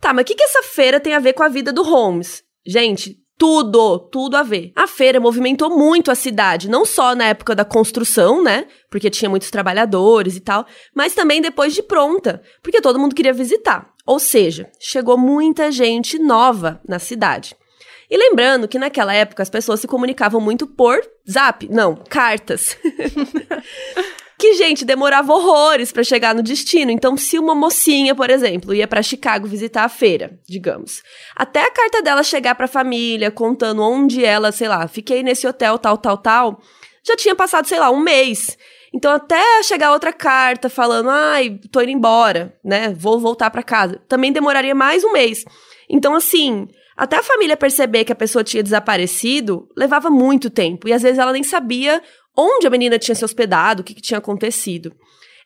Tá, 0.00 0.12
mas 0.12 0.22
o 0.22 0.26
que, 0.26 0.34
que 0.34 0.44
essa 0.44 0.62
feira 0.62 0.98
tem 0.98 1.14
a 1.14 1.18
ver 1.18 1.34
com 1.34 1.42
a 1.42 1.48
vida 1.48 1.72
do 1.72 1.82
Holmes? 1.82 2.42
Gente, 2.66 3.23
tudo, 3.38 3.98
tudo 3.98 4.36
a 4.36 4.42
ver. 4.42 4.72
A 4.76 4.86
feira 4.86 5.20
movimentou 5.20 5.70
muito 5.70 6.10
a 6.10 6.14
cidade, 6.14 6.68
não 6.68 6.84
só 6.84 7.14
na 7.14 7.26
época 7.26 7.54
da 7.54 7.64
construção, 7.64 8.42
né? 8.42 8.66
Porque 8.90 9.10
tinha 9.10 9.28
muitos 9.28 9.50
trabalhadores 9.50 10.36
e 10.36 10.40
tal, 10.40 10.66
mas 10.94 11.14
também 11.14 11.40
depois 11.40 11.74
de 11.74 11.82
pronta, 11.82 12.42
porque 12.62 12.80
todo 12.80 12.98
mundo 12.98 13.14
queria 13.14 13.32
visitar. 13.32 13.92
Ou 14.06 14.18
seja, 14.18 14.70
chegou 14.78 15.16
muita 15.16 15.72
gente 15.72 16.18
nova 16.18 16.80
na 16.86 16.98
cidade. 16.98 17.56
E 18.10 18.16
lembrando 18.16 18.68
que 18.68 18.78
naquela 18.78 19.14
época 19.14 19.42
as 19.42 19.50
pessoas 19.50 19.80
se 19.80 19.88
comunicavam 19.88 20.40
muito 20.40 20.66
por 20.66 21.00
zap, 21.28 21.66
não, 21.68 21.96
cartas. 22.08 22.76
que, 24.44 24.54
gente, 24.56 24.84
demorava 24.84 25.32
horrores 25.32 25.90
para 25.90 26.04
chegar 26.04 26.34
no 26.34 26.42
destino. 26.42 26.90
Então, 26.90 27.16
se 27.16 27.38
uma 27.38 27.54
mocinha, 27.54 28.14
por 28.14 28.28
exemplo, 28.28 28.74
ia 28.74 28.86
para 28.86 29.02
Chicago 29.02 29.46
visitar 29.46 29.84
a 29.84 29.88
feira, 29.88 30.38
digamos, 30.46 31.02
até 31.34 31.62
a 31.62 31.70
carta 31.70 32.02
dela 32.02 32.22
chegar 32.22 32.54
para 32.54 32.66
a 32.66 32.68
família, 32.68 33.30
contando 33.30 33.80
onde 33.80 34.22
ela, 34.22 34.52
sei 34.52 34.68
lá, 34.68 34.86
fiquei 34.86 35.22
nesse 35.22 35.46
hotel, 35.46 35.78
tal, 35.78 35.96
tal, 35.96 36.18
tal, 36.18 36.60
já 37.02 37.16
tinha 37.16 37.34
passado, 37.34 37.66
sei 37.66 37.80
lá, 37.80 37.90
um 37.90 38.00
mês. 38.00 38.58
Então, 38.92 39.12
até 39.12 39.62
chegar 39.62 39.92
outra 39.92 40.12
carta 40.12 40.68
falando, 40.68 41.08
ai, 41.08 41.58
tô 41.72 41.80
indo 41.80 41.92
embora, 41.92 42.54
né? 42.62 42.94
Vou 42.94 43.18
voltar 43.18 43.50
para 43.50 43.62
casa. 43.62 43.98
Também 44.06 44.30
demoraria 44.30 44.74
mais 44.74 45.02
um 45.04 45.12
mês. 45.12 45.42
Então, 45.88 46.14
assim, 46.14 46.68
até 46.94 47.16
a 47.16 47.22
família 47.22 47.56
perceber 47.56 48.04
que 48.04 48.12
a 48.12 48.16
pessoa 48.16 48.44
tinha 48.44 48.62
desaparecido, 48.62 49.66
levava 49.74 50.10
muito 50.10 50.50
tempo. 50.50 50.86
E 50.86 50.92
às 50.92 51.02
vezes 51.02 51.18
ela 51.18 51.32
nem 51.32 51.42
sabia 51.42 52.02
onde 52.36 52.66
a 52.66 52.70
menina 52.70 52.98
tinha 52.98 53.14
se 53.14 53.24
hospedado, 53.24 53.82
o 53.82 53.84
que, 53.84 53.94
que 53.94 54.02
tinha 54.02 54.18
acontecido. 54.18 54.94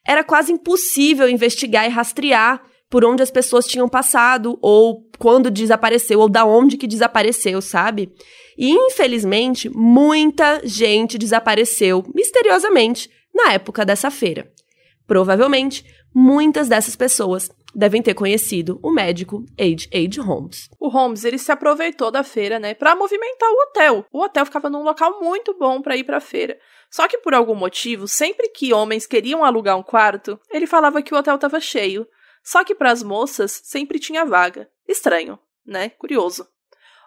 Era 0.07 0.25
quase 0.25 0.53
impossível 0.53 1.29
investigar 1.29 1.87
e 1.87 1.89
rastrear 1.89 2.63
por 2.89 3.05
onde 3.05 3.23
as 3.23 3.31
pessoas 3.31 3.67
tinham 3.67 3.89
passado, 3.89 4.59
ou 4.63 5.07
quando 5.19 5.51
desapareceu, 5.51 6.21
ou 6.21 6.29
da 6.29 6.45
onde 6.45 6.77
que 6.77 6.87
desapareceu, 6.87 7.61
sabe? 7.61 8.11
E 8.57 8.71
infelizmente, 8.71 9.69
muita 9.69 10.61
gente 10.65 11.19
desapareceu 11.19 12.05
misteriosamente 12.15 13.11
na 13.35 13.53
época 13.53 13.85
dessa 13.85 14.11
feira. 14.11 14.51
Provavelmente, 15.07 15.85
muitas 16.15 16.69
dessas 16.69 16.97
pessoas 16.97 17.51
devem 17.75 18.03
ter 18.03 18.15
conhecido 18.15 18.81
o 18.83 18.91
médico 18.91 19.45
H.H. 19.59 20.23
Holmes. 20.23 20.69
O 20.81 20.89
Holmes, 20.89 21.25
ele 21.25 21.39
se 21.39 21.53
aproveitou 21.53 22.11
da 22.11 22.25
feira, 22.25 22.59
né, 22.59 22.75
para 22.75 22.97
movimentar 22.97 23.49
o 23.51 23.63
hotel. 23.63 24.07
O 24.13 24.23
hotel 24.23 24.47
ficava 24.47 24.71
num 24.71 24.83
local 24.83 25.21
muito 25.21 25.57
bom 25.59 25.81
para 25.81 25.97
ir 25.97 26.05
para 26.05 26.17
a 26.17 26.21
feira. 26.21 26.59
Só 26.91 27.07
que 27.07 27.19
por 27.19 27.35
algum 27.35 27.55
motivo, 27.55 28.09
sempre 28.09 28.49
que 28.49 28.73
homens 28.73 29.07
queriam 29.07 29.45
alugar 29.45 29.77
um 29.77 29.83
quarto, 29.83 30.41
ele 30.51 30.67
falava 30.67 31.03
que 31.03 31.15
o 31.15 31.19
hotel 31.19 31.35
estava 31.35 31.61
cheio. 31.61 32.07
Só 32.43 32.65
que 32.65 32.75
para 32.75 32.91
as 32.91 33.03
moças 33.03 33.61
sempre 33.65 33.99
tinha 33.99 34.25
vaga. 34.25 34.69
Estranho, 34.87 35.39
né? 35.67 35.91
Curioso. 35.91 36.49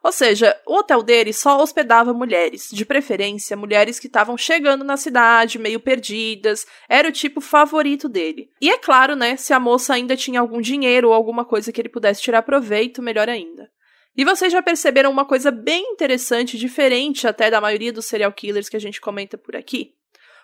Ou 0.03 0.11
seja, 0.11 0.59
o 0.65 0.77
hotel 0.77 1.03
dele 1.03 1.31
só 1.31 1.61
hospedava 1.61 2.11
mulheres, 2.11 2.69
de 2.71 2.83
preferência 2.83 3.55
mulheres 3.55 3.99
que 3.99 4.07
estavam 4.07 4.35
chegando 4.35 4.83
na 4.83 4.97
cidade, 4.97 5.59
meio 5.59 5.79
perdidas, 5.79 6.65
era 6.89 7.07
o 7.07 7.11
tipo 7.11 7.39
favorito 7.39 8.09
dele. 8.09 8.49
E 8.59 8.71
é 8.71 8.79
claro, 8.79 9.15
né, 9.15 9.37
se 9.37 9.53
a 9.53 9.59
moça 9.59 9.93
ainda 9.93 10.17
tinha 10.17 10.39
algum 10.39 10.59
dinheiro 10.59 11.09
ou 11.09 11.13
alguma 11.13 11.45
coisa 11.45 11.71
que 11.71 11.79
ele 11.79 11.89
pudesse 11.89 12.21
tirar 12.21 12.41
proveito, 12.41 13.01
melhor 13.01 13.29
ainda. 13.29 13.69
E 14.15 14.25
vocês 14.25 14.51
já 14.51 14.61
perceberam 14.61 15.09
uma 15.09 15.25
coisa 15.25 15.51
bem 15.51 15.93
interessante, 15.93 16.57
diferente 16.57 17.27
até 17.27 17.49
da 17.49 17.61
maioria 17.61 17.93
dos 17.93 18.05
serial 18.05 18.31
killers 18.33 18.67
que 18.67 18.75
a 18.75 18.81
gente 18.81 18.99
comenta 18.99 19.37
por 19.37 19.55
aqui? 19.55 19.93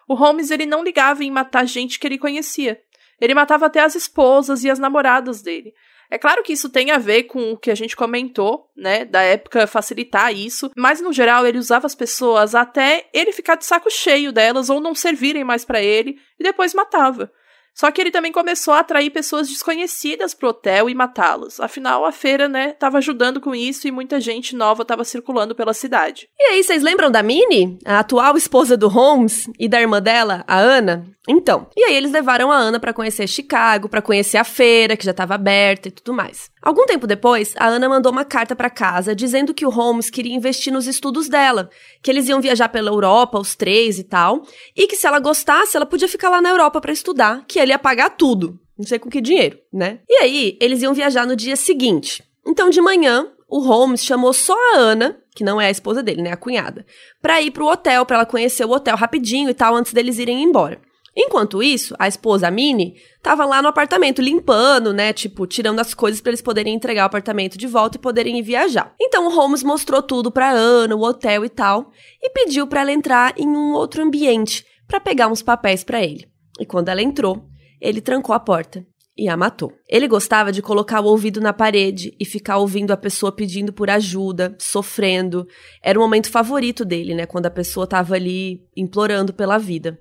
O 0.08 0.16
Holmes 0.16 0.52
ele 0.52 0.66
não 0.66 0.84
ligava 0.84 1.24
em 1.24 1.32
matar 1.32 1.66
gente 1.68 2.00
que 2.00 2.08
ele 2.08 2.18
conhecia. 2.18 2.82
Ele 3.20 3.34
matava 3.34 3.66
até 3.66 3.82
as 3.82 3.96
esposas 3.96 4.64
e 4.64 4.70
as 4.70 4.80
namoradas 4.80 5.42
dele. 5.42 5.74
É 6.10 6.18
claro 6.18 6.42
que 6.42 6.54
isso 6.54 6.70
tem 6.70 6.92
a 6.92 6.98
ver 6.98 7.24
com 7.24 7.52
o 7.52 7.58
que 7.58 7.70
a 7.70 7.76
gente 7.76 7.96
comentou, 7.96 8.72
né, 8.76 9.04
da 9.04 9.22
época 9.22 9.68
facilitar 9.68 10.34
isso, 10.34 10.72
mas 10.78 11.02
no 11.02 11.12
geral 11.12 11.46
ele 11.46 11.58
usava 11.58 11.86
as 11.86 11.96
pessoas 11.96 12.56
até 12.56 13.10
ele 13.14 13.34
ficar 13.34 13.56
de 13.56 13.66
saco 13.66 13.92
cheio 13.92 14.32
delas 14.32 14.70
ou 14.70 14.80
não 14.80 14.96
servirem 14.96 15.44
mais 15.44 15.66
para 15.66 15.82
ele 15.82 16.18
e 16.40 16.44
depois 16.44 16.74
matava. 16.74 17.30
Só 17.78 17.92
que 17.92 18.02
ele 18.02 18.10
também 18.10 18.32
começou 18.32 18.74
a 18.74 18.80
atrair 18.80 19.12
pessoas 19.12 19.48
desconhecidas 19.48 20.34
pro 20.34 20.50
hotel 20.50 20.90
e 20.90 20.96
matá-los. 20.96 21.60
Afinal, 21.60 22.06
a 22.06 22.12
feira, 22.12 22.50
né, 22.50 22.74
tava 22.74 22.98
ajudando 22.98 23.40
com 23.40 23.54
isso 23.54 23.88
e 23.88 23.92
muita 23.92 24.20
gente 24.20 24.56
nova 24.56 24.84
tava 24.84 25.04
circulando 25.04 25.54
pela 25.54 25.76
cidade. 25.76 26.28
E 26.40 26.44
aí, 26.44 26.64
vocês 26.64 26.82
lembram 26.82 27.12
da 27.12 27.22
Minnie? 27.22 27.78
A 27.86 28.00
atual 28.00 28.36
esposa 28.36 28.76
do 28.76 28.88
Holmes 28.88 29.48
e 29.60 29.70
da 29.70 29.80
irmã 29.80 30.02
dela, 30.02 30.44
a 30.48 30.58
Ana? 30.58 31.06
Então, 31.30 31.68
e 31.76 31.84
aí 31.84 31.96
eles 31.96 32.12
levaram 32.12 32.50
a 32.52 32.56
Ana 32.56 32.80
para 32.80 32.94
conhecer 32.94 33.28
Chicago, 33.28 33.90
para 33.90 34.02
conhecer 34.02 34.38
a 34.38 34.46
feira 34.46 34.96
que 34.96 35.04
já 35.04 35.12
estava 35.12 35.36
aberta 35.36 35.90
e 35.90 35.92
tudo 35.92 36.14
mais. 36.14 36.50
Algum 36.64 36.86
tempo 36.86 37.06
depois, 37.06 37.54
a 37.58 37.68
Ana 37.68 37.90
mandou 37.90 38.12
uma 38.14 38.24
carta 38.24 38.56
para 38.56 38.70
casa 38.70 39.14
dizendo 39.14 39.54
que 39.54 39.66
o 39.66 39.70
Holmes 39.70 40.10
queria 40.10 40.34
investir 40.34 40.72
nos 40.72 40.88
estudos 40.88 41.28
dela, 41.28 41.70
que 42.02 42.10
eles 42.10 42.30
iam 42.30 42.40
viajar 42.40 42.70
pela 42.70 42.90
Europa, 42.90 43.38
os 43.38 43.56
três 43.56 44.00
e 44.00 44.06
tal, 44.06 44.42
e 44.76 44.88
que 44.88 44.96
se 44.96 45.06
ela 45.06 45.20
gostasse, 45.20 45.76
ela 45.76 45.86
podia 45.86 46.08
ficar 46.08 46.30
lá 46.30 46.42
na 46.42 46.50
Europa 46.50 46.80
para 46.80 46.94
estudar, 46.94 47.44
que 47.46 47.60
ele 47.68 47.74
ia 47.74 47.80
pagar 47.80 48.12
tudo. 48.12 48.60
Não 48.78 48.86
sei 48.86 49.00
com 49.00 49.10
que 49.10 49.22
dinheiro, 49.22 49.58
né? 49.74 50.00
E 50.08 50.16
aí, 50.16 50.58
eles 50.62 50.82
iam 50.82 50.94
viajar 50.94 51.26
no 51.26 51.36
dia 51.36 51.56
seguinte. 51.56 52.24
Então, 52.46 52.70
de 52.70 52.80
manhã, 52.80 53.28
o 53.50 53.60
Holmes 53.60 54.04
chamou 54.04 54.34
só 54.34 54.56
a 54.74 54.78
Ana, 54.78 55.18
que 55.36 55.44
não 55.44 55.60
é 55.60 55.68
a 55.68 55.72
esposa 55.72 56.04
dele, 56.04 56.22
né, 56.22 56.32
a 56.32 56.38
cunhada, 56.38 56.86
para 57.22 57.42
ir 57.42 57.52
pro 57.52 57.68
hotel, 57.68 58.06
para 58.06 58.18
ela 58.18 58.26
conhecer 58.26 58.66
o 58.66 58.72
hotel 58.72 58.96
rapidinho 58.96 59.50
e 59.50 59.54
tal 59.54 59.76
antes 59.76 59.94
deles 59.94 60.20
irem 60.20 60.44
embora. 60.44 60.80
Enquanto 61.20 61.64
isso, 61.64 61.96
a 61.98 62.08
esposa, 62.08 62.48
a 62.48 62.52
Minnie, 62.52 62.94
tava 63.24 63.44
lá 63.44 63.60
no 63.60 63.68
apartamento 63.68 64.22
limpando, 64.22 64.94
né? 64.94 65.12
Tipo, 65.12 65.48
tirando 65.48 65.80
as 65.80 65.96
coisas 65.96 66.22
para 66.22 66.30
eles 66.30 66.44
poderem 66.44 66.76
entregar 66.76 67.04
o 67.04 67.06
apartamento 67.08 67.58
de 67.58 67.66
volta 67.66 67.98
e 67.98 68.00
poderem 68.00 68.38
ir 68.38 68.44
viajar. 68.44 68.94
Então 69.02 69.26
o 69.26 69.36
Holmes 69.36 69.64
mostrou 69.64 70.04
tudo 70.04 70.32
pra 70.32 70.52
Ana, 70.52 70.96
o 70.96 71.02
hotel 71.02 71.44
e 71.44 71.50
tal, 71.50 71.92
e 72.22 72.30
pediu 72.30 72.68
para 72.68 72.82
ela 72.82 72.92
entrar 72.92 73.34
em 73.36 73.48
um 73.48 73.74
outro 73.74 74.04
ambiente 74.04 74.64
para 74.88 75.00
pegar 75.00 75.28
uns 75.28 75.42
papéis 75.42 75.84
para 75.84 76.04
ele. 76.04 76.28
E 76.60 76.66
quando 76.68 76.90
ela 76.90 77.02
entrou, 77.02 77.48
ele 77.80 78.02
trancou 78.02 78.34
a 78.34 78.40
porta 78.40 78.86
e 79.18 79.28
a 79.28 79.36
matou. 79.36 79.74
Ele 79.90 80.08
gostava 80.08 80.52
de 80.52 80.62
colocar 80.62 81.02
o 81.02 81.06
ouvido 81.06 81.42
na 81.42 81.52
parede 81.52 82.16
e 82.20 82.26
ficar 82.26 82.58
ouvindo 82.58 82.92
a 82.92 82.98
pessoa 82.98 83.32
pedindo 83.32 83.74
por 83.74 83.90
ajuda, 83.90 84.56
sofrendo. 84.60 85.48
Era 85.82 85.98
o 85.98 86.02
momento 86.02 86.30
favorito 86.30 86.86
dele, 86.86 87.16
né? 87.16 87.26
Quando 87.26 87.48
a 87.48 87.52
pessoa 87.52 87.88
tava 87.88 88.16
ali 88.16 88.62
implorando 88.76 89.34
pela 89.34 89.58
vida. 89.58 90.00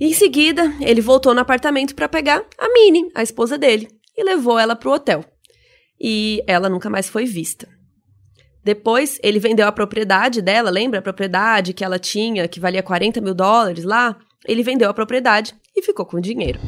Em 0.00 0.12
seguida, 0.12 0.72
ele 0.80 1.00
voltou 1.00 1.34
no 1.34 1.40
apartamento 1.40 1.94
para 1.94 2.08
pegar 2.08 2.44
a 2.58 2.68
Minnie, 2.72 3.10
a 3.14 3.22
esposa 3.22 3.58
dele, 3.58 3.88
e 4.16 4.24
levou 4.24 4.58
ela 4.58 4.76
para 4.76 4.88
o 4.88 4.92
hotel. 4.92 5.24
E 6.00 6.42
ela 6.46 6.68
nunca 6.68 6.88
mais 6.88 7.08
foi 7.08 7.24
vista. 7.24 7.68
Depois, 8.64 9.18
ele 9.22 9.40
vendeu 9.40 9.66
a 9.66 9.72
propriedade 9.72 10.40
dela, 10.40 10.70
lembra 10.70 11.00
a 11.00 11.02
propriedade 11.02 11.72
que 11.72 11.84
ela 11.84 11.98
tinha, 11.98 12.46
que 12.46 12.60
valia 12.60 12.82
40 12.82 13.20
mil 13.20 13.34
dólares 13.34 13.84
lá? 13.84 14.16
Ele 14.46 14.62
vendeu 14.62 14.88
a 14.88 14.94
propriedade 14.94 15.54
e 15.74 15.82
ficou 15.82 16.04
com 16.04 16.16
o 16.16 16.20
dinheiro. 16.20 16.60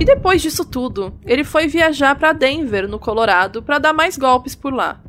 E 0.00 0.04
depois 0.04 0.40
disso 0.40 0.64
tudo, 0.64 1.18
ele 1.26 1.44
foi 1.44 1.66
viajar 1.66 2.18
para 2.18 2.32
Denver, 2.32 2.88
no 2.88 2.98
Colorado, 2.98 3.62
para 3.62 3.78
dar 3.78 3.92
mais 3.92 4.16
golpes 4.16 4.54
por 4.54 4.72
lá. 4.72 5.02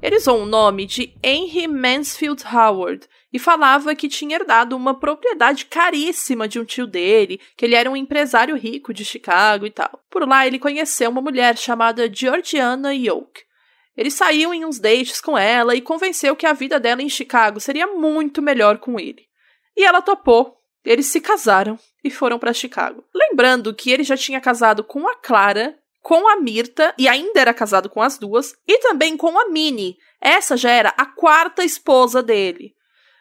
Ele 0.00 0.16
usou 0.16 0.40
o 0.40 0.46
nome 0.46 0.86
de 0.86 1.12
Henry 1.22 1.68
Mansfield 1.68 2.42
Howard 2.46 3.06
e 3.30 3.38
falava 3.38 3.94
que 3.94 4.08
tinha 4.08 4.36
herdado 4.36 4.74
uma 4.74 4.98
propriedade 4.98 5.66
caríssima 5.66 6.48
de 6.48 6.58
um 6.58 6.64
tio 6.64 6.86
dele, 6.86 7.38
que 7.56 7.66
ele 7.66 7.74
era 7.74 7.90
um 7.90 7.96
empresário 7.96 8.56
rico 8.56 8.94
de 8.94 9.04
Chicago 9.04 9.66
e 9.66 9.70
tal. 9.70 10.02
Por 10.08 10.26
lá 10.26 10.46
ele 10.46 10.58
conheceu 10.58 11.10
uma 11.10 11.20
mulher 11.20 11.58
chamada 11.58 12.10
Georgiana 12.10 12.94
Yoke. 12.94 13.42
Ele 13.94 14.10
saiu 14.10 14.54
em 14.54 14.64
uns 14.64 14.78
dates 14.78 15.20
com 15.20 15.36
ela 15.36 15.74
e 15.74 15.82
convenceu 15.82 16.34
que 16.34 16.46
a 16.46 16.54
vida 16.54 16.80
dela 16.80 17.02
em 17.02 17.08
Chicago 17.08 17.60
seria 17.60 17.86
muito 17.88 18.40
melhor 18.40 18.78
com 18.78 18.98
ele. 18.98 19.27
E 19.78 19.84
ela 19.84 20.02
topou. 20.02 20.60
Eles 20.84 21.06
se 21.06 21.20
casaram 21.20 21.78
e 22.02 22.10
foram 22.10 22.36
para 22.36 22.52
Chicago. 22.52 23.04
Lembrando 23.14 23.72
que 23.72 23.92
ele 23.92 24.02
já 24.02 24.16
tinha 24.16 24.40
casado 24.40 24.82
com 24.82 25.08
a 25.08 25.14
Clara, 25.14 25.78
com 26.02 26.28
a 26.28 26.36
Mirta 26.36 26.92
e 26.98 27.06
ainda 27.06 27.40
era 27.40 27.54
casado 27.54 27.88
com 27.88 28.02
as 28.02 28.18
duas, 28.18 28.56
e 28.66 28.78
também 28.78 29.16
com 29.16 29.38
a 29.38 29.48
Minnie. 29.48 29.96
Essa 30.20 30.56
já 30.56 30.70
era 30.70 30.88
a 30.96 31.06
quarta 31.06 31.62
esposa 31.62 32.20
dele. 32.20 32.74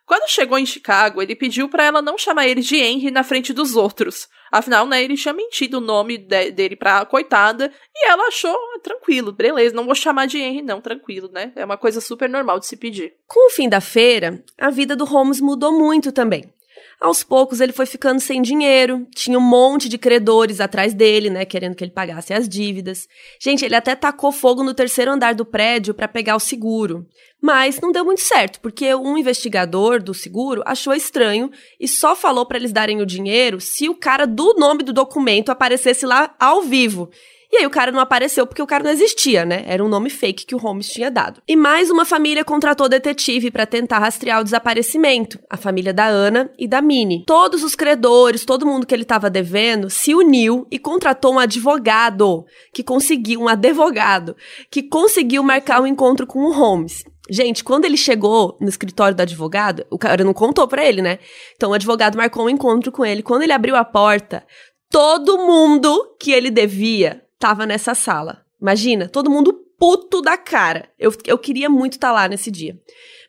Quando 0.04 0.30
chegou 0.30 0.58
em 0.58 0.66
Chicago, 0.66 1.22
ele 1.22 1.36
pediu 1.36 1.70
para 1.70 1.84
ela 1.84 2.02
não 2.02 2.18
chamar 2.18 2.48
ele 2.48 2.62
de 2.62 2.78
Henry 2.78 3.12
na 3.12 3.24
frente 3.24 3.54
dos 3.54 3.76
outros. 3.76 4.28
Afinal, 4.52 4.86
né, 4.88 5.04
ele 5.04 5.16
tinha 5.16 5.34
mentido 5.34 5.76
o 5.76 5.82
nome 5.82 6.18
de 6.18 6.52
dele 6.52 6.76
pra 6.76 7.06
coitada 7.06 7.72
e 7.96 8.10
ela 8.10 8.28
achou 8.28 8.52
ah, 8.52 8.80
tranquilo, 8.82 9.32
beleza, 9.32 9.76
não 9.76 9.86
vou 9.86 9.96
chamar 9.96 10.28
de 10.28 10.38
Henry 10.38 10.62
não, 10.62 10.82
tranquilo, 10.82 11.30
né? 11.32 11.52
É 11.56 11.66
uma 11.66 11.78
coisa 11.78 12.00
super 12.00 12.30
normal 12.30 12.60
de 12.60 12.68
se 12.68 12.78
pedir. 12.78 13.14
Com 13.28 13.48
o 13.48 13.50
fim 13.50 13.68
da 13.68 13.82
feira, 13.82 14.44
a 14.58 14.70
vida 14.70 14.96
do 14.96 15.06
Holmes 15.06 15.42
mudou 15.42 15.72
muito 15.78 16.12
também. 16.12 16.52
Aos 17.00 17.24
poucos 17.24 17.62
ele 17.62 17.72
foi 17.72 17.86
ficando 17.86 18.20
sem 18.20 18.42
dinheiro, 18.42 19.08
tinha 19.14 19.38
um 19.38 19.42
monte 19.42 19.88
de 19.88 19.98
credores 19.98 20.60
atrás 20.60 20.94
dele, 20.94 21.30
né, 21.30 21.46
querendo 21.46 21.76
que 21.76 21.84
ele 21.84 21.92
pagasse 21.92 22.34
as 22.34 22.50
dívidas. 22.50 23.08
Gente, 23.40 23.64
ele 23.64 23.76
até 23.76 23.96
tacou 23.96 24.32
fogo 24.32 24.64
no 24.64 24.74
terceiro 24.74 25.12
andar 25.12 25.36
do 25.36 25.46
prédio 25.46 25.94
para 25.94 26.08
pegar 26.08 26.36
o 26.36 26.40
seguro. 26.40 27.06
Mas 27.40 27.80
não 27.80 27.92
deu 27.92 28.04
muito 28.04 28.22
certo, 28.22 28.60
porque 28.60 28.96
um 28.96 29.18
investigador 29.18 30.02
do 30.02 30.14
seguro 30.14 30.64
achou 30.66 30.94
estranho 30.94 31.52
e 31.80 31.88
só 31.88 32.16
falou 32.16 32.46
para 32.46 32.58
eles 32.58 32.72
darem 32.72 33.00
o 33.00 33.06
dinheiro 33.06 33.62
se 33.62 33.88
o 33.88 33.96
cara 33.96 34.26
do 34.26 34.56
nome 34.56 34.82
do 34.82 34.92
documento 34.92 35.52
aparecesse 35.52 36.06
lá 36.06 36.36
ao 36.40 36.64
vivo. 36.64 37.10
E 37.52 37.58
aí 37.58 37.66
o 37.66 37.70
cara 37.70 37.92
não 37.92 38.00
apareceu 38.00 38.46
porque 38.46 38.62
o 38.62 38.68
cara 38.68 38.84
não 38.84 38.92
existia, 38.92 39.46
né? 39.46 39.64
Era 39.66 39.84
um 39.84 39.88
nome 39.88 40.10
fake 40.10 40.46
que 40.46 40.56
o 40.56 40.58
Holmes 40.58 40.90
tinha 40.90 41.10
dado. 41.10 41.42
E 41.48 41.56
mais 41.56 41.90
uma 41.90 42.04
família 42.04 42.44
contratou 42.44 42.90
detetive 42.90 43.50
para 43.50 43.66
tentar 43.66 44.00
rastrear 44.00 44.42
o 44.42 44.44
desaparecimento, 44.44 45.40
a 45.50 45.56
família 45.56 45.94
da 45.94 46.06
Ana 46.06 46.52
e 46.60 46.68
da 46.68 46.82
Minnie. 46.82 47.24
Todos 47.26 47.64
os 47.64 47.74
credores, 47.74 48.44
todo 48.44 48.66
mundo 48.66 48.86
que 48.86 48.94
ele 48.94 49.04
estava 49.04 49.30
devendo, 49.30 49.90
se 49.90 50.14
uniu 50.14 50.68
e 50.70 50.78
contratou 50.78 51.36
um 51.36 51.40
advogado 51.40 52.46
que 52.74 52.84
conseguiu 52.84 53.42
um 53.42 53.48
advogado 53.48 54.36
que 54.70 54.84
conseguiu 54.84 55.42
marcar 55.42 55.82
um 55.82 55.88
encontro 55.88 56.28
com 56.28 56.40
o 56.40 56.52
Holmes. 56.52 57.04
Gente, 57.30 57.64
quando 57.64 57.86
ele 57.86 57.98
chegou 57.98 58.58
no 58.60 58.70
escritório 58.70 59.16
do 59.16 59.22
advogado, 59.22 59.86
o 59.90 59.98
cara 59.98 60.24
não 60.24 60.34
contou 60.34 60.68
para 60.68 60.86
ele, 60.86 61.02
né? 61.02 61.20
Então 61.56 61.72
o 61.72 61.74
advogado 61.74 62.18
marcou 62.18 62.46
um 62.46 62.50
encontro 62.50 62.92
com 62.92 63.06
ele. 63.06 63.22
Quando 63.22 63.44
ele 63.44 63.52
abriu 63.52 63.76
a 63.76 63.84
porta, 63.84 64.46
todo 64.90 65.38
mundo 65.38 66.16
que 66.20 66.32
ele 66.32 66.50
devia 66.50 67.22
tava 67.40 67.66
nessa 67.66 67.94
sala. 67.94 68.46
Imagina, 68.62 69.08
todo 69.08 69.30
mundo 69.30 69.54
puto 69.78 70.22
da 70.22 70.38
cara. 70.38 70.90
Eu, 70.98 71.14
eu 71.26 71.38
queria 71.38 71.70
muito 71.70 71.94
estar 71.94 72.10
tá 72.10 72.14
lá 72.14 72.28
nesse 72.28 72.50
dia. 72.50 72.78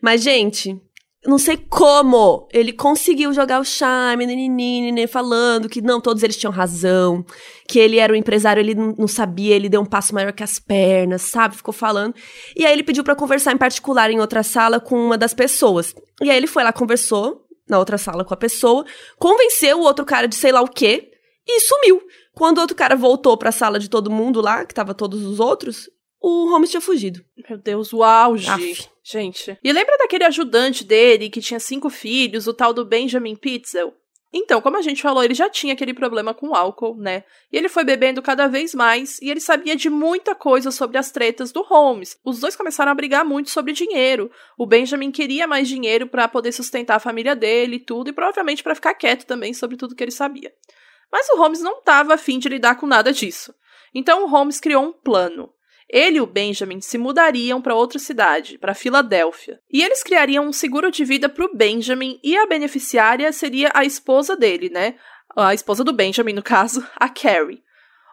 Mas, 0.01 0.23
gente, 0.23 0.81
não 1.27 1.37
sei 1.37 1.57
como 1.57 2.49
ele 2.53 2.73
conseguiu 2.73 3.33
jogar 3.33 3.61
o 3.61 3.65
charme, 3.65 4.25
nenenine, 4.25 5.07
falando 5.07 5.69
que 5.69 5.83
não, 5.83 6.01
todos 6.01 6.23
eles 6.23 6.37
tinham 6.37 6.53
razão, 6.53 7.25
que 7.69 7.79
ele 7.79 7.99
era 7.99 8.13
um 8.13 8.17
empresário, 8.17 8.61
ele 8.61 8.75
não 8.75 9.09
sabia, 9.09 9.55
ele 9.55 9.69
deu 9.69 9.81
um 9.81 9.87
passo 9.87 10.15
maior 10.15 10.33
que 10.33 10.43
as 10.43 10.59
pernas, 10.59 11.23
sabe? 11.23 11.57
Ficou 11.57 11.75
falando. 11.75 12.15
E 12.57 12.65
aí 12.65 12.73
ele 12.73 12.85
pediu 12.85 13.05
para 13.05 13.17
conversar 13.17 13.53
em 13.53 13.59
particular 13.59 14.11
em 14.11 14.21
outra 14.21 14.43
sala 14.43 14.81
com 14.81 14.97
uma 14.97 15.19
das 15.19 15.35
pessoas. 15.35 15.95
E 16.23 16.31
aí 16.31 16.37
ele 16.37 16.47
foi 16.47 16.65
lá, 16.65 16.73
conversou 16.73 17.45
na 17.69 17.79
outra 17.79 17.99
sala 17.99 18.25
com 18.25 18.33
a 18.33 18.37
pessoa, 18.37 18.87
convenceu 19.19 19.81
o 19.81 19.83
outro 19.83 20.05
cara 20.07 20.27
de 20.27 20.35
sei 20.35 20.53
lá 20.53 20.63
o 20.63 20.69
quê 20.69 21.11
e 21.47 21.61
sumiu. 21.61 22.01
Quando 22.39 22.59
o 22.59 22.61
outro 22.61 22.77
cara 22.77 22.95
voltou 22.95 23.37
para 23.37 23.49
a 23.49 23.53
sala 23.53 23.81
de 23.81 23.91
todo 23.91 24.13
mundo 24.13 24.41
lá, 24.41 24.65
que 24.65 24.73
tava 24.73 24.95
todos 24.95 25.25
os 25.25 25.41
outros, 25.41 25.91
o 26.21 26.49
Holmes 26.49 26.71
tinha 26.71 26.81
fugido. 26.81 27.21
Meu 27.49 27.59
Deus, 27.59 27.93
o 27.93 28.05
auge. 28.05 28.49
Aff. 28.49 28.89
Gente. 29.03 29.59
E 29.61 29.73
lembra 29.73 29.99
daquele 29.99 30.23
ajudante 30.23 30.85
dele 30.85 31.31
que 31.31 31.41
tinha 31.41 31.59
cinco 31.59 31.91
filhos, 31.91 32.47
o 32.47 32.55
tal 32.55 32.73
do 32.73 32.85
Benjamin 32.85 33.35
Pitzel? 33.35 33.93
Então, 34.33 34.61
como 34.61 34.77
a 34.77 34.83
gente 34.83 35.03
falou, 35.03 35.25
ele 35.25 35.35
já 35.35 35.49
tinha 35.49 35.73
aquele 35.73 35.93
problema 35.93 36.33
com 36.33 36.51
o 36.51 36.55
álcool, 36.55 36.97
né? 36.97 37.25
E 37.51 37.57
ele 37.57 37.69
foi 37.69 37.83
bebendo 37.83 38.23
cada 38.23 38.47
vez 38.47 38.73
mais 38.73 39.21
e 39.21 39.29
ele 39.29 39.41
sabia 39.41 39.75
de 39.75 39.91
muita 39.91 40.33
coisa 40.33 40.71
sobre 40.71 40.97
as 40.97 41.11
tretas 41.11 41.51
do 41.51 41.63
Holmes. 41.63 42.17
Os 42.25 42.39
dois 42.39 42.55
começaram 42.55 42.93
a 42.93 42.95
brigar 42.95 43.25
muito 43.25 43.51
sobre 43.51 43.73
dinheiro. 43.73 44.31
O 44.57 44.65
Benjamin 44.65 45.11
queria 45.11 45.49
mais 45.49 45.67
dinheiro 45.67 46.07
para 46.07 46.29
poder 46.29 46.53
sustentar 46.53 46.97
a 46.97 47.01
família 47.01 47.35
dele 47.35 47.77
e 47.77 47.81
tudo, 47.81 48.11
e 48.11 48.13
provavelmente 48.13 48.63
para 48.63 48.77
ficar 48.77 48.95
quieto 48.95 49.25
também 49.25 49.53
sobre 49.53 49.77
tudo 49.77 49.97
que 49.97 50.05
ele 50.05 50.13
sabia. 50.13 50.53
Mas 51.11 51.29
o 51.31 51.37
Holmes 51.37 51.61
não 51.61 51.79
estava 51.79 52.15
afim 52.15 52.39
de 52.39 52.49
lidar 52.49 52.77
com 52.77 52.87
nada 52.87 53.13
disso. 53.13 53.55
Então 53.95 54.25
o 54.25 54.29
Holmes 54.29 54.61
criou 54.61 54.85
um 54.85 54.93
plano. 54.93 55.51
Ele 55.89 56.19
e 56.19 56.21
o 56.21 56.27
Benjamin 56.27 56.83
se 56.83 56.99
mudariam 56.99 57.63
para 57.63 57.75
outra 57.75 57.99
cidade, 57.99 58.59
para 58.59 58.75
Filadélfia. 58.75 59.59
E 59.71 59.83
eles 59.83 60.03
criariam 60.03 60.47
um 60.47 60.53
seguro 60.53 60.91
de 60.91 61.03
vida 61.05 61.29
para 61.29 61.47
o 61.47 61.55
Benjamin 61.55 62.21
e 62.23 62.37
a 62.37 62.47
beneficiária 62.47 63.33
seria 63.33 63.71
a 63.73 63.85
esposa 63.85 64.37
dele, 64.37 64.69
né? 64.69 64.97
A 65.35 65.55
esposa 65.55 65.83
do 65.83 65.93
Benjamin, 65.93 66.35
no 66.35 66.43
caso, 66.43 66.87
a 66.97 67.09
Carrie. 67.09 67.63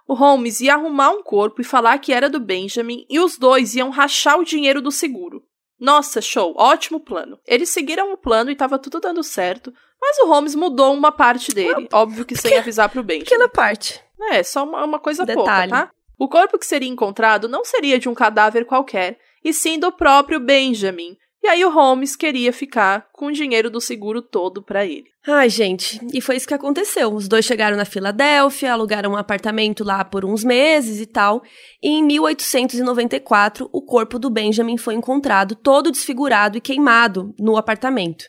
O 0.07 0.13
Holmes 0.13 0.61
ia 0.61 0.75
arrumar 0.75 1.09
um 1.09 1.23
corpo 1.23 1.61
e 1.61 1.65
falar 1.65 1.97
que 1.97 2.13
era 2.13 2.29
do 2.29 2.39
Benjamin 2.39 3.05
e 3.09 3.19
os 3.19 3.37
dois 3.37 3.75
iam 3.75 3.89
rachar 3.89 4.39
o 4.39 4.45
dinheiro 4.45 4.81
do 4.81 4.91
seguro. 4.91 5.43
Nossa, 5.79 6.21
show, 6.21 6.53
ótimo 6.57 6.99
plano. 6.99 7.39
Eles 7.45 7.69
seguiram 7.69 8.13
o 8.13 8.17
plano 8.17 8.49
e 8.49 8.53
estava 8.53 8.79
tudo 8.79 8.99
dando 8.99 9.23
certo, 9.23 9.73
mas 10.01 10.17
o 10.19 10.27
Holmes 10.27 10.55
mudou 10.55 10.93
uma 10.93 11.11
parte 11.11 11.53
dele, 11.53 11.87
óbvio 11.91 12.25
que 12.25 12.35
sem 12.35 12.57
avisar 12.57 12.89
pro 12.89 13.03
Benjamin. 13.03 13.25
Pequena 13.25 13.49
parte. 13.49 14.01
É, 14.31 14.41
só 14.43 14.63
uma, 14.63 14.83
uma 14.83 14.99
coisa 14.99 15.25
Detalhe. 15.25 15.69
pouca, 15.69 15.87
tá? 15.87 15.91
O 16.17 16.29
corpo 16.29 16.57
que 16.57 16.65
seria 16.65 16.89
encontrado 16.89 17.49
não 17.49 17.65
seria 17.65 17.99
de 17.99 18.07
um 18.07 18.13
cadáver 18.13 18.65
qualquer, 18.65 19.19
e 19.43 19.53
sim 19.53 19.77
do 19.77 19.91
próprio 19.91 20.39
Benjamin. 20.39 21.17
E 21.45 21.47
aí 21.47 21.63
o 21.63 21.69
Holmes 21.69 22.15
queria 22.15 22.51
ficar 22.51 23.07
com 23.13 23.27
o 23.27 23.31
dinheiro 23.31 23.69
do 23.69 23.79
seguro 23.79 24.19
todo 24.19 24.63
para 24.63 24.83
ele. 24.83 25.05
Ai, 25.27 25.47
gente, 25.47 26.01
e 26.11 26.19
foi 26.19 26.37
isso 26.37 26.47
que 26.47 26.55
aconteceu. 26.55 27.13
Os 27.13 27.27
dois 27.27 27.45
chegaram 27.45 27.77
na 27.77 27.85
Filadélfia, 27.85 28.73
alugaram 28.73 29.11
um 29.11 29.15
apartamento 29.15 29.83
lá 29.83 30.03
por 30.03 30.25
uns 30.25 30.43
meses 30.43 30.99
e 30.99 31.05
tal. 31.05 31.43
E 31.83 31.89
em 31.89 32.03
1894, 32.03 33.69
o 33.71 33.79
corpo 33.83 34.17
do 34.17 34.27
Benjamin 34.27 34.75
foi 34.75 34.95
encontrado 34.95 35.53
todo 35.53 35.91
desfigurado 35.91 36.57
e 36.57 36.61
queimado 36.61 37.31
no 37.37 37.57
apartamento 37.57 38.25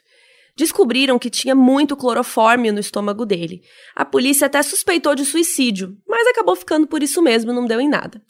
descobriram 0.58 1.18
que 1.18 1.28
tinha 1.28 1.54
muito 1.54 1.94
clorofórmio 1.94 2.72
no 2.72 2.80
estômago 2.80 3.26
dele. 3.26 3.60
A 3.94 4.06
polícia 4.06 4.46
até 4.46 4.62
suspeitou 4.62 5.14
de 5.14 5.22
suicídio, 5.22 5.94
mas 6.08 6.26
acabou 6.26 6.56
ficando 6.56 6.86
por 6.86 7.02
isso 7.02 7.20
mesmo, 7.20 7.52
não 7.52 7.66
deu 7.66 7.78
em 7.78 7.90
nada. 7.90 8.22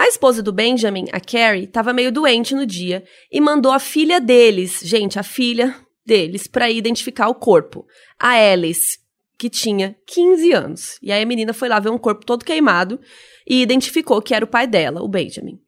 A 0.00 0.08
esposa 0.08 0.42
do 0.42 0.50
Benjamin, 0.50 1.08
a 1.12 1.20
Carrie, 1.20 1.64
estava 1.64 1.92
meio 1.92 2.10
doente 2.10 2.54
no 2.54 2.64
dia 2.64 3.04
e 3.30 3.38
mandou 3.38 3.70
a 3.70 3.78
filha 3.78 4.18
deles, 4.18 4.80
gente, 4.82 5.18
a 5.18 5.22
filha 5.22 5.76
deles, 6.06 6.46
para 6.46 6.70
identificar 6.70 7.28
o 7.28 7.34
corpo, 7.34 7.86
a 8.18 8.30
Alice, 8.30 8.98
que 9.36 9.50
tinha 9.50 9.94
15 10.06 10.52
anos. 10.52 10.98
E 11.02 11.12
aí 11.12 11.22
a 11.22 11.26
menina 11.26 11.52
foi 11.52 11.68
lá 11.68 11.78
ver 11.78 11.90
um 11.90 11.98
corpo 11.98 12.24
todo 12.24 12.46
queimado 12.46 12.98
e 13.46 13.60
identificou 13.60 14.22
que 14.22 14.34
era 14.34 14.42
o 14.42 14.48
pai 14.48 14.66
dela, 14.66 15.02
o 15.02 15.08
Benjamin. 15.08 15.60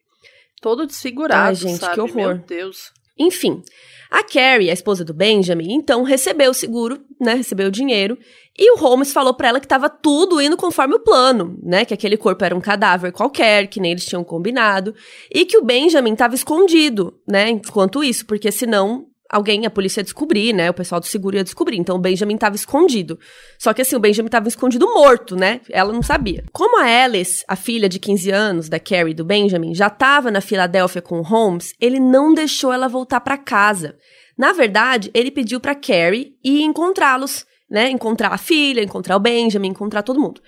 Todo 0.63 0.87
desfigurado, 0.87 1.49
Ai, 1.49 1.55
gente, 1.55 1.81
sabe? 1.81 1.97
que 1.97 2.01
horror. 2.01 2.37
Meu 2.37 2.39
Deus. 2.39 2.91
Enfim, 3.19 3.63
a 4.11 4.23
Carrie, 4.23 4.69
a 4.69 4.75
esposa 4.75 5.05
do 5.05 5.15
Benjamin, 5.15 5.73
então 5.73 6.03
recebeu 6.03 6.51
o 6.51 6.55
seguro, 6.55 7.01
né? 7.21 7.35
Recebeu 7.35 7.69
o 7.69 7.71
dinheiro. 7.71 8.19
E 8.59 8.71
o 8.73 8.77
Holmes 8.77 9.13
falou 9.13 9.33
para 9.33 9.49
ela 9.49 9.61
que 9.61 9.65
estava 9.65 9.89
tudo 9.89 10.41
indo 10.41 10.57
conforme 10.57 10.95
o 10.97 11.01
plano, 11.01 11.59
né? 11.63 11.87
Que 11.87 11.95
aquele 11.95 12.19
corpo 12.19 12.45
era 12.45 12.55
um 12.55 12.61
cadáver 12.61 13.11
qualquer, 13.11 13.69
que 13.69 13.81
nem 13.81 13.93
eles 13.93 14.05
tinham 14.05 14.23
combinado. 14.23 14.95
E 15.35 15.47
que 15.47 15.57
o 15.57 15.65
Benjamin 15.65 16.13
estava 16.13 16.35
escondido, 16.35 17.19
né? 17.27 17.49
Enquanto 17.49 18.05
isso, 18.05 18.27
porque 18.27 18.53
senão 18.53 19.07
alguém, 19.33 19.65
a 19.65 19.71
polícia 19.71 20.01
ia 20.01 20.05
descobrir, 20.05 20.53
né? 20.53 20.69
O 20.69 20.75
pessoal 20.75 21.01
do 21.01 21.07
seguro 21.07 21.37
ia 21.37 21.43
descobrir. 21.43 21.79
Então 21.79 21.97
o 21.97 21.99
Benjamin 21.99 22.35
estava 22.35 22.55
escondido. 22.55 23.19
Só 23.59 23.73
que 23.73 23.81
assim, 23.81 23.97
o 23.97 24.01
Benjamin 24.01 24.27
estava 24.27 24.47
escondido 24.47 24.87
morto, 24.93 25.35
né? 25.35 25.63
Ela 25.71 25.91
não 25.93 26.03
sabia. 26.03 26.45
Como 26.53 26.79
a 26.79 26.85
Alice, 26.85 27.43
a 27.49 27.57
filha 27.57 27.89
de 27.89 27.99
15 27.99 28.31
anos 28.31 28.69
da 28.69 28.79
Carrie 28.79 29.15
do 29.15 29.25
Benjamin, 29.25 29.75
já 29.75 29.87
estava 29.87 30.31
na 30.31 30.43
Filadélfia 30.43 31.01
com 31.01 31.19
o 31.19 31.23
Holmes, 31.23 31.73
ele 31.81 31.99
não 31.99 32.35
deixou 32.35 32.73
ela 32.73 32.89
voltar 32.89 33.21
para 33.21 33.39
casa. 33.39 33.97
Na 34.37 34.53
verdade, 34.53 35.11
ele 35.15 35.31
pediu 35.31 35.59
para 35.59 35.75
Carrie 35.75 36.37
ir 36.45 36.63
encontrá-los, 36.63 37.47
né? 37.71 37.89
Encontrar 37.89 38.33
a 38.33 38.39
filha, 38.39 38.83
encontrar 38.83 39.17
o 39.17 39.21
Benjamin, 39.21 39.69
encontrar 39.69 40.03
todo 40.03 40.21
mundo. 40.21 40.43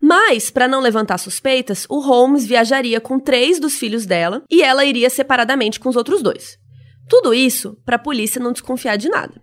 Mas, 0.00 0.48
para 0.48 0.68
não 0.68 0.80
levantar 0.80 1.18
suspeitas, 1.18 1.84
o 1.88 1.98
Holmes 1.98 2.46
viajaria 2.46 3.00
com 3.00 3.18
três 3.18 3.58
dos 3.58 3.76
filhos 3.76 4.06
dela 4.06 4.44
e 4.48 4.62
ela 4.62 4.84
iria 4.84 5.10
separadamente 5.10 5.80
com 5.80 5.88
os 5.88 5.96
outros 5.96 6.22
dois. 6.22 6.56
Tudo 7.08 7.32
isso 7.32 7.76
para 7.84 7.96
a 7.96 7.98
polícia 8.00 8.40
não 8.40 8.52
desconfiar 8.52 8.96
de 8.96 9.08
nada. 9.08 9.42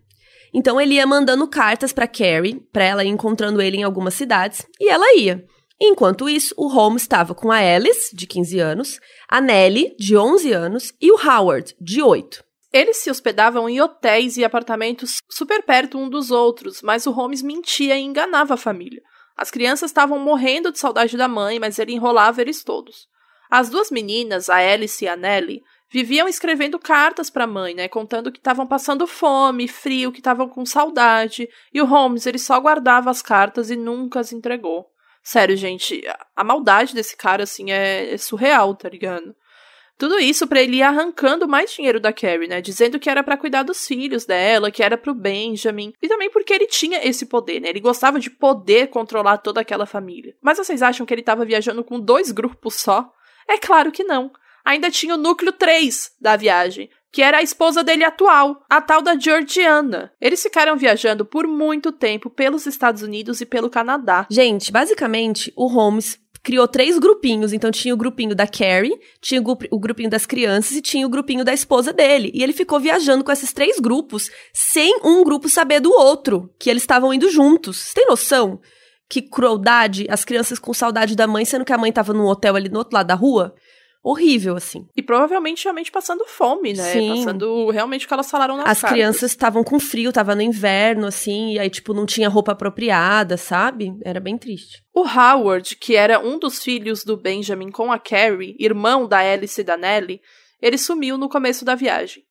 Então 0.53 0.79
ele 0.79 0.95
ia 0.95 1.05
mandando 1.05 1.47
cartas 1.47 1.91
para 1.91 2.07
Carrie, 2.07 2.61
para 2.71 2.83
ela 2.83 3.03
ir 3.03 3.09
encontrando 3.09 3.61
ele 3.61 3.77
em 3.77 3.83
algumas 3.83 4.13
cidades, 4.13 4.65
e 4.79 4.87
ela 4.87 5.15
ia. 5.15 5.45
Enquanto 5.79 6.29
isso, 6.29 6.53
o 6.57 6.67
Holmes 6.67 7.01
estava 7.01 7.35
com 7.35 7.51
a 7.51 7.57
Alice, 7.57 8.15
de 8.15 8.25
15 8.25 8.59
anos, 8.59 8.99
a 9.27 9.41
Nellie, 9.41 9.93
de 9.99 10.15
11 10.15 10.53
anos, 10.53 10.93
e 11.01 11.11
o 11.11 11.17
Howard, 11.17 11.75
de 11.81 12.01
8. 12.01 12.41
Eles 12.71 12.97
se 12.97 13.09
hospedavam 13.09 13.67
em 13.67 13.81
hotéis 13.81 14.37
e 14.37 14.45
apartamentos 14.45 15.17
super 15.29 15.63
perto 15.63 15.97
um 15.97 16.09
dos 16.09 16.31
outros, 16.31 16.81
mas 16.81 17.05
o 17.05 17.11
Holmes 17.11 17.41
mentia 17.41 17.97
e 17.97 18.03
enganava 18.03 18.53
a 18.53 18.57
família. 18.57 19.01
As 19.35 19.51
crianças 19.51 19.91
estavam 19.91 20.17
morrendo 20.19 20.71
de 20.71 20.79
saudade 20.79 21.17
da 21.17 21.27
mãe, 21.27 21.59
mas 21.59 21.77
ele 21.77 21.93
enrolava 21.93 22.41
eles 22.41 22.63
todos. 22.63 23.07
As 23.49 23.69
duas 23.69 23.91
meninas, 23.91 24.49
a 24.49 24.55
Alice 24.55 25.03
e 25.03 25.07
a 25.07 25.15
Nellie, 25.15 25.61
viviam 25.95 26.27
escrevendo 26.27 26.77
cartas 26.77 27.29
para 27.29 27.45
a 27.45 27.47
mãe, 27.47 27.73
né, 27.73 27.87
contando 27.87 28.29
que 28.29 28.37
estavam 28.37 28.67
passando 28.67 29.07
fome, 29.07 29.65
frio, 29.65 30.11
que 30.11 30.19
estavam 30.19 30.49
com 30.49 30.65
saudade, 30.65 31.47
e 31.73 31.81
o 31.81 31.85
Holmes 31.85 32.25
ele 32.25 32.37
só 32.37 32.59
guardava 32.59 33.09
as 33.09 33.21
cartas 33.21 33.69
e 33.69 33.77
nunca 33.77 34.19
as 34.19 34.33
entregou. 34.33 34.87
Sério, 35.23 35.55
gente, 35.55 36.03
a 36.35 36.43
maldade 36.43 36.93
desse 36.93 37.15
cara 37.15 37.43
assim 37.43 37.71
é, 37.71 38.13
é 38.13 38.17
surreal, 38.17 38.75
tá 38.75 38.89
ligado? 38.89 39.33
Tudo 39.97 40.19
isso 40.19 40.45
para 40.45 40.61
ele 40.61 40.77
ir 40.77 40.81
arrancando 40.81 41.47
mais 41.47 41.73
dinheiro 41.73 42.01
da 42.01 42.11
Carrie, 42.11 42.49
né? 42.49 42.59
Dizendo 42.59 42.99
que 42.99 43.09
era 43.09 43.23
para 43.23 43.37
cuidar 43.37 43.63
dos 43.63 43.87
filhos 43.87 44.25
dela, 44.25 44.69
que 44.69 44.83
era 44.83 44.97
pro 44.97 45.15
Benjamin. 45.15 45.93
E 46.01 46.09
também 46.09 46.29
porque 46.29 46.53
ele 46.53 46.67
tinha 46.67 47.07
esse 47.07 47.25
poder, 47.25 47.61
né? 47.61 47.69
Ele 47.69 47.79
gostava 47.79 48.19
de 48.19 48.29
poder 48.29 48.87
controlar 48.87 49.37
toda 49.37 49.61
aquela 49.61 49.85
família. 49.85 50.35
Mas 50.41 50.57
vocês 50.57 50.81
acham 50.81 51.05
que 51.05 51.13
ele 51.13 51.21
estava 51.21 51.45
viajando 51.45 51.81
com 51.85 51.97
dois 51.97 52.29
grupos 52.31 52.75
só? 52.75 53.09
É 53.47 53.57
claro 53.57 53.93
que 53.93 54.03
não 54.03 54.29
ainda 54.65 54.89
tinha 54.89 55.13
o 55.13 55.17
núcleo 55.17 55.53
3 55.53 56.11
da 56.19 56.35
viagem, 56.35 56.89
que 57.11 57.21
era 57.21 57.37
a 57.37 57.43
esposa 57.43 57.81
dele 57.81 58.03
atual, 58.03 58.61
a 58.69 58.81
tal 58.81 59.01
da 59.01 59.17
Georgiana. 59.17 60.11
Eles 60.19 60.43
ficaram 60.43 60.75
viajando 60.75 61.23
por 61.23 61.47
muito 61.47 61.91
tempo 61.91 62.29
pelos 62.29 62.65
Estados 62.65 63.01
Unidos 63.01 63.39
e 63.39 63.45
pelo 63.45 63.69
Canadá. 63.69 64.27
Gente, 64.29 64.71
basicamente, 64.71 65.53
o 65.55 65.67
Holmes 65.67 66.19
criou 66.43 66.67
três 66.67 66.99
grupinhos. 66.99 67.53
Então 67.53 67.71
tinha 67.71 67.93
o 67.93 67.97
grupinho 67.97 68.35
da 68.35 68.45
Carrie, 68.45 68.99
tinha 69.21 69.41
o 69.41 69.79
grupinho 69.79 70.09
das 70.09 70.25
crianças 70.25 70.77
e 70.77 70.81
tinha 70.81 71.05
o 71.07 71.09
grupinho 71.09 71.45
da 71.45 71.53
esposa 71.53 71.93
dele. 71.93 72.31
E 72.33 72.43
ele 72.43 72.53
ficou 72.53 72.79
viajando 72.79 73.23
com 73.23 73.31
esses 73.31 73.51
três 73.51 73.79
grupos, 73.79 74.29
sem 74.53 74.99
um 75.03 75.23
grupo 75.23 75.49
saber 75.49 75.79
do 75.79 75.91
outro, 75.91 76.53
que 76.59 76.69
eles 76.69 76.83
estavam 76.83 77.13
indo 77.13 77.29
juntos. 77.29 77.77
Você 77.77 77.93
tem 77.95 78.07
noção? 78.07 78.59
Que 79.09 79.21
crueldade, 79.21 80.05
as 80.09 80.25
crianças 80.25 80.59
com 80.59 80.73
saudade 80.73 81.15
da 81.15 81.27
mãe, 81.27 81.45
sendo 81.45 81.65
que 81.65 81.73
a 81.73 81.77
mãe 81.77 81.89
estava 81.89 82.13
num 82.13 82.25
hotel 82.25 82.55
ali 82.55 82.69
no 82.69 82.79
outro 82.79 82.95
lado 82.95 83.07
da 83.07 83.15
rua 83.15 83.55
horrível, 84.05 84.55
assim. 84.55 84.87
E 84.95 85.01
provavelmente 85.01 85.63
realmente 85.63 85.91
passando 85.91 86.23
fome, 86.27 86.73
né? 86.73 86.83
Sim. 86.93 87.09
Passando 87.09 87.71
realmente 87.71 88.05
o 88.05 88.07
que 88.07 88.13
elas 88.13 88.29
falaram 88.29 88.55
nas 88.55 88.67
As 88.67 88.81
cartas. 88.81 88.91
crianças 88.91 89.31
estavam 89.31 89.63
com 89.63 89.79
frio, 89.79 90.13
tava 90.13 90.35
no 90.35 90.43
inverno, 90.43 91.07
assim, 91.07 91.53
e 91.53 91.59
aí, 91.59 91.71
tipo, 91.71 91.91
não 91.91 92.05
tinha 92.05 92.29
roupa 92.29 92.51
apropriada, 92.51 93.35
sabe? 93.35 93.97
Era 94.03 94.19
bem 94.19 94.37
triste. 94.37 94.83
O 94.93 95.01
Howard, 95.01 95.75
que 95.77 95.95
era 95.95 96.19
um 96.19 96.37
dos 96.37 96.63
filhos 96.63 97.03
do 97.03 97.17
Benjamin 97.17 97.71
com 97.71 97.91
a 97.91 97.97
Carrie, 97.97 98.55
irmão 98.59 99.07
da 99.07 99.17
Alice 99.17 99.59
e 99.59 99.63
da 99.63 99.75
Nellie, 99.75 100.21
ele 100.61 100.77
sumiu 100.77 101.17
no 101.17 101.27
começo 101.27 101.65
da 101.65 101.73
viagem. 101.73 102.23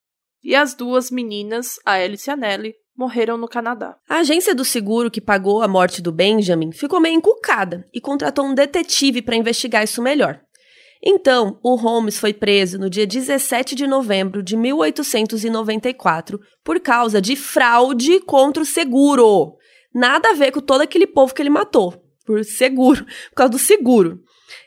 E 0.44 0.54
as 0.54 0.74
duas 0.74 1.10
meninas, 1.10 1.80
a 1.84 1.94
Alice 1.94 2.30
e 2.30 2.32
a 2.32 2.36
Nellie, 2.36 2.74
morreram 2.96 3.36
no 3.36 3.48
Canadá. 3.48 3.96
A 4.08 4.18
agência 4.18 4.54
do 4.54 4.64
seguro 4.64 5.10
que 5.10 5.20
pagou 5.20 5.60
a 5.60 5.66
morte 5.66 6.00
do 6.00 6.12
Benjamin 6.12 6.70
ficou 6.70 7.00
meio 7.00 7.16
encucada 7.16 7.84
e 7.92 8.00
contratou 8.00 8.44
um 8.44 8.54
detetive 8.54 9.20
para 9.20 9.34
investigar 9.34 9.82
isso 9.82 10.00
melhor. 10.00 10.40
Então, 11.06 11.58
o 11.62 11.74
Holmes 11.74 12.18
foi 12.18 12.32
preso 12.32 12.78
no 12.78 12.88
dia 12.88 13.06
17 13.06 13.74
de 13.74 13.86
novembro 13.86 14.42
de 14.42 14.56
1894 14.56 16.40
por 16.64 16.80
causa 16.80 17.20
de 17.20 17.36
fraude 17.36 18.20
contra 18.20 18.62
o 18.62 18.66
seguro. 18.66 19.58
Nada 19.94 20.30
a 20.30 20.32
ver 20.32 20.50
com 20.50 20.60
todo 20.60 20.80
aquele 20.80 21.06
povo 21.06 21.34
que 21.34 21.42
ele 21.42 21.50
matou. 21.50 22.02
Por 22.24 22.42
seguro, 22.42 23.04
por 23.28 23.34
causa 23.36 23.50
do 23.50 23.58
seguro. 23.58 24.22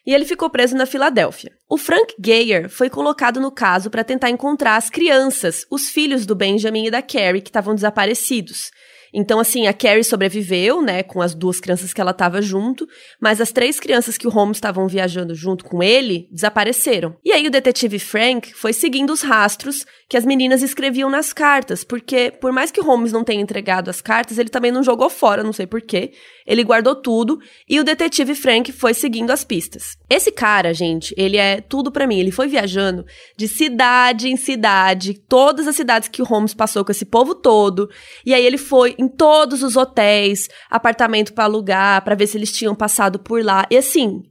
E 0.06 0.14
ele 0.14 0.26
ficou 0.26 0.48
preso 0.48 0.76
na 0.76 0.86
Filadélfia. 0.86 1.52
O 1.68 1.76
Frank 1.76 2.14
Geyer 2.24 2.70
foi 2.70 2.88
colocado 2.88 3.40
no 3.40 3.52
caso 3.52 3.90
para 3.90 4.04
tentar 4.04 4.30
encontrar 4.30 4.76
as 4.76 4.92
crianças, 4.92 5.66
os 5.72 5.90
filhos 5.90 6.26
do 6.26 6.36
Benjamin 6.36 6.86
e 6.86 6.92
da 6.92 7.02
Carrie, 7.02 7.42
que 7.42 7.50
estavam 7.50 7.74
desaparecidos. 7.74 8.70
Então, 9.14 9.40
assim, 9.40 9.68
a 9.68 9.74
Carrie 9.74 10.04
sobreviveu, 10.04 10.82
né, 10.82 11.04
com 11.04 11.22
as 11.22 11.34
duas 11.34 11.60
crianças 11.60 11.94
que 11.94 12.02
ela 12.02 12.12
estava 12.12 12.42
junto, 12.42 12.88
mas 13.20 13.42
as 13.42 13.52
três 13.52 13.80
crianças 13.80 14.18
que 14.18 14.28
o 14.28 14.30
Holmes 14.30 14.58
estavam 14.58 14.88
viajando 14.88 15.34
junto 15.34 15.64
com 15.64 15.82
ele 15.82 16.28
desapareceram. 16.32 17.16
E 17.24 17.32
aí 17.32 17.48
o 17.48 17.52
detetive 17.52 18.00
Frank 18.00 18.54
foi 18.54 18.74
seguindo 18.74 19.12
os 19.12 19.22
rastros 19.22 19.86
que 20.10 20.16
as 20.16 20.26
meninas 20.26 20.64
escreviam 20.64 21.10
nas 21.10 21.34
cartas, 21.34 21.84
porque 21.84 22.32
por 22.32 22.54
mais 22.54 22.72
que 22.72 22.80
Holmes 22.80 23.12
não 23.12 23.26
tenha 23.26 23.42
entregado 23.42 23.90
as 23.90 24.00
cartas, 24.00 24.38
ele 24.38 24.50
também 24.50 24.72
não 24.72 24.82
jogou 24.82 25.10
fora, 25.10 25.44
não 25.44 25.52
sei 25.52 25.68
porquê. 25.68 26.14
Ele 26.46 26.64
guardou 26.64 26.96
tudo 26.96 27.40
e 27.68 27.78
o 27.78 27.84
detetive 27.84 28.34
Frank 28.34 28.72
foi 28.72 28.94
seguindo 28.94 29.32
as 29.32 29.44
pistas. 29.44 29.98
Esse 30.10 30.32
cara, 30.32 30.74
gente, 30.74 31.14
ele 31.18 31.36
é 31.36 31.60
tudo 31.60 31.92
para 31.92 32.08
mim. 32.08 32.20
Ele 32.20 32.32
foi 32.32 32.48
viajando 32.48 33.06
de 33.36 33.50
cidade 33.50 34.30
em 34.30 34.38
cidade, 34.38 35.14
todas 35.28 35.68
as 35.68 35.76
cidades 35.76 36.08
que 36.08 36.24
Holmes 36.24 36.54
passou 36.54 36.86
com 36.86 36.92
esse 36.92 37.06
povo 37.06 37.36
todo, 37.36 37.90
e 38.26 38.34
aí 38.34 38.46
ele 38.46 38.58
foi 38.58 38.96
em 38.98 39.10
todos 39.10 39.62
os 39.62 39.76
hotéis, 39.76 40.48
apartamento 40.70 41.34
para 41.34 41.44
alugar, 41.44 42.02
para 42.04 42.16
ver 42.16 42.28
se 42.28 42.38
eles 42.38 42.52
tinham 42.52 42.74
passado 42.74 43.20
por 43.20 43.44
lá. 43.44 43.66
E 43.70 43.76
assim, 43.76 44.24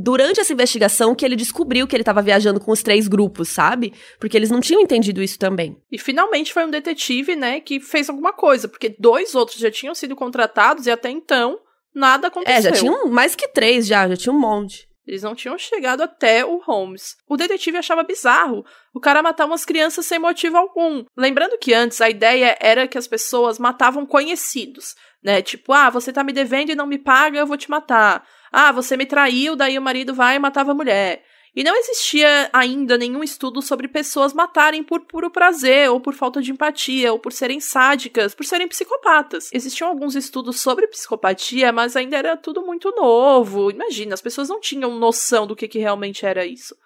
durante 0.00 0.40
essa 0.40 0.52
investigação 0.52 1.14
que 1.14 1.24
ele 1.24 1.36
descobriu 1.36 1.86
que 1.86 1.94
ele 1.94 2.02
estava 2.02 2.22
viajando 2.22 2.60
com 2.60 2.72
os 2.72 2.82
três 2.82 3.06
grupos, 3.06 3.48
sabe? 3.48 3.92
Porque 4.18 4.36
eles 4.36 4.50
não 4.50 4.60
tinham 4.60 4.80
entendido 4.80 5.22
isso 5.22 5.38
também. 5.38 5.76
E 5.90 5.98
finalmente 5.98 6.52
foi 6.52 6.64
um 6.64 6.70
detetive, 6.70 7.36
né, 7.36 7.60
que 7.60 7.80
fez 7.80 8.08
alguma 8.08 8.32
coisa, 8.32 8.68
porque 8.68 8.94
dois 8.98 9.34
outros 9.34 9.58
já 9.58 9.70
tinham 9.70 9.94
sido 9.94 10.16
contratados 10.16 10.86
e 10.86 10.90
até 10.90 11.10
então 11.10 11.58
nada 11.94 12.28
aconteceu. 12.28 12.58
É, 12.58 12.62
já 12.62 12.72
tinham 12.72 13.08
mais 13.08 13.34
que 13.34 13.48
três 13.48 13.86
já, 13.86 14.08
já 14.08 14.16
tinha 14.16 14.32
um 14.32 14.38
monte. 14.38 14.88
Eles 15.06 15.22
não 15.22 15.34
tinham 15.34 15.58
chegado 15.58 16.02
até 16.02 16.44
o 16.44 16.58
Holmes. 16.58 17.16
O 17.28 17.36
detetive 17.36 17.76
achava 17.76 18.02
bizarro 18.02 18.64
o 18.94 19.00
cara 19.00 19.22
matar 19.22 19.44
umas 19.44 19.64
crianças 19.64 20.06
sem 20.06 20.18
motivo 20.18 20.56
algum. 20.56 21.04
Lembrando 21.16 21.58
que 21.58 21.74
antes 21.74 22.00
a 22.00 22.08
ideia 22.08 22.56
era 22.58 22.88
que 22.88 22.96
as 22.96 23.06
pessoas 23.06 23.58
matavam 23.58 24.06
conhecidos, 24.06 24.94
né? 25.22 25.42
Tipo, 25.42 25.74
ah, 25.74 25.90
você 25.90 26.10
tá 26.10 26.24
me 26.24 26.32
devendo 26.32 26.70
e 26.70 26.74
não 26.74 26.86
me 26.86 26.98
paga, 26.98 27.38
eu 27.38 27.46
vou 27.46 27.56
te 27.56 27.70
matar. 27.70 28.24
Ah, 28.56 28.70
você 28.70 28.96
me 28.96 29.04
traiu, 29.04 29.56
daí 29.56 29.76
o 29.76 29.82
marido 29.82 30.14
vai 30.14 30.36
e 30.36 30.38
matava 30.38 30.70
a 30.70 30.74
mulher. 30.74 31.24
E 31.56 31.64
não 31.64 31.74
existia 31.74 32.48
ainda 32.52 32.96
nenhum 32.96 33.22
estudo 33.22 33.60
sobre 33.60 33.88
pessoas 33.88 34.32
matarem 34.32 34.84
por 34.84 35.00
puro 35.00 35.28
prazer, 35.28 35.90
ou 35.90 36.00
por 36.00 36.14
falta 36.14 36.40
de 36.40 36.52
empatia, 36.52 37.12
ou 37.12 37.18
por 37.18 37.32
serem 37.32 37.58
sádicas, 37.58 38.32
por 38.32 38.44
serem 38.44 38.68
psicopatas. 38.68 39.50
Existiam 39.52 39.88
alguns 39.88 40.14
estudos 40.14 40.60
sobre 40.60 40.86
psicopatia, 40.86 41.72
mas 41.72 41.96
ainda 41.96 42.16
era 42.16 42.36
tudo 42.36 42.64
muito 42.64 42.92
novo. 42.92 43.72
Imagina, 43.72 44.14
as 44.14 44.22
pessoas 44.22 44.48
não 44.48 44.60
tinham 44.60 45.00
noção 45.00 45.48
do 45.48 45.56
que, 45.56 45.66
que 45.66 45.80
realmente 45.80 46.24
era 46.24 46.46
isso. 46.46 46.76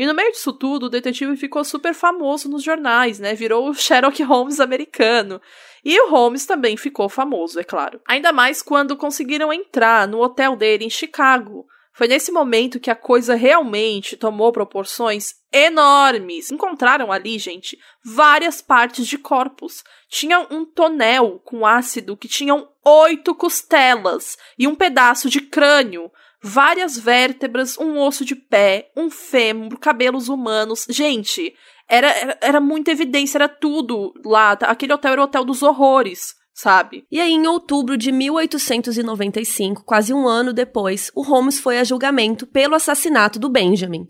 E 0.00 0.06
no 0.06 0.14
meio 0.14 0.32
disso 0.32 0.54
tudo, 0.54 0.86
o 0.86 0.88
detetive 0.88 1.36
ficou 1.36 1.62
super 1.62 1.92
famoso 1.92 2.48
nos 2.48 2.62
jornais, 2.62 3.18
né? 3.18 3.34
Virou 3.34 3.68
o 3.68 3.74
Sherlock 3.74 4.22
Holmes 4.22 4.58
americano. 4.58 5.42
E 5.84 6.00
o 6.00 6.08
Holmes 6.08 6.46
também 6.46 6.74
ficou 6.74 7.06
famoso, 7.06 7.60
é 7.60 7.64
claro. 7.64 8.00
Ainda 8.08 8.32
mais 8.32 8.62
quando 8.62 8.96
conseguiram 8.96 9.52
entrar 9.52 10.08
no 10.08 10.22
hotel 10.22 10.56
dele 10.56 10.86
em 10.86 10.90
Chicago. 10.90 11.66
Foi 11.92 12.08
nesse 12.08 12.32
momento 12.32 12.80
que 12.80 12.90
a 12.90 12.94
coisa 12.94 13.34
realmente 13.34 14.16
tomou 14.16 14.50
proporções 14.52 15.34
enormes. 15.52 16.50
Encontraram 16.50 17.12
ali, 17.12 17.38
gente, 17.38 17.78
várias 18.02 18.62
partes 18.62 19.06
de 19.06 19.18
corpos. 19.18 19.84
Tinha 20.08 20.40
um 20.50 20.64
tonel 20.64 21.42
com 21.44 21.66
ácido 21.66 22.16
que 22.16 22.26
tinham 22.26 22.66
oito 22.82 23.34
costelas 23.34 24.38
e 24.58 24.66
um 24.66 24.74
pedaço 24.74 25.28
de 25.28 25.42
crânio, 25.42 26.10
várias 26.42 26.98
vértebras, 26.98 27.78
um 27.78 27.98
osso 27.98 28.24
de 28.24 28.34
pé, 28.34 28.90
um 28.96 29.10
fêmur, 29.10 29.78
cabelos 29.78 30.28
humanos. 30.28 30.86
Gente, 30.88 31.54
era, 31.88 32.08
era, 32.08 32.38
era 32.40 32.60
muita 32.60 32.90
evidência, 32.90 33.38
era 33.38 33.48
tudo 33.48 34.12
lá. 34.24 34.52
Aquele 34.52 34.92
hotel 34.92 35.12
era 35.12 35.20
o 35.20 35.24
hotel 35.24 35.44
dos 35.44 35.62
horrores 35.62 36.38
sabe? 36.52 37.06
E 37.10 37.18
aí, 37.18 37.32
em 37.32 37.46
outubro 37.46 37.96
de 37.96 38.12
1895, 38.12 39.82
quase 39.84 40.12
um 40.12 40.28
ano 40.28 40.52
depois, 40.52 41.10
o 41.14 41.22
Holmes 41.22 41.58
foi 41.58 41.78
a 41.78 41.84
julgamento 41.84 42.46
pelo 42.46 42.74
assassinato 42.74 43.38
do 43.38 43.48
Benjamin. 43.48 44.06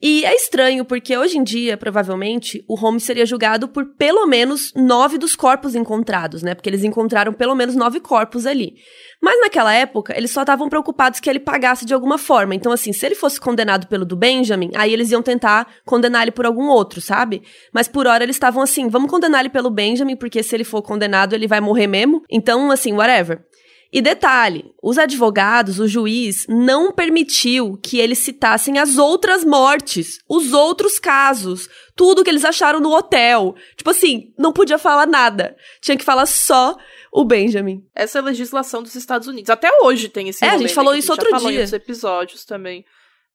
E 0.00 0.24
é 0.24 0.32
estranho 0.34 0.84
porque 0.84 1.16
hoje 1.16 1.38
em 1.38 1.42
dia, 1.42 1.76
provavelmente, 1.76 2.64
o 2.68 2.76
Holmes 2.76 3.02
seria 3.02 3.26
julgado 3.26 3.66
por 3.66 3.96
pelo 3.96 4.26
menos 4.28 4.72
nove 4.76 5.18
dos 5.18 5.34
corpos 5.34 5.74
encontrados, 5.74 6.40
né? 6.40 6.54
Porque 6.54 6.70
eles 6.70 6.84
encontraram 6.84 7.32
pelo 7.32 7.54
menos 7.56 7.74
nove 7.74 7.98
corpos 7.98 8.46
ali. 8.46 8.74
Mas 9.20 9.40
naquela 9.40 9.74
época, 9.74 10.16
eles 10.16 10.30
só 10.30 10.42
estavam 10.42 10.68
preocupados 10.68 11.18
que 11.18 11.28
ele 11.28 11.40
pagasse 11.40 11.84
de 11.84 11.92
alguma 11.92 12.16
forma. 12.16 12.54
Então, 12.54 12.70
assim, 12.70 12.92
se 12.92 13.04
ele 13.04 13.16
fosse 13.16 13.40
condenado 13.40 13.88
pelo 13.88 14.04
do 14.04 14.16
Benjamin, 14.16 14.70
aí 14.76 14.92
eles 14.92 15.10
iam 15.10 15.20
tentar 15.20 15.66
condenar 15.84 16.22
ele 16.22 16.30
por 16.30 16.46
algum 16.46 16.68
outro, 16.68 17.00
sabe? 17.00 17.42
Mas 17.74 17.88
por 17.88 18.06
hora 18.06 18.22
eles 18.22 18.36
estavam 18.36 18.62
assim, 18.62 18.88
vamos 18.88 19.10
condenar 19.10 19.40
ele 19.40 19.50
pelo 19.50 19.68
Benjamin, 19.68 20.14
porque 20.14 20.44
se 20.44 20.54
ele 20.54 20.62
for 20.62 20.80
condenado, 20.80 21.34
ele 21.34 21.48
vai 21.48 21.60
morrer 21.60 21.88
mesmo. 21.88 22.22
Então, 22.30 22.70
assim, 22.70 22.92
whatever. 22.92 23.47
E 23.90 24.02
detalhe, 24.02 24.70
os 24.82 24.98
advogados, 24.98 25.80
o 25.80 25.88
juiz, 25.88 26.46
não 26.46 26.92
permitiu 26.92 27.78
que 27.82 27.98
eles 27.98 28.18
citassem 28.18 28.78
as 28.78 28.98
outras 28.98 29.44
mortes, 29.44 30.18
os 30.28 30.52
outros 30.52 30.98
casos, 30.98 31.68
tudo 31.96 32.22
que 32.22 32.28
eles 32.28 32.44
acharam 32.44 32.80
no 32.80 32.94
hotel. 32.94 33.54
Tipo 33.76 33.90
assim, 33.90 34.34
não 34.36 34.52
podia 34.52 34.76
falar 34.76 35.06
nada. 35.06 35.56
Tinha 35.80 35.96
que 35.96 36.04
falar 36.04 36.26
só 36.26 36.76
o 37.10 37.24
Benjamin. 37.24 37.82
Essa 37.94 38.18
é 38.18 38.20
a 38.20 38.24
legislação 38.24 38.82
dos 38.82 38.94
Estados 38.94 39.26
Unidos. 39.26 39.48
Até 39.48 39.70
hoje 39.82 40.10
tem 40.10 40.28
esse 40.28 40.44
É, 40.44 40.50
a 40.50 40.58
gente 40.58 40.74
falou 40.74 40.94
isso 40.94 41.10
outro 41.10 41.30
já 41.30 41.36
falou 41.36 41.50
dia. 41.50 41.64
em 41.64 41.74
episódios 41.74 42.44
também. 42.44 42.84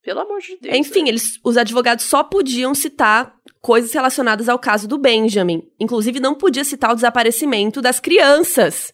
Pelo 0.03 0.19
amor 0.19 0.39
de 0.39 0.57
Deus. 0.61 0.75
Enfim, 0.75 1.03
né? 1.03 1.09
eles, 1.09 1.39
os 1.43 1.57
advogados 1.57 2.05
só 2.05 2.23
podiam 2.23 2.75
citar 2.75 3.33
coisas 3.59 3.91
relacionadas 3.91 4.49
ao 4.49 4.59
caso 4.59 4.87
do 4.87 4.99
Benjamin. 4.99 5.63
Inclusive, 5.79 6.19
não 6.19 6.35
podia 6.35 6.63
citar 6.63 6.91
o 6.91 6.95
desaparecimento 6.95 7.81
das 7.81 7.99
crianças. 7.99 8.93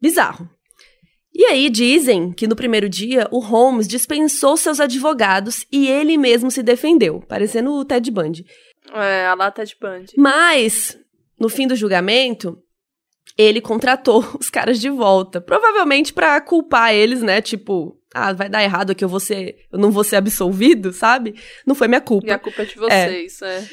Bizarro. 0.00 0.48
E 1.34 1.44
aí 1.46 1.68
dizem 1.68 2.32
que 2.32 2.46
no 2.46 2.54
primeiro 2.54 2.88
dia 2.88 3.26
o 3.30 3.40
Holmes 3.40 3.88
dispensou 3.88 4.56
seus 4.56 4.78
advogados 4.78 5.66
e 5.72 5.88
ele 5.88 6.16
mesmo 6.16 6.50
se 6.50 6.62
defendeu, 6.62 7.20
parecendo 7.26 7.72
o 7.72 7.84
Ted 7.84 8.08
Bundy. 8.10 8.46
É, 8.92 9.26
a 9.26 9.34
lata 9.34 9.64
de 9.64 9.76
band. 9.80 10.04
Mas, 10.16 10.96
no 11.38 11.48
fim 11.48 11.66
do 11.66 11.74
julgamento, 11.74 12.58
ele 13.36 13.60
contratou 13.60 14.24
os 14.38 14.50
caras 14.50 14.78
de 14.78 14.90
volta. 14.90 15.40
Provavelmente 15.40 16.12
pra 16.12 16.40
culpar 16.40 16.94
eles, 16.94 17.22
né? 17.22 17.40
Tipo, 17.40 17.98
ah, 18.14 18.32
vai 18.32 18.48
dar 18.48 18.62
errado 18.62 18.92
aqui, 18.92 19.04
eu 19.04 19.08
vou 19.08 19.20
ser. 19.20 19.56
Eu 19.72 19.78
não 19.78 19.90
vou 19.90 20.04
ser 20.04 20.16
absolvido, 20.16 20.92
sabe? 20.92 21.34
Não 21.66 21.74
foi 21.74 21.88
minha 21.88 22.00
culpa. 22.00 22.28
E 22.28 22.30
a 22.30 22.38
culpa 22.38 22.62
é 22.62 22.64
de 22.64 22.76
vocês, 22.76 23.42
é. 23.42 23.64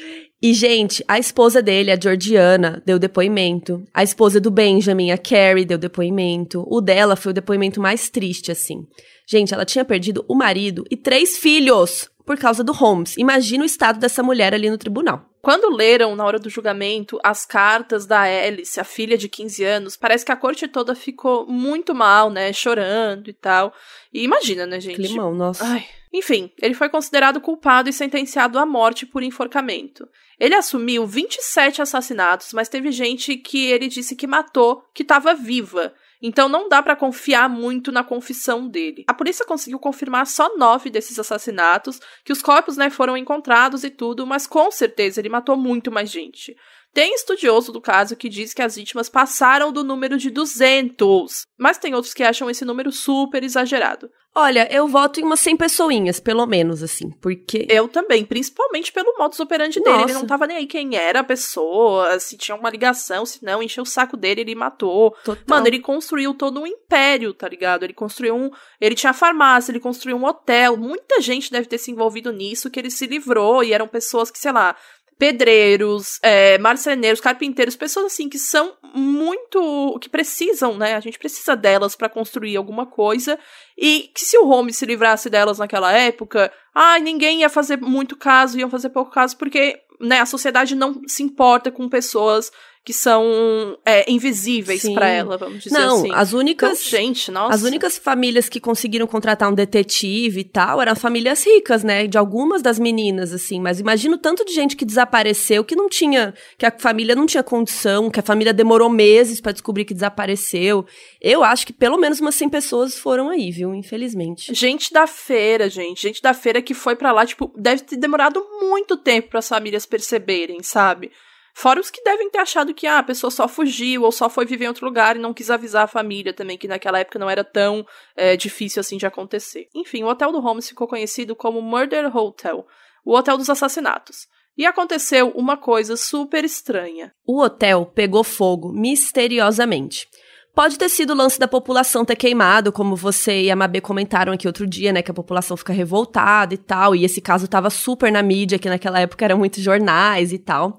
E, 0.42 0.52
gente, 0.52 1.04
a 1.06 1.18
esposa 1.18 1.62
dele, 1.62 1.92
a 1.92 1.98
Georgiana, 1.98 2.82
deu 2.84 2.98
depoimento. 2.98 3.84
A 3.94 4.02
esposa 4.02 4.40
do 4.40 4.50
Benjamin, 4.50 5.12
a 5.12 5.16
Carrie, 5.16 5.64
deu 5.64 5.78
depoimento. 5.78 6.66
O 6.68 6.80
dela 6.80 7.14
foi 7.14 7.30
o 7.30 7.34
depoimento 7.34 7.80
mais 7.80 8.10
triste, 8.10 8.50
assim. 8.50 8.84
Gente, 9.28 9.54
ela 9.54 9.64
tinha 9.64 9.84
perdido 9.84 10.24
o 10.28 10.34
marido 10.34 10.84
e 10.90 10.96
três 10.96 11.38
filhos 11.38 12.10
por 12.26 12.36
causa 12.36 12.64
do 12.64 12.72
Holmes. 12.72 13.16
Imagina 13.16 13.62
o 13.62 13.66
estado 13.66 14.00
dessa 14.00 14.22
mulher 14.22 14.52
ali 14.52 14.68
no 14.68 14.76
tribunal. 14.76 15.31
Quando 15.42 15.74
leram, 15.74 16.14
na 16.14 16.24
hora 16.24 16.38
do 16.38 16.48
julgamento, 16.48 17.18
as 17.20 17.44
cartas 17.44 18.06
da 18.06 18.20
Alice, 18.20 18.78
a 18.78 18.84
filha 18.84 19.18
de 19.18 19.28
15 19.28 19.64
anos, 19.64 19.96
parece 19.96 20.24
que 20.24 20.30
a 20.30 20.36
corte 20.36 20.68
toda 20.68 20.94
ficou 20.94 21.48
muito 21.48 21.92
mal, 21.92 22.30
né? 22.30 22.52
Chorando 22.52 23.28
e 23.28 23.32
tal. 23.32 23.74
E 24.14 24.22
imagina, 24.22 24.66
né, 24.66 24.80
gente? 24.80 24.94
Climão, 24.94 25.34
nossa. 25.34 25.64
Ai. 25.66 25.84
Enfim, 26.12 26.52
ele 26.60 26.74
foi 26.74 26.88
considerado 26.88 27.40
culpado 27.40 27.88
e 27.88 27.92
sentenciado 27.92 28.56
à 28.56 28.64
morte 28.64 29.04
por 29.04 29.20
enforcamento. 29.22 30.08
Ele 30.38 30.54
assumiu 30.54 31.06
27 31.06 31.82
assassinatos, 31.82 32.52
mas 32.52 32.68
teve 32.68 32.92
gente 32.92 33.36
que 33.36 33.66
ele 33.66 33.88
disse 33.88 34.14
que 34.14 34.28
matou, 34.28 34.84
que 34.94 35.02
estava 35.02 35.34
viva. 35.34 35.92
Então 36.22 36.48
não 36.48 36.68
dá 36.68 36.80
pra 36.80 36.94
confiar 36.94 37.48
muito 37.48 37.90
na 37.90 38.04
confissão 38.04 38.68
dele. 38.68 39.04
A 39.08 39.14
polícia 39.14 39.44
conseguiu 39.44 39.78
confirmar 39.78 40.26
só 40.26 40.56
nove 40.56 40.88
desses 40.88 41.18
assassinatos, 41.18 42.00
que 42.24 42.32
os 42.32 42.40
corpos 42.40 42.76
né, 42.76 42.88
foram 42.88 43.16
encontrados 43.16 43.82
e 43.82 43.90
tudo, 43.90 44.26
mas 44.26 44.46
com 44.46 44.70
certeza 44.70 45.20
ele 45.20 45.28
matou 45.28 45.56
muito 45.56 45.90
mais 45.90 46.10
gente. 46.10 46.56
Tem 46.94 47.14
estudioso 47.14 47.72
do 47.72 47.80
caso 47.80 48.16
que 48.16 48.28
diz 48.28 48.52
que 48.52 48.62
as 48.62 48.76
vítimas 48.76 49.08
passaram 49.08 49.72
do 49.72 49.82
número 49.82 50.18
de 50.18 50.30
200, 50.30 51.42
mas 51.58 51.78
tem 51.78 51.94
outros 51.94 52.12
que 52.12 52.22
acham 52.22 52.50
esse 52.50 52.64
número 52.64 52.92
super 52.92 53.42
exagerado. 53.42 54.10
Olha, 54.34 54.66
eu 54.72 54.88
voto 54.88 55.20
em 55.20 55.24
umas 55.24 55.40
100 55.40 55.58
pessoinhas, 55.58 56.18
pelo 56.18 56.46
menos, 56.46 56.82
assim, 56.82 57.10
porque... 57.20 57.66
Eu 57.68 57.86
também, 57.86 58.24
principalmente 58.24 58.90
pelo 58.90 59.14
modus 59.18 59.38
operandi 59.40 59.78
dele. 59.78 59.96
Ele 59.96 60.02
Nossa. 60.04 60.18
não 60.20 60.26
tava 60.26 60.46
nem 60.46 60.56
aí 60.56 60.66
quem 60.66 60.96
era 60.96 61.20
a 61.20 61.24
pessoa, 61.24 62.18
se 62.18 62.38
tinha 62.38 62.56
uma 62.56 62.70
ligação, 62.70 63.26
se 63.26 63.44
não, 63.44 63.62
encheu 63.62 63.82
o 63.82 63.86
saco 63.86 64.16
dele, 64.16 64.40
ele 64.40 64.54
matou. 64.54 65.14
Total. 65.22 65.44
Mano, 65.46 65.66
ele 65.66 65.80
construiu 65.80 66.32
todo 66.32 66.60
um 66.60 66.66
império, 66.66 67.34
tá 67.34 67.46
ligado? 67.46 67.82
Ele 67.82 67.92
construiu 67.92 68.34
um. 68.34 68.50
Ele 68.80 68.94
tinha 68.94 69.12
farmácia, 69.12 69.70
ele 69.70 69.80
construiu 69.80 70.16
um 70.16 70.24
hotel. 70.24 70.78
Muita 70.78 71.20
gente 71.20 71.50
deve 71.50 71.66
ter 71.66 71.76
se 71.76 71.90
envolvido 71.90 72.32
nisso, 72.32 72.70
que 72.70 72.80
ele 72.80 72.90
se 72.90 73.06
livrou, 73.06 73.62
e 73.62 73.74
eram 73.74 73.86
pessoas 73.86 74.30
que, 74.30 74.38
sei 74.38 74.52
lá, 74.52 74.74
pedreiros, 75.22 76.18
é, 76.20 76.58
marceneiros, 76.58 77.20
carpinteiros, 77.20 77.76
pessoas 77.76 78.06
assim 78.06 78.28
que 78.28 78.38
são 78.38 78.72
muito. 78.92 79.96
que 80.00 80.08
precisam, 80.08 80.76
né? 80.76 80.96
A 80.96 81.00
gente 81.00 81.16
precisa 81.16 81.54
delas 81.54 81.94
pra 81.94 82.08
construir 82.08 82.56
alguma 82.56 82.86
coisa. 82.86 83.38
E 83.78 84.10
que 84.12 84.24
se 84.24 84.36
o 84.36 84.44
Holmes 84.44 84.76
se 84.76 84.84
livrasse 84.84 85.30
delas 85.30 85.60
naquela 85.60 85.92
época, 85.92 86.52
ai, 86.74 86.98
ninguém 86.98 87.42
ia 87.42 87.48
fazer 87.48 87.76
muito 87.76 88.16
caso, 88.16 88.58
iam 88.58 88.68
fazer 88.68 88.88
pouco 88.88 89.12
caso, 89.12 89.36
porque 89.36 89.80
né, 90.00 90.18
a 90.18 90.26
sociedade 90.26 90.74
não 90.74 91.00
se 91.06 91.22
importa 91.22 91.70
com 91.70 91.88
pessoas 91.88 92.50
que 92.84 92.92
são 92.92 93.78
é, 93.86 94.10
invisíveis 94.10 94.82
pra 94.92 95.06
ela, 95.06 95.38
vamos 95.38 95.62
dizer 95.62 95.78
Não, 95.78 95.98
assim. 95.98 96.10
as 96.12 96.28
Então, 96.30 96.40
únicas... 96.40 96.84
gente, 96.84 97.30
nossa. 97.30 97.54
As 97.54 97.62
únicas 97.62 97.96
famílias 97.96 98.48
que 98.48 98.58
conseguiram 98.58 99.06
contratar 99.06 99.48
um 99.48 99.54
detetive 99.54 100.40
e 100.40 100.44
tal 100.44 100.82
eram 100.82 100.96
famílias 100.96 101.46
ricas, 101.46 101.84
né? 101.84 102.08
De 102.08 102.18
algumas 102.18 102.60
das 102.60 102.80
meninas, 102.80 103.32
assim. 103.32 103.60
Mas 103.60 103.78
imagina 103.78 104.16
o 104.16 104.18
tanto 104.18 104.44
de 104.44 104.52
gente 104.52 104.74
que 104.76 104.84
desapareceu, 104.84 105.64
que 105.64 105.76
não 105.76 105.88
tinha. 105.88 106.34
que 106.58 106.66
a 106.66 106.72
família 106.76 107.14
não 107.14 107.24
tinha 107.24 107.42
condição, 107.42 108.10
que 108.10 108.18
a 108.18 108.22
família 108.22 108.52
demorou 108.52 108.90
meses 108.90 109.40
pra 109.40 109.52
descobrir 109.52 109.84
que 109.84 109.94
desapareceu. 109.94 110.84
Eu 111.20 111.44
acho 111.44 111.64
que 111.66 111.72
pelo 111.72 111.96
menos 111.96 112.18
umas 112.18 112.34
100 112.34 112.48
pessoas 112.48 112.98
foram 112.98 113.28
aí, 113.28 113.52
viu? 113.52 113.72
Infelizmente. 113.74 114.52
Gente 114.52 114.92
da 114.92 115.06
feira, 115.06 115.68
gente. 115.70 116.02
Gente 116.02 116.20
da 116.20 116.34
feira 116.34 116.60
que 116.60 116.74
foi 116.74 116.96
pra 116.96 117.12
lá, 117.12 117.24
tipo, 117.24 117.52
deve 117.56 117.82
ter 117.82 117.96
demorado 117.96 118.44
muito 118.60 118.96
tempo 118.96 119.28
para 119.28 119.38
as 119.38 119.48
famílias 119.48 119.86
perceberem, 119.86 120.62
sabe? 120.64 121.12
Fora 121.54 121.80
os 121.80 121.90
que 121.90 122.02
devem 122.02 122.30
ter 122.30 122.38
achado 122.38 122.72
que 122.72 122.86
ah, 122.86 122.98
a 122.98 123.02
pessoa 123.02 123.30
só 123.30 123.46
fugiu 123.46 124.02
ou 124.02 124.12
só 124.12 124.28
foi 124.30 124.46
viver 124.46 124.64
em 124.64 124.68
outro 124.68 124.86
lugar 124.86 125.16
e 125.16 125.18
não 125.18 125.34
quis 125.34 125.50
avisar 125.50 125.84
a 125.84 125.88
família 125.88 126.32
também, 126.32 126.56
que 126.56 126.66
naquela 126.66 126.98
época 126.98 127.18
não 127.18 127.28
era 127.28 127.44
tão 127.44 127.86
é, 128.16 128.36
difícil 128.36 128.80
assim 128.80 128.96
de 128.96 129.06
acontecer. 129.06 129.68
Enfim, 129.74 130.02
o 130.02 130.08
hotel 130.08 130.32
do 130.32 130.40
Holmes 130.40 130.68
ficou 130.68 130.88
conhecido 130.88 131.36
como 131.36 131.60
Murder 131.60 132.14
Hotel, 132.16 132.66
o 133.04 133.14
hotel 133.14 133.36
dos 133.36 133.50
assassinatos. 133.50 134.26
E 134.56 134.66
aconteceu 134.66 135.30
uma 135.30 135.56
coisa 135.56 135.96
super 135.96 136.44
estranha. 136.44 137.12
O 137.26 137.40
hotel 137.40 137.86
pegou 137.86 138.22
fogo 138.22 138.72
misteriosamente. 138.72 140.08
Pode 140.54 140.76
ter 140.76 140.90
sido 140.90 141.14
o 141.14 141.16
lance 141.16 141.38
da 141.38 141.48
população 141.48 142.04
ter 142.04 142.16
queimado, 142.16 142.70
como 142.70 142.94
você 142.94 143.44
e 143.44 143.50
a 143.50 143.56
Mabê 143.56 143.80
comentaram 143.80 144.34
aqui 144.34 144.46
outro 144.46 144.66
dia, 144.66 144.92
né? 144.92 145.00
Que 145.00 145.10
a 145.10 145.14
população 145.14 145.56
fica 145.56 145.72
revoltada 145.72 146.52
e 146.52 146.58
tal. 146.58 146.94
E 146.94 147.06
esse 147.06 147.22
caso 147.22 147.48
tava 147.48 147.70
super 147.70 148.12
na 148.12 148.22
mídia, 148.22 148.58
que 148.58 148.68
naquela 148.68 149.00
época 149.00 149.24
eram 149.24 149.38
muitos 149.38 149.62
jornais 149.62 150.30
e 150.30 150.38
tal. 150.38 150.78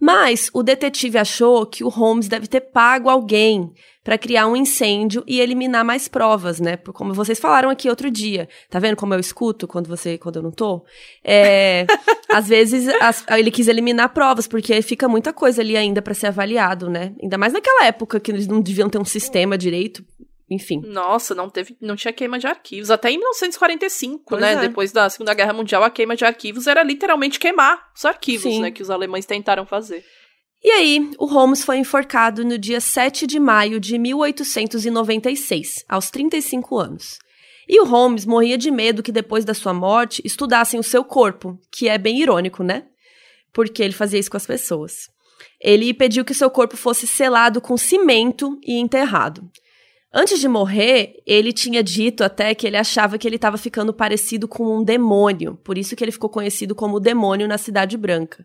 Mas 0.00 0.48
o 0.54 0.62
detetive 0.62 1.18
achou 1.18 1.66
que 1.66 1.84
o 1.84 1.88
Holmes 1.88 2.26
deve 2.26 2.46
ter 2.46 2.60
pago 2.60 3.10
alguém 3.10 3.70
para 4.02 4.16
criar 4.16 4.46
um 4.46 4.56
incêndio 4.56 5.22
e 5.26 5.40
eliminar 5.40 5.84
mais 5.84 6.08
provas, 6.08 6.58
né? 6.58 6.78
Como 6.78 7.12
vocês 7.12 7.38
falaram 7.38 7.68
aqui 7.68 7.86
outro 7.88 8.10
dia. 8.10 8.48
Tá 8.70 8.78
vendo 8.78 8.96
como 8.96 9.12
eu 9.12 9.20
escuto 9.20 9.68
quando 9.68 9.88
você, 9.88 10.16
quando 10.16 10.36
eu 10.36 10.42
não 10.42 10.50
tô? 10.50 10.82
É, 11.22 11.86
às 12.30 12.48
vezes 12.48 12.88
as- 13.00 13.24
ele 13.28 13.50
quis 13.50 13.68
eliminar 13.68 14.08
provas 14.14 14.48
porque 14.48 14.80
fica 14.80 15.06
muita 15.06 15.34
coisa 15.34 15.60
ali 15.60 15.76
ainda 15.76 16.00
para 16.00 16.14
ser 16.14 16.28
avaliado, 16.28 16.88
né? 16.88 17.12
Ainda 17.22 17.36
mais 17.36 17.52
naquela 17.52 17.84
época 17.84 18.18
que 18.18 18.30
eles 18.32 18.46
não 18.46 18.62
deviam 18.62 18.88
ter 18.88 18.98
um 18.98 19.04
sistema 19.04 19.58
direito. 19.58 20.02
Enfim. 20.50 20.82
Nossa, 20.84 21.32
não 21.32 21.48
teve, 21.48 21.76
não 21.80 21.94
tinha 21.94 22.12
queima 22.12 22.36
de 22.38 22.46
arquivos. 22.46 22.90
Até 22.90 23.10
em 23.10 23.18
1945, 23.18 24.24
Pois 24.28 24.40
né? 24.40 24.54
é. 24.54 24.60
Depois 24.60 24.90
da 24.90 25.08
Segunda 25.08 25.32
Guerra 25.32 25.52
Mundial, 25.52 25.84
a 25.84 25.90
queima 25.90 26.16
de 26.16 26.24
arquivos 26.24 26.66
era 26.66 26.82
literalmente 26.82 27.38
queimar 27.38 27.90
os 27.96 28.04
arquivos, 28.04 28.52
Sim. 28.52 28.60
né? 28.60 28.70
Que 28.72 28.82
os 28.82 28.90
alemães 28.90 29.24
tentaram 29.24 29.64
fazer. 29.64 30.04
E 30.62 30.70
aí, 30.72 31.10
o 31.18 31.24
Holmes 31.24 31.64
foi 31.64 31.78
enforcado 31.78 32.44
no 32.44 32.58
dia 32.58 32.80
7 32.80 33.26
de 33.26 33.38
maio 33.38 33.78
de 33.80 33.96
1896, 33.96 35.84
aos 35.88 36.10
35 36.10 36.78
anos. 36.78 37.18
E 37.68 37.80
o 37.80 37.84
Holmes 37.84 38.26
morria 38.26 38.58
de 38.58 38.70
medo 38.70 39.02
que 39.02 39.12
depois 39.12 39.44
da 39.44 39.54
sua 39.54 39.72
morte 39.72 40.20
estudassem 40.24 40.78
o 40.78 40.82
seu 40.82 41.04
corpo, 41.04 41.58
que 41.70 41.88
é 41.88 41.96
bem 41.96 42.20
irônico, 42.20 42.64
né? 42.64 42.84
Porque 43.52 43.82
ele 43.82 43.92
fazia 43.92 44.18
isso 44.18 44.30
com 44.30 44.36
as 44.36 44.46
pessoas. 44.46 45.08
Ele 45.60 45.94
pediu 45.94 46.24
que 46.24 46.34
seu 46.34 46.50
corpo 46.50 46.76
fosse 46.76 47.06
selado 47.06 47.60
com 47.60 47.76
cimento 47.76 48.58
e 48.64 48.78
enterrado. 48.78 49.48
Antes 50.12 50.40
de 50.40 50.48
morrer, 50.48 51.22
ele 51.24 51.52
tinha 51.52 51.84
dito 51.84 52.24
até 52.24 52.52
que 52.52 52.66
ele 52.66 52.76
achava 52.76 53.16
que 53.16 53.28
ele 53.28 53.36
estava 53.36 53.56
ficando 53.56 53.94
parecido 53.94 54.48
com 54.48 54.78
um 54.78 54.82
demônio, 54.82 55.56
por 55.62 55.78
isso 55.78 55.94
que 55.94 56.02
ele 56.02 56.10
ficou 56.10 56.28
conhecido 56.28 56.74
como 56.74 56.96
o 56.96 57.00
demônio 57.00 57.46
na 57.46 57.56
Cidade 57.56 57.96
Branca. 57.96 58.44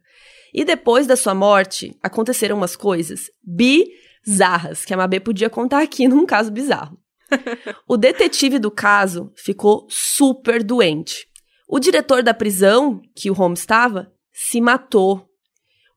E 0.54 0.64
depois 0.64 1.08
da 1.08 1.16
sua 1.16 1.34
morte, 1.34 1.98
aconteceram 2.04 2.56
umas 2.56 2.76
coisas 2.76 3.32
bizarras 3.44 4.86
que 4.86 4.94
a 4.94 4.98
Mabê 4.98 5.20
podia 5.20 5.50
contar 5.50 5.82
aqui 5.82 6.08
num 6.10 6.26
caso 6.26 6.52
bizarro. 6.52 7.00
o 7.90 7.98
detetive 7.98 8.60
do 8.60 8.70
caso 8.70 9.32
ficou 9.36 9.88
super 9.90 10.64
doente. 10.64 11.28
O 11.68 11.80
diretor 11.80 12.22
da 12.22 12.34
prisão, 12.34 13.02
que 13.16 13.32
o 13.32 13.34
Holmes 13.34 13.62
estava, 13.62 14.12
se 14.32 14.62
matou. 14.62 15.28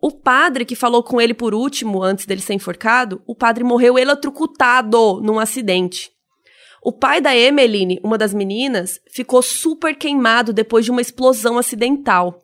O 0.00 0.12
padre 0.12 0.64
que 0.64 0.76
falou 0.76 1.02
com 1.02 1.20
ele 1.20 1.34
por 1.34 1.54
último, 1.54 2.02
antes 2.02 2.24
dele 2.24 2.40
ser 2.40 2.54
enforcado, 2.54 3.20
o 3.26 3.34
padre 3.34 3.64
morreu 3.64 3.98
eletrocutado 3.98 5.20
num 5.20 5.40
acidente. 5.40 6.10
O 6.82 6.92
pai 6.92 7.20
da 7.20 7.36
Emmeline, 7.36 8.00
uma 8.04 8.16
das 8.16 8.32
meninas, 8.32 9.00
ficou 9.12 9.42
super 9.42 9.96
queimado 9.96 10.52
depois 10.52 10.84
de 10.84 10.92
uma 10.92 11.00
explosão 11.00 11.58
acidental. 11.58 12.40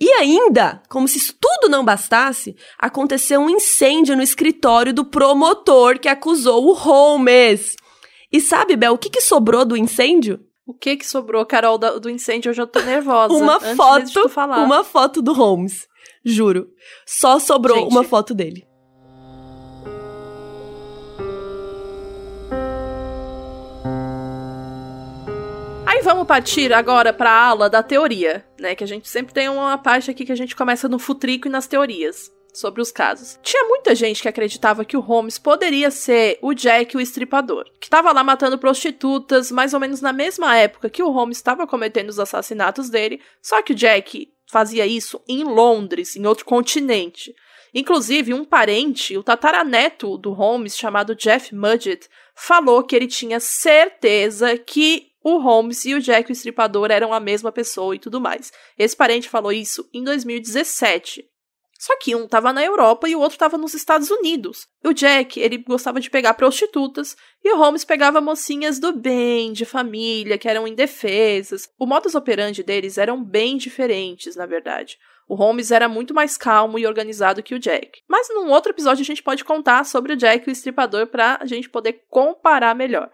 E 0.00 0.08
ainda, 0.12 0.82
como 0.88 1.08
se 1.08 1.18
isso 1.18 1.34
tudo 1.40 1.68
não 1.68 1.84
bastasse, 1.84 2.56
aconteceu 2.78 3.40
um 3.40 3.50
incêndio 3.50 4.16
no 4.16 4.22
escritório 4.22 4.94
do 4.94 5.04
promotor 5.04 5.98
que 5.98 6.08
acusou 6.08 6.66
o 6.66 6.72
Holmes. 6.72 7.74
E 8.32 8.40
sabe, 8.40 8.76
Bel, 8.76 8.94
o 8.94 8.98
que, 8.98 9.10
que 9.10 9.20
sobrou 9.20 9.64
do 9.64 9.76
incêndio? 9.76 10.40
O 10.66 10.72
que 10.72 10.96
que 10.96 11.06
sobrou, 11.06 11.44
Carol, 11.44 11.76
do, 11.76 12.08
incêndio? 12.08 12.50
Eu 12.50 12.54
já 12.54 12.66
tô 12.66 12.80
nervosa. 12.80 13.34
Uma 13.36 13.56
antes 13.56 13.76
foto, 13.76 14.28
falar. 14.28 14.64
uma 14.64 14.84
foto 14.84 15.20
do 15.20 15.32
Holmes. 15.32 15.86
Juro. 16.24 16.68
Só 17.06 17.38
sobrou 17.38 17.78
Gente. 17.78 17.90
uma 17.90 18.04
foto 18.04 18.34
dele. 18.34 18.66
Aí 25.86 26.00
vamos 26.02 26.26
partir 26.26 26.72
agora 26.72 27.12
para 27.12 27.30
a 27.30 27.46
aula 27.46 27.68
da 27.68 27.82
teoria, 27.82 28.44
né? 28.58 28.74
Que 28.74 28.84
a 28.84 28.86
gente 28.86 29.08
sempre 29.08 29.34
tem 29.34 29.48
uma 29.48 29.76
parte 29.76 30.10
aqui 30.10 30.24
que 30.24 30.32
a 30.32 30.36
gente 30.36 30.56
começa 30.56 30.88
no 30.88 30.98
futrico 30.98 31.48
e 31.48 31.50
nas 31.50 31.66
teorias 31.66 32.30
sobre 32.52 32.82
os 32.82 32.92
casos. 32.92 33.38
Tinha 33.42 33.64
muita 33.64 33.94
gente 33.94 34.20
que 34.20 34.28
acreditava 34.28 34.84
que 34.84 34.96
o 34.96 35.00
Holmes 35.00 35.38
poderia 35.38 35.90
ser 35.90 36.38
o 36.42 36.52
Jack 36.52 36.96
o 36.96 37.00
estripador, 37.00 37.64
que 37.80 37.86
estava 37.86 38.12
lá 38.12 38.22
matando 38.22 38.58
prostitutas, 38.58 39.50
mais 39.50 39.72
ou 39.74 39.80
menos 39.80 40.00
na 40.00 40.12
mesma 40.12 40.56
época 40.56 40.90
que 40.90 41.02
o 41.02 41.10
Holmes 41.10 41.38
estava 41.38 41.66
cometendo 41.66 42.10
os 42.10 42.18
assassinatos 42.18 42.90
dele, 42.90 43.20
só 43.40 43.62
que 43.62 43.72
o 43.72 43.76
Jack 43.76 44.28
fazia 44.52 44.86
isso 44.86 45.18
em 45.26 45.42
Londres, 45.42 46.14
em 46.14 46.26
outro 46.26 46.44
continente. 46.44 47.34
Inclusive, 47.74 48.34
um 48.34 48.44
parente, 48.44 49.16
o 49.16 49.22
tataraneto 49.22 50.18
do 50.18 50.30
Holmes, 50.32 50.76
chamado 50.76 51.14
Jeff 51.14 51.54
Mudgett, 51.54 52.06
falou 52.34 52.82
que 52.82 52.94
ele 52.94 53.06
tinha 53.06 53.40
certeza 53.40 54.58
que 54.58 55.06
o 55.24 55.38
Holmes 55.38 55.86
e 55.86 55.94
o 55.94 56.00
Jack 56.02 56.30
o 56.30 56.32
Estripador 56.32 56.90
eram 56.90 57.14
a 57.14 57.20
mesma 57.20 57.50
pessoa 57.50 57.96
e 57.96 57.98
tudo 57.98 58.20
mais. 58.20 58.52
Esse 58.78 58.94
parente 58.94 59.26
falou 59.26 59.52
isso 59.52 59.88
em 59.94 60.04
2017. 60.04 61.24
Só 61.82 61.98
que 61.98 62.14
um 62.14 62.26
estava 62.26 62.52
na 62.52 62.64
Europa 62.64 63.08
e 63.08 63.16
o 63.16 63.18
outro 63.18 63.34
estava 63.34 63.58
nos 63.58 63.74
Estados 63.74 64.08
Unidos. 64.08 64.68
O 64.84 64.92
Jack, 64.92 65.40
ele 65.40 65.58
gostava 65.58 65.98
de 65.98 66.08
pegar 66.08 66.34
prostitutas 66.34 67.16
e 67.42 67.52
o 67.52 67.56
Holmes 67.56 67.84
pegava 67.84 68.20
mocinhas 68.20 68.78
do 68.78 68.92
bem, 68.92 69.52
de 69.52 69.64
família, 69.64 70.38
que 70.38 70.48
eram 70.48 70.68
indefesas. 70.68 71.68
O 71.76 71.84
modus 71.84 72.14
operandi 72.14 72.62
deles 72.62 72.98
eram 72.98 73.20
bem 73.20 73.56
diferentes, 73.56 74.36
na 74.36 74.46
verdade. 74.46 74.96
O 75.28 75.34
Holmes 75.34 75.72
era 75.72 75.88
muito 75.88 76.14
mais 76.14 76.36
calmo 76.36 76.78
e 76.78 76.86
organizado 76.86 77.42
que 77.42 77.56
o 77.56 77.58
Jack. 77.58 78.00
Mas 78.08 78.28
num 78.28 78.48
outro 78.52 78.70
episódio 78.70 79.02
a 79.02 79.04
gente 79.04 79.20
pode 79.20 79.44
contar 79.44 79.84
sobre 79.84 80.12
o 80.12 80.16
Jack 80.16 80.46
e 80.46 80.50
o 80.50 80.52
Estripador 80.52 81.08
para 81.08 81.36
a 81.40 81.46
gente 81.46 81.68
poder 81.68 82.04
comparar 82.08 82.76
melhor. 82.76 83.10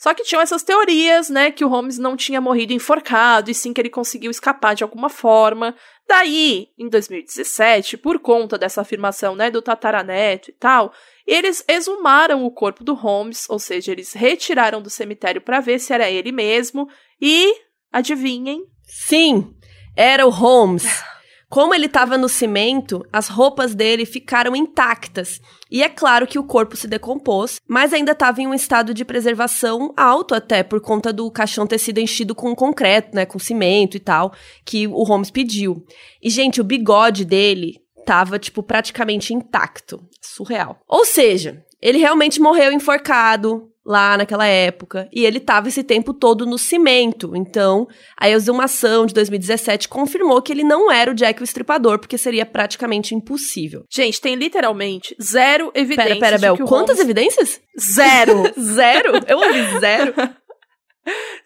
Só 0.00 0.14
que 0.14 0.22
tinham 0.22 0.40
essas 0.40 0.62
teorias, 0.62 1.28
né, 1.28 1.50
que 1.50 1.62
o 1.62 1.68
Holmes 1.68 1.98
não 1.98 2.16
tinha 2.16 2.40
morrido 2.40 2.72
enforcado 2.72 3.50
e 3.50 3.54
sim 3.54 3.70
que 3.70 3.78
ele 3.78 3.90
conseguiu 3.90 4.30
escapar 4.30 4.74
de 4.74 4.82
alguma 4.82 5.10
forma. 5.10 5.76
Daí, 6.08 6.68
em 6.78 6.88
2017, 6.88 7.98
por 7.98 8.18
conta 8.18 8.56
dessa 8.56 8.80
afirmação, 8.80 9.36
né, 9.36 9.50
do 9.50 9.60
tataraneto 9.60 10.48
e 10.48 10.54
tal, 10.54 10.90
eles 11.26 11.62
exumaram 11.68 12.46
o 12.46 12.50
corpo 12.50 12.82
do 12.82 12.94
Holmes, 12.94 13.44
ou 13.50 13.58
seja, 13.58 13.92
eles 13.92 14.14
retiraram 14.14 14.80
do 14.80 14.88
cemitério 14.88 15.42
para 15.42 15.60
ver 15.60 15.78
se 15.78 15.92
era 15.92 16.10
ele 16.10 16.32
mesmo 16.32 16.88
e 17.20 17.54
adivinhem, 17.92 18.64
Sim, 18.86 19.54
era 19.94 20.26
o 20.26 20.30
Holmes. 20.30 20.84
Como 21.50 21.74
ele 21.74 21.86
estava 21.86 22.16
no 22.16 22.28
cimento, 22.28 23.04
as 23.12 23.26
roupas 23.26 23.74
dele 23.74 24.06
ficaram 24.06 24.54
intactas. 24.54 25.40
E 25.68 25.82
é 25.82 25.88
claro 25.88 26.24
que 26.24 26.38
o 26.38 26.44
corpo 26.44 26.76
se 26.76 26.86
decompôs, 26.86 27.60
mas 27.66 27.92
ainda 27.92 28.12
estava 28.12 28.40
em 28.40 28.46
um 28.46 28.54
estado 28.54 28.94
de 28.94 29.04
preservação 29.04 29.92
alto 29.96 30.32
até, 30.32 30.62
por 30.62 30.80
conta 30.80 31.12
do 31.12 31.28
caixão 31.28 31.66
ter 31.66 31.78
sido 31.78 31.98
enchido 31.98 32.36
com 32.36 32.54
concreto, 32.54 33.16
né, 33.16 33.26
com 33.26 33.40
cimento 33.40 33.96
e 33.96 34.00
tal, 34.00 34.32
que 34.64 34.86
o 34.86 35.02
Holmes 35.02 35.28
pediu. 35.28 35.84
E, 36.22 36.30
gente, 36.30 36.60
o 36.60 36.64
bigode 36.64 37.24
dele 37.24 37.80
tava, 38.06 38.38
tipo, 38.38 38.62
praticamente 38.62 39.34
intacto. 39.34 40.00
Surreal. 40.20 40.78
Ou 40.86 41.04
seja, 41.04 41.64
ele 41.82 41.98
realmente 41.98 42.40
morreu 42.40 42.70
enforcado 42.70 43.68
lá 43.90 44.16
naquela 44.16 44.46
época. 44.46 45.08
E 45.12 45.26
ele 45.26 45.40
tava 45.40 45.68
esse 45.68 45.82
tempo 45.82 46.14
todo 46.14 46.46
no 46.46 46.56
cimento. 46.56 47.34
Então, 47.34 47.88
a 48.16 48.30
exumação 48.30 49.04
de 49.04 49.12
2017 49.12 49.88
confirmou 49.88 50.40
que 50.40 50.52
ele 50.52 50.62
não 50.62 50.92
era 50.92 51.10
o 51.10 51.14
Jack 51.14 51.42
o 51.42 51.44
Estripador, 51.44 51.98
porque 51.98 52.16
seria 52.16 52.46
praticamente 52.46 53.16
impossível. 53.16 53.84
Gente, 53.90 54.20
tem 54.20 54.36
literalmente 54.36 55.16
zero 55.20 55.72
evidências 55.74 56.18
Pera, 56.20 56.38
pera, 56.38 56.38
Bel, 56.38 56.56
quantas 56.58 56.98
Holmes... 56.98 57.00
evidências? 57.00 57.60
Zero! 57.78 58.44
Zero? 58.60 59.12
Eu 59.26 59.38
ouvi 59.38 59.80
zero. 59.80 60.14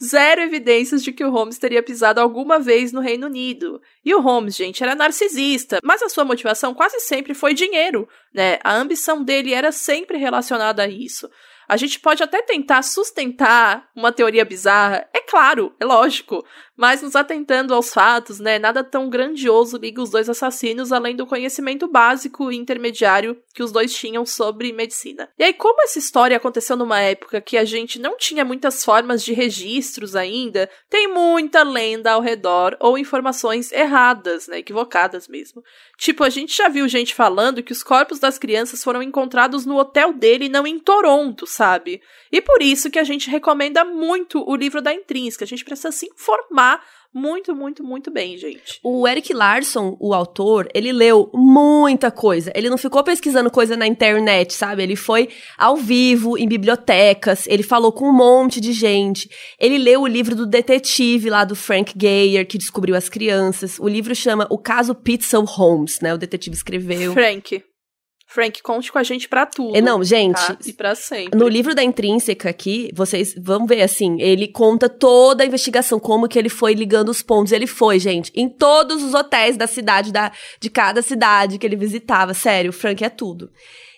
Zero 0.03 0.43
evidências 0.43 1.03
de 1.03 1.13
que 1.13 1.25
o 1.25 1.31
Holmes 1.31 1.59
teria 1.59 1.83
pisado 1.83 2.21
alguma 2.21 2.59
vez 2.59 2.93
no 2.93 3.01
Reino 3.01 3.27
Unido. 3.27 3.81
E 4.05 4.15
o 4.15 4.21
Holmes, 4.21 4.55
gente, 4.55 4.83
era 4.83 4.95
narcisista, 4.95 5.79
mas 5.83 6.03
a 6.03 6.09
sua 6.09 6.25
motivação 6.25 6.75
quase 6.75 7.01
sempre 7.01 7.33
foi 7.33 7.55
dinheiro, 7.55 8.07
né? 8.35 8.59
A 8.63 8.75
ambição 8.75 9.23
dele 9.23 9.55
era 9.55 9.73
sempre 9.73 10.19
relacionada 10.19 10.83
a 10.83 10.89
isso. 10.89 11.31
A 11.69 11.77
gente 11.77 11.99
pode 12.01 12.23
até 12.23 12.43
tentar 12.43 12.83
sustentar 12.83 13.89
uma 13.95 14.13
teoria 14.13 14.45
bizarra, 14.45 15.09
é 15.13 15.21
claro, 15.21 15.75
é 15.81 15.85
lógico, 15.85 16.45
mas 16.77 17.03
nos 17.03 17.15
atentando 17.15 17.73
aos 17.73 17.93
fatos, 17.93 18.41
né, 18.41 18.59
nada 18.59 18.83
tão 18.83 19.09
grandioso 19.09 19.79
liga 19.79 20.03
os 20.03 20.11
dois 20.11 20.29
assassinos 20.29 20.93
além 20.93 21.15
do 21.15 21.27
conhecimento 21.27 21.87
básico 21.87 22.51
e 22.51 22.57
intermediário 22.57 23.41
que 23.55 23.63
os 23.63 23.71
dois 23.71 23.95
tinham 23.95 24.27
sobre 24.27 24.73
medicina. 24.73 25.29
E 25.39 25.45
aí, 25.45 25.53
como 25.53 25.83
essa 25.83 25.99
história 25.99 26.37
aconteceu 26.37 26.77
numa 26.77 27.01
época 27.01 27.41
que 27.41 27.57
a 27.57 27.65
gente 27.65 28.01
não 28.01 28.17
tinha 28.17 28.45
muitas 28.45 28.85
formas 28.85 29.23
de 29.23 29.33
registros 29.33 30.17
ainda, 30.17 30.69
tem 30.91 31.07
muita 31.07 31.63
lenda 31.63 32.13
ao 32.13 32.21
redor 32.21 32.77
ou 32.81 32.99
informações 32.99 33.71
erradas, 33.71 34.49
né, 34.49 34.59
equivocadas 34.59 35.29
mesmo. 35.29 35.63
Tipo, 35.97 36.25
a 36.25 36.31
gente 36.31 36.57
já 36.57 36.69
viu 36.69 36.89
gente 36.89 37.15
falando 37.15 37.63
que 37.63 37.73
os 37.73 37.83
corpos 37.83 38.19
das 38.19 38.39
crianças 38.39 38.83
foram 38.83 39.03
encontrados 39.03 39.65
no 39.65 39.77
hotel 39.77 40.13
dele 40.13 40.47
e 40.47 40.49
não 40.49 40.67
em 40.67 40.79
Toronto, 40.79 41.47
sabe? 41.47 42.03
E 42.33 42.41
por 42.41 42.61
isso 42.61 42.91
que 42.91 42.99
a 42.99 43.05
gente 43.05 43.31
recomenda 43.31 43.85
muito 43.85 44.43
o 44.49 44.57
livro 44.57 44.83
da 44.83 44.93
Intrínseca. 44.93 45.45
A 45.45 45.47
gente 45.47 45.65
precisa 45.65 45.93
se 45.93 46.07
informar 46.07 46.64
muito, 47.15 47.55
muito, 47.55 47.85
muito 47.85 48.11
bem, 48.11 48.37
gente. 48.37 48.81
O 48.83 49.07
Eric 49.07 49.33
Larson, 49.33 49.97
o 50.01 50.13
autor, 50.13 50.69
ele 50.75 50.93
leu 50.93 51.31
muita 51.33 52.11
coisa. 52.11 52.51
Ele 52.57 52.69
não 52.69 52.77
ficou 52.77 53.05
pesquisando 53.05 53.53
coisa 53.53 53.77
na 53.77 53.87
internet, 53.87 54.53
sabe? 54.53 54.83
Ele 54.83 54.97
foi 54.97 55.29
ao 55.57 55.77
vivo, 55.77 56.37
em 56.37 56.49
bibliotecas, 56.49 57.47
ele 57.47 57.63
falou 57.63 57.93
com 57.93 58.09
um 58.09 58.13
monte 58.13 58.61
de 58.61 58.73
gente. 58.73 59.31
Ele 59.61 59.79
leu 59.79 60.03
o 60.03 60.09
livro 60.09 60.35
do 60.35 60.45
detetive 60.45 61.31
lá 61.31 61.45
do 61.45 61.55
Frank 61.55 61.95
Geyer, 61.97 62.49
que 62.49 62.59
descobriu 62.59 62.97
as 62.97 63.09
crianças. 63.09 63.79
O 63.79 63.87
livro 63.87 64.13
chama 64.13 64.49
O 64.51 64.59
Caso 64.59 64.93
Pitzel 64.93 65.45
Holmes, 65.45 66.01
né? 66.01 66.13
O 66.13 66.19
detetive 66.19 66.57
escreveu. 66.57 67.13
Frank. 67.13 67.63
Frank, 68.35 68.61
conte 68.65 68.91
com 68.91 68.99
a 68.99 69.05
gente 69.05 69.29
pra 69.29 69.47
tudo. 69.47 69.77
É, 69.77 69.81
não, 69.81 70.03
gente, 70.03 70.35
tá? 70.35 70.59
E 70.67 70.73
pra 70.73 70.97
sempre. 70.97 71.39
No 71.39 71.47
livro 71.47 71.73
da 71.73 71.85
Intrínseca 71.85 72.51
aqui, 72.51 72.91
vocês 72.93 73.33
vão 73.39 73.65
ver 73.65 73.81
assim, 73.81 74.21
ele 74.21 74.49
conta 74.49 74.89
toda 74.89 75.45
a 75.45 75.47
investigação, 75.47 76.01
como 76.01 76.27
que 76.27 76.37
ele 76.37 76.49
foi 76.49 76.75
ligando 76.75 77.11
os 77.11 77.23
pontos. 77.23 77.53
Ele 77.53 77.69
foi, 77.69 78.01
gente, 78.01 78.33
em 78.35 78.49
todos 78.49 79.05
os 79.05 79.15
hotéis 79.15 79.57
da 79.57 79.69
cidade, 79.69 80.13
da, 80.13 80.33
de 80.61 80.69
cada 80.69 81.01
cidade 81.01 81.59
que 81.59 81.65
ele 81.65 81.77
visitava. 81.77 82.35
Sério, 82.35 82.71
o 82.71 82.73
Frank 82.73 83.05
é 83.05 83.09
tudo. 83.09 83.53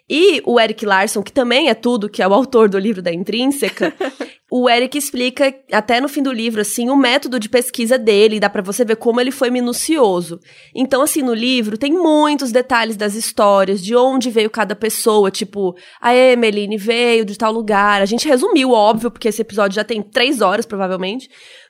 E 0.09 0.41
o 0.47 0.61
Eric 0.61 0.87
Larson, 0.87 1.23
que 1.23 1.33
também 1.33 1.69
é 1.69 1.75
tudo, 1.75 2.09
que 2.09 2.23
é 2.23 2.29
o 2.29 2.33
autor 2.33 2.69
do 2.69 2.79
livro 2.79 3.03
da 3.03 3.13
Intrínseca, 3.13 3.93
o 4.49 4.71
Eric 4.71 4.97
explica, 4.97 5.53
até 5.73 6.01
no 6.01 6.09
fim 6.09 6.23
do 6.23 6.31
livro, 6.31 6.61
assim, 6.61 6.89
o 6.89 6.97
método 6.97 7.41
de 7.41 7.49
pesquisa 7.49 7.99
dele, 7.99 8.39
dá 8.39 8.49
pra 8.49 8.63
você 8.63 8.85
ver 8.85 8.97
como 8.97 9.21
ele 9.21 9.33
foi 9.33 9.51
minucioso. 9.51 10.39
Então, 10.73 11.03
assim, 11.03 11.23
no 11.23 11.35
livro 11.35 11.77
tem 11.77 11.93
muitos 11.93 12.53
detalhes 12.53 12.97
das 12.97 13.17
histórias, 13.17 13.83
de 13.83 13.97
onde 13.97 14.31
veio 14.31 14.49
cada 14.49 14.77
pessoa, 14.77 15.29
tipo, 15.29 15.75
a 16.01 16.15
Emeline 16.15 16.77
veio 16.77 17.25
de 17.25 17.37
tal 17.37 17.53
lugar. 17.53 18.01
A 18.01 18.07
gente 18.07 18.29
resumiu, 18.29 18.71
óbvio, 18.71 19.11
porque 19.11 19.29
esse 19.29 19.43
episódio 19.43 19.75
já 19.75 19.83
tem 19.83 20.01
três 20.01 20.41
horas, 20.41 20.65
provavelmente. 20.65 21.29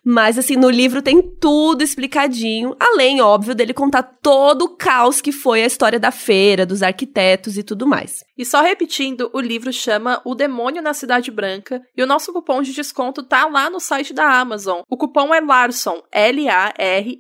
Mas, 0.09 0.39
assim, 0.39 0.55
no 0.55 0.71
livro 0.71 1.03
tem 1.03 1.21
tudo 1.21 1.83
explicadinho, 1.83 2.77
além, 2.79 3.21
óbvio, 3.21 3.57
dele 3.57 3.75
contar 3.75 4.05
todo 4.05 4.63
o 4.63 4.77
caos 4.77 5.21
que 5.21 5.33
foi 5.33 5.65
a 5.65 5.67
história 5.67 5.99
da 5.99 6.13
feira, 6.13 6.65
dos 6.65 6.81
arquitetos 6.81 7.59
e 7.59 7.65
tudo 7.65 7.89
mais. 7.89 8.23
E 8.39 8.45
só 8.45 8.63
repetindo, 8.63 9.29
o 9.33 9.41
livro 9.41 9.73
chama 9.73 10.23
O 10.25 10.37
Demônio 10.37 10.81
na 10.81 10.95
Cidade 10.95 11.33
Branca 11.33 11.83
e 11.97 12.05
o 12.05 12.07
nosso 12.07 12.33
cupom 12.33 12.63
de 12.63 12.73
desconto 12.73 13.25
tá 13.25 13.47
lá 13.47 13.69
no 13.69 13.81
site 13.81 14.15
da 14.15 14.39
Amazon. 14.39 14.83
O 14.89 14.97
cupom 14.97 15.35
é 15.35 15.41
LARSON, 15.41 16.01
L-A-R-S-O-N 16.13 17.19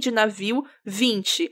de 0.00 0.10
navio 0.10 0.64
20. 0.84 1.48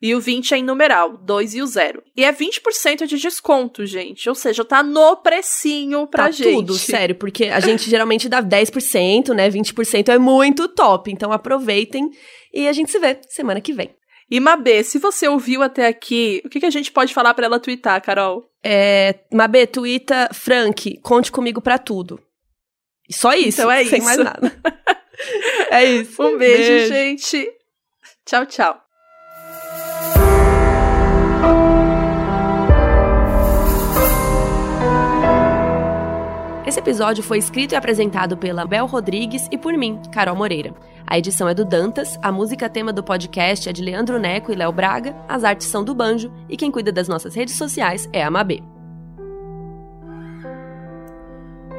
E 0.00 0.14
o 0.14 0.20
20 0.20 0.54
é 0.54 0.58
em 0.58 0.62
numeral, 0.62 1.16
2 1.18 1.54
e 1.54 1.62
o 1.62 1.66
0. 1.66 2.02
E 2.16 2.24
é 2.24 2.32
20% 2.32 3.04
de 3.04 3.18
desconto, 3.18 3.84
gente. 3.84 4.28
Ou 4.28 4.34
seja, 4.34 4.64
tá 4.64 4.80
no 4.80 5.16
precinho 5.16 6.06
pra 6.06 6.26
tá 6.26 6.30
gente. 6.30 6.52
tudo, 6.54 6.74
sério, 6.74 7.16
porque 7.16 7.46
a 7.46 7.58
gente 7.58 7.88
geralmente 7.90 8.28
dá 8.28 8.40
10%, 8.40 9.34
né? 9.34 9.50
20% 9.50 10.08
é 10.08 10.18
muito 10.18 10.68
top. 10.68 11.10
Então 11.10 11.32
aproveitem 11.32 12.10
e 12.54 12.68
a 12.68 12.72
gente 12.72 12.92
se 12.92 12.98
vê 13.00 13.18
semana 13.28 13.60
que 13.60 13.72
vem. 13.72 13.90
E 14.30 14.38
Mabê, 14.38 14.84
se 14.84 14.98
você 14.98 15.26
ouviu 15.26 15.62
até 15.62 15.86
aqui, 15.86 16.42
o 16.44 16.48
que, 16.48 16.60
que 16.60 16.66
a 16.66 16.70
gente 16.70 16.92
pode 16.92 17.12
falar 17.12 17.34
pra 17.34 17.46
ela 17.46 17.58
twittar, 17.58 18.00
Carol? 18.02 18.48
É, 18.62 19.20
Mabê, 19.32 19.66
tuita 19.66 20.28
Frank, 20.32 21.00
conte 21.00 21.32
comigo 21.32 21.60
pra 21.60 21.78
tudo. 21.78 22.20
Só 23.10 23.32
isso, 23.32 23.62
Então 23.62 23.70
é 23.70 23.84
sem 23.84 23.98
isso. 23.98 24.04
mais 24.04 24.18
nada. 24.18 24.60
é 25.72 25.84
isso. 25.84 26.22
Um 26.22 26.36
beijo, 26.36 26.86
gente. 26.86 27.50
Tchau, 28.26 28.44
tchau. 28.46 28.87
Esse 36.78 36.90
episódio 36.90 37.24
foi 37.24 37.38
escrito 37.38 37.72
e 37.72 37.76
apresentado 37.76 38.36
pela 38.36 38.64
Bel 38.64 38.86
Rodrigues 38.86 39.48
e 39.50 39.58
por 39.58 39.76
mim, 39.76 40.00
Carol 40.12 40.36
Moreira. 40.36 40.72
A 41.04 41.18
edição 41.18 41.48
é 41.48 41.52
do 41.52 41.64
Dantas, 41.64 42.16
a 42.22 42.30
música 42.30 42.70
tema 42.70 42.92
do 42.92 43.02
podcast 43.02 43.68
é 43.68 43.72
de 43.72 43.82
Leandro 43.82 44.16
Neco 44.16 44.52
e 44.52 44.54
Léo 44.54 44.70
Braga, 44.70 45.12
as 45.28 45.42
artes 45.42 45.66
são 45.66 45.82
do 45.82 45.92
Banjo 45.92 46.32
e 46.48 46.56
quem 46.56 46.70
cuida 46.70 46.92
das 46.92 47.08
nossas 47.08 47.34
redes 47.34 47.56
sociais 47.56 48.08
é 48.12 48.22
a 48.22 48.30
Mabê. 48.30 48.62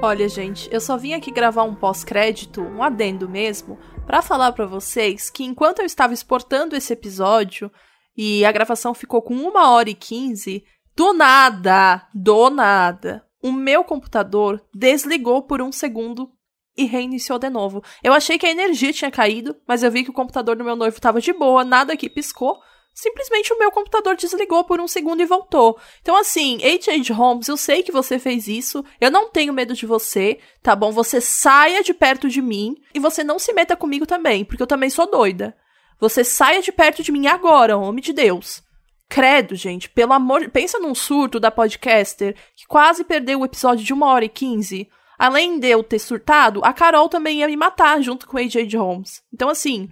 Olha, 0.02 0.28
gente, 0.28 0.68
eu 0.70 0.82
só 0.82 0.97
vim 0.97 1.14
aqui 1.14 1.32
gravar 1.32 1.64
um 1.64 1.76
pós-crédito, 1.76 2.62
um 2.62 2.84
adendo 2.84 3.30
mesmo, 3.30 3.80
para 4.06 4.22
falar 4.22 4.52
para 4.52 4.66
vocês 4.66 5.30
que 5.30 5.45
enquanto 5.45 5.80
eu 5.80 5.86
estava 5.86 6.14
exportando 6.14 6.76
esse 6.76 6.91
episódio 6.91 7.72
e 8.18 8.43
a 8.43 8.52
gravação 8.52 8.93
ficou 8.93 9.22
com 9.22 9.36
uma 9.36 9.72
hora 9.72 9.89
e 9.89 9.95
quinze, 9.95 10.66
do 10.93 11.14
nada, 11.14 12.06
do 12.14 12.50
nada, 12.50 13.24
o 13.42 13.52
meu 13.52 13.84
computador 13.84 14.64
desligou 14.74 15.44
por 15.44 15.62
um 15.62 15.72
segundo 15.72 16.32
e 16.78 16.86
reiniciou 16.86 17.38
de 17.40 17.50
novo. 17.50 17.84
Eu 18.04 18.14
achei 18.14 18.38
que 18.38 18.46
a 18.46 18.52
energia 18.52 18.94
tinha 18.94 19.12
caído, 19.12 19.56
mas 19.68 19.84
eu 19.84 19.92
vi 19.92 20.04
que 20.04 20.10
o 20.10 20.14
computador 20.14 20.56
do 20.56 20.64
meu 20.64 20.76
noivo 20.76 20.96
estava 20.96 21.20
de 21.20 21.34
boa, 21.34 21.64
nada 21.64 21.94
aqui 21.94 22.10
piscou 22.10 22.60
simplesmente 23.00 23.54
o 23.54 23.58
meu 23.58 23.72
computador 23.72 24.16
desligou 24.16 24.64
por 24.64 24.82
um 24.82 24.88
segundo 24.88 25.22
e 25.22 25.26
voltou. 25.26 25.80
Então, 26.02 26.18
assim, 26.18 26.58
H.H. 26.58 27.14
Holmes, 27.14 27.48
eu 27.48 27.56
sei 27.56 27.82
que 27.82 27.92
você 27.92 28.20
fez 28.20 28.48
isso, 28.48 28.84
eu 29.00 29.10
não 29.10 29.30
tenho 29.30 29.54
medo 29.54 29.74
de 29.74 29.86
você, 29.86 30.40
tá 30.62 30.76
bom? 30.76 30.92
Você 30.92 31.22
saia 31.22 31.82
de 31.82 31.94
perto 31.94 32.28
de 32.28 32.42
mim 32.42 32.76
e 32.94 33.00
você 33.00 33.24
não 33.24 33.40
se 33.40 33.54
meta 33.54 33.76
comigo 33.76 34.06
também, 34.06 34.44
porque 34.44 34.62
eu 34.62 34.68
também 34.68 34.90
sou 34.90 35.10
doida. 35.10 35.56
Você 36.00 36.24
saia 36.24 36.62
de 36.62 36.72
perto 36.72 37.02
de 37.02 37.12
mim 37.12 37.28
agora, 37.28 37.78
homem 37.78 38.04
de 38.04 38.14
Deus. 38.14 38.62
Credo, 39.10 39.55
gente, 39.55 39.89
pelo 39.89 40.14
amor. 40.14 40.47
Pensa 40.49 40.78
num 40.78 40.93
surto 40.93 41.39
da 41.39 41.49
podcaster 41.49 42.36
que 42.55 42.68
quase 42.68 43.03
perdeu 43.03 43.39
o 43.39 43.45
episódio 43.45 43.84
de 43.84 43.91
uma 43.91 44.05
hora 44.07 44.26
e 44.26 44.30
quinze. 44.30 44.88
Além 45.18 45.60
de 45.60 45.68
eu 45.68 45.84
ter 45.84 45.99
surtado, 45.99 46.62
a 46.64 46.72
Carol 46.72 47.10
também 47.10 47.39
ia 47.39 47.47
me 47.47 47.57
matar 47.57 48.01
junto 48.01 48.28
com 48.28 48.38
AJ 48.38 48.74
Holmes. 48.76 49.24
Então, 49.34 49.49
assim, 49.49 49.89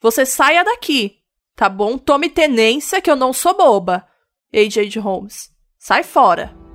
você 0.00 0.24
saia 0.24 0.64
daqui. 0.64 1.18
Tá 1.56 1.68
bom? 1.68 1.98
Tome 1.98 2.30
tenência 2.30 3.02
que 3.02 3.10
eu 3.10 3.16
não 3.16 3.32
sou 3.32 3.54
boba. 3.54 4.06
AJ 4.54 4.96
Holmes. 4.96 5.50
Sai 5.76 6.02
fora. 6.02 6.69